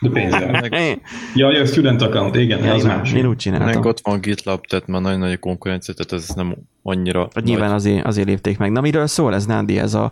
de 0.01 0.09
pénzzel. 0.09 0.63
Én, 0.87 1.01
ja, 1.35 1.51
ja, 1.51 1.65
student 1.65 2.01
account, 2.01 2.35
igen, 2.35 2.69
az 2.69 2.81
én, 2.83 2.87
más. 2.87 3.13
én 3.13 3.19
úgy 3.19 3.27
Meg 3.27 3.37
csináltam. 3.37 3.85
ott 3.85 3.99
van 4.03 4.15
a 4.15 4.19
GitLab, 4.19 4.65
tehát 4.65 4.87
már 4.87 5.01
nagyon 5.01 5.19
nagy 5.19 5.31
a 5.31 5.37
konkurencia, 5.37 5.93
tehát 5.93 6.23
ez 6.23 6.35
nem 6.35 6.55
annyira 6.83 7.27
Vagy 7.33 7.43
nyilván 7.43 7.67
nagy. 7.67 7.77
azért, 7.77 8.05
azért 8.05 8.27
lépték 8.27 8.57
meg. 8.57 8.71
Na 8.71 8.81
miről 8.81 9.07
szól 9.07 9.33
ez, 9.33 9.45
Nándi, 9.45 9.79
ez 9.79 9.93
a 9.93 10.11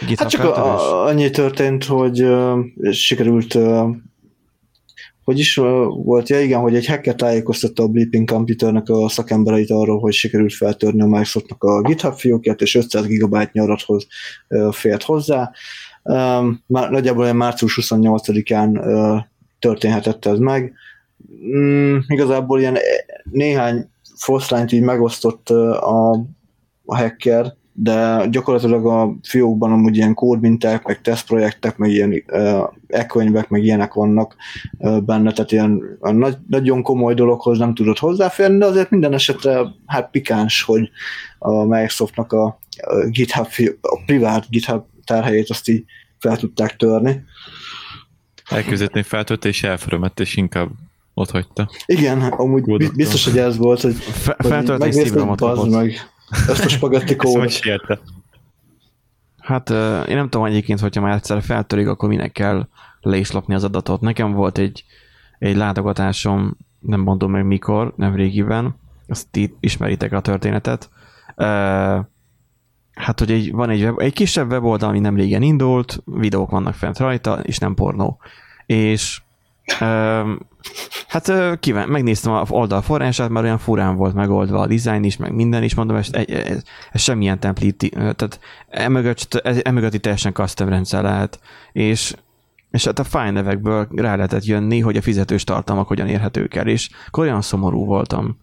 GitHub 0.00 0.18
Hát 0.18 0.28
csak 0.28 0.40
feltörés? 0.40 0.80
a, 0.80 1.04
annyi 1.04 1.30
történt, 1.30 1.84
hogy 1.84 2.22
uh, 2.22 2.58
sikerült, 2.90 3.54
uh, 3.54 3.88
hogy 5.24 5.38
is 5.38 5.56
uh, 5.56 5.64
volt, 6.04 6.28
ja 6.28 6.40
igen, 6.40 6.60
hogy 6.60 6.74
egy 6.74 6.86
hacker 6.86 7.14
tájékoztatta 7.14 7.82
a 7.82 7.88
Bleeping 7.88 8.30
Computernek 8.30 8.88
a 8.88 9.08
szakembereit 9.08 9.70
arról, 9.70 9.98
hogy 9.98 10.12
sikerült 10.12 10.54
feltörni 10.54 11.02
a 11.02 11.06
Microsoftnak 11.06 11.62
a 11.62 11.80
GitHub 11.80 12.14
fiókját, 12.14 12.60
és 12.60 12.74
500 12.74 13.06
GB 13.06 13.34
adathoz 13.54 14.06
uh, 14.48 14.72
fért 14.72 15.02
hozzá. 15.02 15.50
Már 16.66 16.90
nagyjából 16.90 17.22
olyan 17.22 17.36
március 17.36 17.78
28-án 17.82 18.78
uh, 18.78 19.22
történhetett 19.58 20.24
ez 20.24 20.38
meg. 20.38 20.72
Mm, 21.56 21.96
igazából 22.06 22.60
ilyen 22.60 22.78
néhány 23.30 23.88
foszlányt 24.16 24.72
így 24.72 24.82
megosztott 24.82 25.48
a, 25.48 26.12
a 26.84 26.96
hacker, 26.96 27.54
de 27.72 28.26
gyakorlatilag 28.30 28.86
a 28.86 29.14
fiókban 29.22 29.72
amúgy 29.72 29.96
ilyen 29.96 30.14
kódminták, 30.14 30.86
meg 30.86 31.00
tesztprojektek, 31.00 31.76
meg 31.76 31.90
ilyen 31.90 32.24
e-könyvek, 32.86 33.48
meg 33.48 33.62
ilyenek 33.62 33.92
vannak 33.92 34.36
benne, 34.78 35.32
tehát 35.32 35.52
ilyen 35.52 35.98
a 36.00 36.10
nagy, 36.10 36.36
nagyon 36.48 36.82
komoly 36.82 37.14
dologhoz 37.14 37.58
nem 37.58 37.74
tudott 37.74 37.98
hozzáférni, 37.98 38.58
de 38.58 38.64
azért 38.64 38.90
minden 38.90 39.12
esetre 39.12 39.66
hát 39.86 40.10
pikáns, 40.10 40.62
hogy 40.62 40.90
a 41.38 41.64
Microsoftnak 41.64 42.32
a, 42.32 42.58
GitHub, 43.08 43.46
a 43.80 44.00
privát 44.06 44.48
GitHub 44.50 44.82
tárhelyét 45.10 45.50
azt 45.50 45.68
így 45.68 45.84
fel 46.18 46.36
tudták 46.36 46.76
törni. 46.76 47.24
Elképzelhetni 48.44 49.02
feltörte 49.02 49.48
és 49.48 49.62
elförömett, 49.62 50.20
és 50.20 50.36
inkább 50.36 50.70
ott 51.14 51.30
hagyta. 51.30 51.70
Igen, 51.86 52.22
amúgy 52.22 52.62
Kódot 52.62 52.94
biztos, 52.96 53.24
hogy 53.24 53.38
ez 53.38 53.56
volt, 53.56 53.80
hogy 53.80 53.94
Fe- 53.94 54.36
hogy 54.36 54.46
így 54.46 54.52
Feltölt 54.52 54.82
egy 54.82 54.94
megnézted, 54.94 55.26
kapott. 55.26 55.70
meg 55.70 55.92
ezt 56.48 56.64
a 56.64 56.68
spagetti 56.68 57.16
kódot. 57.22 57.60
Hát 59.38 59.70
én 60.08 60.16
nem 60.16 60.28
tudom 60.28 60.46
egyébként, 60.46 60.80
hogyha 60.80 61.00
már 61.00 61.14
egyszer 61.14 61.42
feltörik, 61.42 61.88
akkor 61.88 62.08
minek 62.08 62.32
kell 62.32 62.68
le 63.00 63.16
is 63.16 63.30
az 63.30 63.64
adatot. 63.64 64.00
Nekem 64.00 64.32
volt 64.32 64.58
egy, 64.58 64.84
egy 65.38 65.56
látogatásom, 65.56 66.56
nem 66.80 67.00
mondom 67.00 67.30
meg 67.30 67.46
mikor, 67.46 67.92
nem 67.96 68.14
régiben, 68.14 68.74
azt 69.08 69.26
ti 69.30 69.54
ismeritek 69.60 70.12
a 70.12 70.20
történetet. 70.20 70.90
Hát, 73.00 73.18
hogy 73.18 73.30
egy, 73.30 73.52
van 73.52 73.70
egy, 73.70 73.82
web, 73.82 73.98
egy 73.98 74.12
kisebb 74.12 74.50
weboldal, 74.50 74.88
ami 74.88 74.98
nem 74.98 75.16
régen 75.16 75.42
indult, 75.42 76.02
videók 76.04 76.50
vannak 76.50 76.74
fent 76.74 76.98
rajta, 76.98 77.40
és 77.42 77.58
nem 77.58 77.74
pornó. 77.74 78.18
És 78.66 79.20
ö, 79.80 80.32
hát 81.08 81.28
ö, 81.28 81.52
kíván, 81.60 81.88
megnéztem 81.88 82.32
a 82.32 82.44
oldal 82.48 82.82
forrását, 82.82 83.28
mert 83.28 83.44
olyan 83.44 83.58
furán 83.58 83.96
volt 83.96 84.14
megoldva 84.14 84.60
a 84.60 84.66
design 84.66 85.04
is, 85.04 85.16
meg 85.16 85.34
minden 85.34 85.62
is, 85.62 85.74
mondom, 85.74 85.96
ez, 85.96 86.08
ez, 86.12 86.62
ez 86.92 87.00
semmilyen 87.00 87.40
template, 87.40 87.88
tehát 87.88 88.40
emögött, 88.68 89.34
ez, 89.34 89.60
emögött 89.62 89.94
itt 89.94 90.02
teljesen 90.02 90.32
custom 90.32 90.68
rendszer 90.68 91.02
lehet, 91.02 91.40
és 91.72 92.14
és 92.70 92.84
hát 92.84 92.98
a 92.98 93.04
file 93.04 93.30
nevekből 93.30 93.88
rá 93.94 94.16
lehetett 94.16 94.44
jönni, 94.44 94.80
hogy 94.80 94.96
a 94.96 95.02
fizetős 95.02 95.44
tartalmak 95.44 95.88
hogyan 95.88 96.08
érhetők 96.08 96.54
el, 96.54 96.66
és 96.66 96.90
akkor 97.06 97.24
olyan 97.24 97.40
szomorú 97.40 97.84
voltam. 97.84 98.38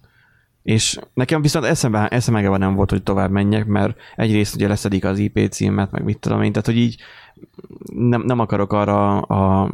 És 0.67 0.99
nekem 1.13 1.41
viszont 1.41 1.65
eszembe, 1.65 2.07
eszembe 2.07 2.57
nem 2.57 2.75
volt, 2.75 2.89
hogy 2.89 3.03
tovább 3.03 3.31
menjek, 3.31 3.65
mert 3.65 3.97
egyrészt 4.15 4.55
ugye 4.55 4.67
leszedik 4.67 5.05
az 5.05 5.19
IP 5.19 5.49
címet, 5.49 5.91
meg 5.91 6.03
mit 6.03 6.19
tudom 6.19 6.41
én, 6.41 6.51
tehát 6.51 6.65
hogy 6.65 6.77
így 6.77 7.01
nem, 7.93 8.21
nem 8.21 8.39
akarok 8.39 8.73
arra 8.73 9.19
a, 9.19 9.71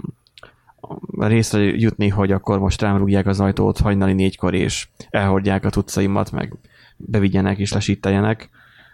a 1.18 1.28
részre 1.28 1.62
jutni, 1.62 2.08
hogy 2.08 2.32
akkor 2.32 2.60
most 2.60 2.82
rám 2.82 2.98
rúgják 2.98 3.28
az 3.28 3.40
ajtót 3.40 3.80
hajnali 3.80 4.14
négykor, 4.14 4.54
és 4.54 4.88
elhordják 5.10 5.66
a 5.66 5.70
tucaimat, 5.70 6.32
meg 6.32 6.54
bevigyenek 6.98 7.58
és 7.58 7.74
lesíteljenek, 7.74 8.50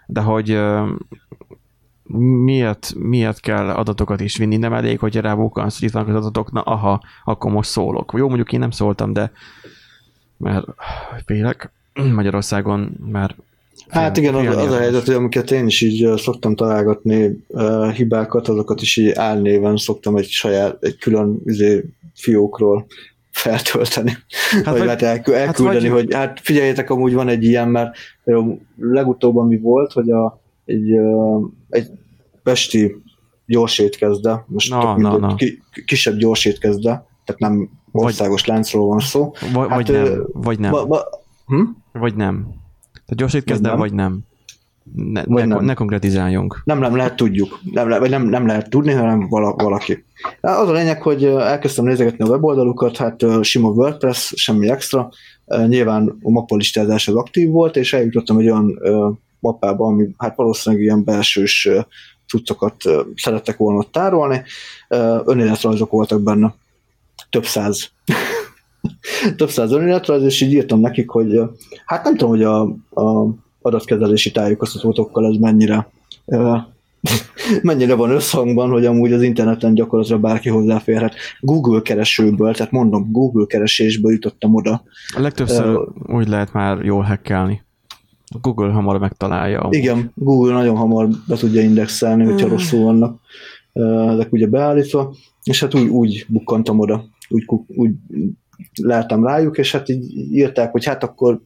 de 0.06 0.20
hogy 0.20 0.60
miért, 2.44 2.94
miért 2.94 3.40
kell 3.40 3.70
adatokat 3.70 4.20
is 4.20 4.36
vinni, 4.36 4.56
nem 4.56 4.72
elég, 4.72 4.98
hogy 4.98 5.16
rá 5.16 5.34
bukkansz, 5.34 5.78
hogy 5.78 5.88
itt 5.88 5.94
vannak 5.94 6.08
az 6.08 6.14
adatok, 6.14 6.52
na 6.52 6.60
aha, 6.60 7.00
akkor 7.24 7.52
most 7.52 7.70
szólok. 7.70 8.12
Jó, 8.16 8.26
mondjuk 8.26 8.52
én 8.52 8.60
nem 8.60 8.70
szóltam, 8.70 9.12
de 9.12 9.32
mert 10.36 10.66
félek 11.24 11.72
Magyarországon, 12.14 12.96
mert 13.12 13.34
Hát 13.88 14.16
igen, 14.16 14.34
az, 14.34 14.56
az 14.56 14.72
a 14.72 14.78
helyzet, 14.78 15.06
hogy 15.06 15.14
amiket 15.14 15.50
én 15.50 15.66
is 15.66 15.80
így 15.80 16.16
szoktam 16.16 16.54
találgatni 16.54 17.44
uh, 17.48 17.90
hibákat, 17.92 18.48
azokat 18.48 18.82
is 18.82 18.96
így 18.96 19.12
álnéven 19.14 19.76
szoktam 19.76 20.16
egy 20.16 20.28
saját, 20.28 20.76
egy 20.80 20.98
külön 20.98 21.40
izé, 21.44 21.84
fiókról 22.14 22.86
feltölteni, 23.30 24.16
hát 24.50 24.64
vagy, 24.64 24.78
vagy 24.78 24.88
hát 24.88 25.02
elkü- 25.02 25.34
elküldeni, 25.34 25.84
hát 25.84 25.92
vagy... 25.92 26.04
hogy 26.04 26.14
hát 26.14 26.40
figyeljetek, 26.42 26.90
amúgy 26.90 27.14
van 27.14 27.28
egy 27.28 27.44
ilyen, 27.44 27.68
mert 27.68 27.96
legutóbb 28.76 29.36
ami 29.36 29.58
volt, 29.58 29.92
hogy 29.92 30.10
a, 30.10 30.40
egy, 30.64 30.90
egy 31.68 31.90
pesti 32.42 32.96
gyors 33.46 33.78
étkezde, 33.78 34.44
most 34.46 34.70
na, 34.70 34.96
na, 34.96 35.18
na. 35.18 35.34
Ki, 35.34 35.62
kisebb 35.84 36.16
gyors 36.16 36.44
étkezde, 36.44 37.06
tehát 37.24 37.40
nem 37.40 37.70
országos 37.92 38.40
vagy, 38.40 38.54
láncról 38.54 38.86
van 38.86 39.00
szó. 39.00 39.32
Vagy, 39.52 39.68
hát, 39.68 39.76
vagy 39.76 39.90
nem, 39.90 40.26
vagy 40.32 40.58
nem. 40.58 40.70
Ba, 40.70 40.86
ba, 40.86 41.04
hm? 41.46 41.62
Vagy 41.92 42.14
nem. 42.14 42.42
Tehát 42.92 43.16
gyors 43.16 43.34
étkezde, 43.34 43.74
vagy 43.74 43.92
nem. 43.92 44.18
Ne, 44.94 45.24
vagy 45.24 45.46
ne, 45.46 45.54
nem. 45.54 45.64
ne 45.64 45.74
konkretizáljunk. 45.74 46.62
Nem, 46.64 46.78
nem 46.78 46.96
lehet 46.96 47.16
tudjuk. 47.16 47.60
Nem, 47.72 47.88
vagy 47.88 48.10
nem, 48.10 48.22
nem 48.28 48.46
lehet 48.46 48.70
tudni, 48.70 48.92
hanem 48.92 49.28
valaki. 49.28 50.04
Az 50.40 50.68
a 50.68 50.72
lényeg, 50.72 51.02
hogy 51.02 51.24
elkezdtem 51.24 51.84
nézegetni 51.84 52.24
a 52.24 52.28
weboldalukat, 52.28 52.96
hát 52.96 53.24
sima 53.42 53.68
WordPress, 53.68 54.32
semmi 54.36 54.70
extra. 54.70 55.10
Nyilván 55.66 56.18
a 56.22 56.30
mappalistázás 56.30 57.08
az 57.08 57.14
aktív 57.14 57.50
volt, 57.50 57.76
és 57.76 57.92
eljutottam 57.92 58.38
egy 58.38 58.50
olyan 58.50 58.78
mappába, 59.40 59.86
ami 59.86 60.08
hát 60.18 60.36
valószínűleg 60.36 60.84
ilyen 60.84 61.04
belsős 61.04 61.68
cuccokat 62.26 62.74
szerettek 63.14 63.56
volna 63.56 63.78
ott 63.78 63.92
tárolni. 63.92 64.42
Önéletrajzok 65.24 65.90
voltak 65.90 66.22
benne. 66.22 66.54
Több 67.30 67.44
száz. 67.44 67.90
Több 69.36 69.48
száz 69.48 69.72
önéletrajz, 69.72 70.22
és 70.22 70.40
így 70.40 70.52
írtam 70.52 70.80
nekik, 70.80 71.10
hogy 71.10 71.40
hát 71.84 72.04
nem 72.04 72.16
tudom, 72.16 72.30
hogy 72.30 72.42
a, 72.42 72.60
a 72.90 73.34
adatkezelési 73.62 74.32
tájékoztatótokkal 74.32 75.26
ez 75.26 75.36
mennyire 75.36 75.88
mennyire 77.62 77.94
van 77.94 78.10
összhangban, 78.10 78.70
hogy 78.70 78.86
amúgy 78.86 79.12
az 79.12 79.22
interneten 79.22 79.74
gyakorlatilag 79.74 80.20
bárki 80.20 80.48
hozzáférhet. 80.48 81.14
Google 81.40 81.80
keresőből, 81.80 82.54
tehát 82.54 82.72
mondom, 82.72 83.10
Google 83.10 83.46
keresésből 83.46 84.12
jutottam 84.12 84.54
oda. 84.54 84.82
A 85.16 85.20
legtöbbször 85.20 85.66
uh, 85.66 86.16
úgy 86.16 86.28
lehet 86.28 86.52
már 86.52 86.84
jól 86.84 87.02
hackelni. 87.02 87.62
Google 88.40 88.72
hamar 88.72 88.98
megtalálja. 88.98 89.60
Amúgy. 89.60 89.74
Igen, 89.74 90.12
Google 90.14 90.52
nagyon 90.52 90.76
hamar 90.76 91.08
be 91.26 91.36
tudja 91.36 91.62
indexelni, 91.62 92.24
hogyha 92.24 92.46
hmm. 92.46 92.56
rosszul 92.56 92.84
vannak 92.84 93.20
ezek 94.12 94.32
ugye 94.32 94.46
beállítva, 94.46 95.14
és 95.44 95.60
hát 95.60 95.74
úgy, 95.74 95.88
úgy 95.88 96.26
bukkantam 96.28 96.78
oda, 96.78 97.04
úgy, 97.28 97.44
úgy 97.66 97.90
leltem 98.82 99.26
rájuk, 99.26 99.58
és 99.58 99.72
hát 99.72 99.88
így 99.88 100.32
írták, 100.32 100.70
hogy 100.70 100.84
hát 100.84 101.02
akkor 101.02 101.40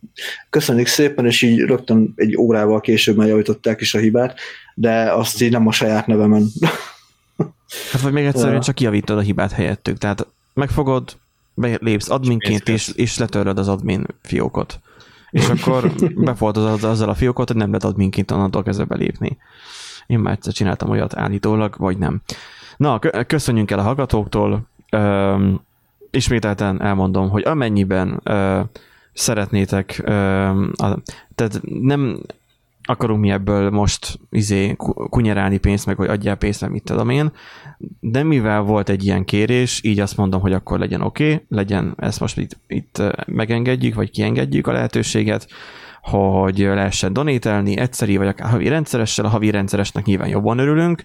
köszönjük 0.50 0.86
szépen, 0.86 1.26
és 1.26 1.42
így 1.42 1.58
rögtön 1.58 2.12
egy 2.16 2.36
órával 2.36 2.80
később 2.80 3.16
megjavították 3.16 3.80
is 3.80 3.94
a 3.94 3.98
hibát, 3.98 4.38
de 4.74 5.12
azt 5.12 5.42
így 5.42 5.50
nem 5.50 5.66
a 5.66 5.72
saját 5.72 6.06
nevemen. 6.06 6.46
Hát 7.92 8.00
vagy 8.00 8.12
még 8.12 8.24
egyszerűen 8.24 8.60
csak 8.60 8.80
javítod 8.80 9.18
a 9.18 9.20
hibát 9.20 9.52
helyettük, 9.52 9.98
tehát 9.98 10.26
megfogod, 10.52 11.16
lépsz 11.54 12.10
adminként, 12.10 12.68
és, 12.68 12.88
és 12.94 13.18
letöröd 13.18 13.58
az 13.58 13.68
admin 13.68 14.06
fiókot. 14.22 14.80
És 15.30 15.48
akkor 15.48 15.92
befoltozod 16.14 16.84
azzal 16.84 17.08
a 17.08 17.14
fiókot, 17.14 17.48
hogy 17.48 17.56
nem 17.56 17.66
lehet 17.66 17.84
adminként 17.84 18.30
onnantól 18.30 18.62
kezdve 18.62 18.84
belépni. 18.84 19.36
Én 20.06 20.18
már 20.18 20.32
egyszer 20.32 20.52
csináltam 20.52 20.90
olyat 20.90 21.16
állítólag, 21.16 21.74
vagy 21.78 21.98
nem. 21.98 22.22
Na, 22.76 22.98
köszönjünk 23.26 23.70
el 23.70 23.78
a 23.78 23.82
hallgatóktól 23.82 24.68
ismételten 26.14 26.82
elmondom, 26.82 27.28
hogy 27.28 27.42
amennyiben 27.44 28.20
ö, 28.24 28.60
szeretnétek, 29.12 30.02
ö, 30.04 30.12
a, 30.72 30.98
tehát 31.34 31.60
nem 31.62 32.20
akarunk 32.86 33.20
mi 33.20 33.30
ebből 33.30 33.70
most 33.70 34.18
izé 34.30 34.74
kunyerálni 35.10 35.58
pénzt, 35.58 35.86
meg 35.86 35.96
hogy 35.96 36.08
adjál 36.08 36.36
pénzt, 36.36 36.60
meg 36.60 36.70
mit 36.70 36.84
tudom 36.84 37.08
én, 37.08 37.32
de 38.00 38.22
mivel 38.22 38.60
volt 38.60 38.88
egy 38.88 39.04
ilyen 39.04 39.24
kérés, 39.24 39.80
így 39.84 40.00
azt 40.00 40.16
mondom, 40.16 40.40
hogy 40.40 40.52
akkor 40.52 40.78
legyen 40.78 41.00
oké, 41.00 41.32
okay, 41.32 41.44
legyen, 41.48 41.94
ezt 41.98 42.20
most 42.20 42.38
itt, 42.38 42.58
itt 42.66 43.02
megengedjük, 43.26 43.94
vagy 43.94 44.10
kiengedjük 44.10 44.66
a 44.66 44.72
lehetőséget, 44.72 45.48
hogy 46.02 46.58
lehessen 46.58 47.12
donételni 47.12 47.78
egyszeri, 47.78 48.16
vagy 48.16 48.26
akár 48.26 48.50
havi 48.50 48.68
rendszeressel, 48.68 49.24
a 49.24 49.28
havi 49.28 49.50
rendszeresnek 49.50 50.04
nyilván 50.04 50.28
jobban 50.28 50.58
örülünk, 50.58 51.04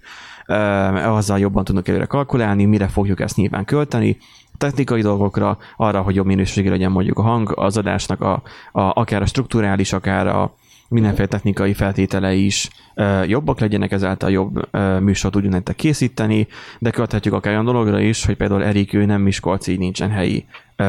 azzal 0.95 1.39
jobban 1.39 1.63
tudunk 1.63 1.87
előre 1.87 2.05
kalkulálni, 2.05 2.65
mire 2.65 2.87
fogjuk 2.87 3.19
ezt 3.19 3.35
nyilván 3.35 3.65
költeni, 3.65 4.17
technikai 4.59 5.01
dolgokra, 5.01 5.57
arra, 5.77 6.01
hogy 6.01 6.15
jobb 6.15 6.25
minőségű 6.25 6.69
legyen 6.69 6.91
mondjuk 6.91 7.17
a 7.17 7.21
hang, 7.21 7.51
az 7.55 7.77
adásnak 7.77 8.21
a, 8.21 8.41
a, 8.71 8.81
akár 8.81 9.21
a 9.21 9.25
strukturális, 9.25 9.93
akár 9.93 10.27
a 10.27 10.53
mindenféle 10.89 11.27
technikai 11.27 11.73
feltételei 11.73 12.45
is 12.45 12.69
e, 12.95 13.25
jobbak 13.25 13.59
legyenek, 13.59 13.91
ezáltal 13.91 14.31
jobb 14.31 14.67
e, 14.71 14.99
műsort 14.99 15.33
tudjunk 15.33 15.53
nektek 15.53 15.75
készíteni, 15.75 16.47
de 16.79 16.89
költhetjük 16.89 17.33
akár 17.33 17.53
olyan 17.53 17.65
dologra 17.65 17.99
is, 17.99 18.25
hogy 18.25 18.35
például 18.35 18.63
Erik 18.63 18.93
ő 18.93 19.05
nem 19.05 19.21
Miskolc, 19.21 19.67
így 19.67 19.79
nincsen 19.79 20.09
helyi 20.09 20.45
e, 20.75 20.83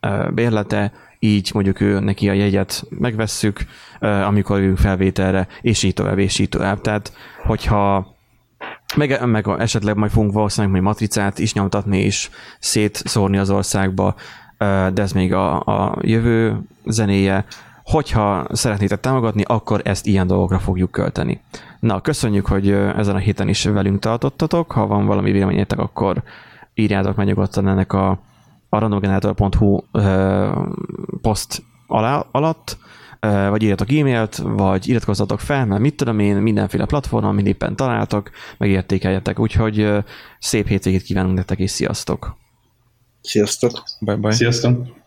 e, 0.00 0.30
bérlete, 0.30 0.92
így 1.18 1.50
mondjuk 1.54 1.80
ő 1.80 2.00
neki 2.00 2.28
a 2.28 2.32
jegyet 2.32 2.84
megvesszük, 2.90 3.64
amikor 4.00 4.60
jövünk 4.60 4.78
felvételre, 4.78 5.48
és 5.60 5.82
így 5.82 5.94
tovább, 5.94 6.18
és 6.18 6.38
így 6.38 6.48
tovább. 6.48 6.80
Tehát, 6.80 7.12
hogyha 7.42 8.16
meg, 8.96 9.26
meg 9.26 9.48
esetleg 9.58 9.96
majd 9.96 10.10
fogunk 10.10 10.32
valószínűleg 10.32 10.72
majd 10.72 10.84
matricát 10.84 11.38
is 11.38 11.54
nyomtatni 11.54 11.98
és 11.98 12.30
szétszórni 12.58 13.38
az 13.38 13.50
országba, 13.50 14.14
de 14.58 15.02
ez 15.02 15.12
még 15.12 15.32
a, 15.32 15.60
a 15.60 15.98
jövő 16.00 16.60
zenéje. 16.84 17.44
Hogyha 17.84 18.46
szeretnétek 18.52 19.00
támogatni, 19.00 19.42
akkor 19.46 19.80
ezt 19.84 20.06
ilyen 20.06 20.26
dolgokra 20.26 20.58
fogjuk 20.58 20.90
költeni. 20.90 21.40
Na, 21.80 22.00
köszönjük, 22.00 22.46
hogy 22.46 22.70
ezen 22.70 23.14
a 23.14 23.18
héten 23.18 23.48
is 23.48 23.64
velünk 23.64 23.98
tartottatok. 23.98 24.72
Ha 24.72 24.86
van 24.86 25.06
valami 25.06 25.32
véleményetek, 25.32 25.78
akkor 25.78 26.22
írjátok 26.74 27.16
meg 27.16 27.26
nyugodtan 27.26 27.68
ennek 27.68 27.92
a, 27.92 28.10
a 28.68 28.78
randomgenerator.hu 28.78 29.80
poszt 31.22 31.62
alá, 31.86 32.26
alatt 32.30 32.76
vagy 33.28 33.62
írjatok 33.62 33.92
e-mailt, 33.92 34.36
vagy 34.36 34.88
iratkozzatok 34.88 35.40
fel, 35.40 35.66
mert 35.66 35.80
mit 35.80 35.96
tudom 35.96 36.18
én, 36.18 36.36
mindenféle 36.36 36.84
platformon, 36.86 37.30
amit 37.30 37.46
éppen 37.46 37.76
találtok, 37.76 38.30
megértékeljetek, 38.58 39.38
úgyhogy 39.38 39.88
szép 40.38 40.66
hétvégét 40.66 41.02
kívánunk 41.02 41.36
nektek, 41.36 41.58
és 41.58 41.70
sziasztok! 41.70 42.36
Sziasztok! 43.20 43.82
Bye 44.00 44.16
bye! 44.16 44.32
Sziasztok! 44.32 45.01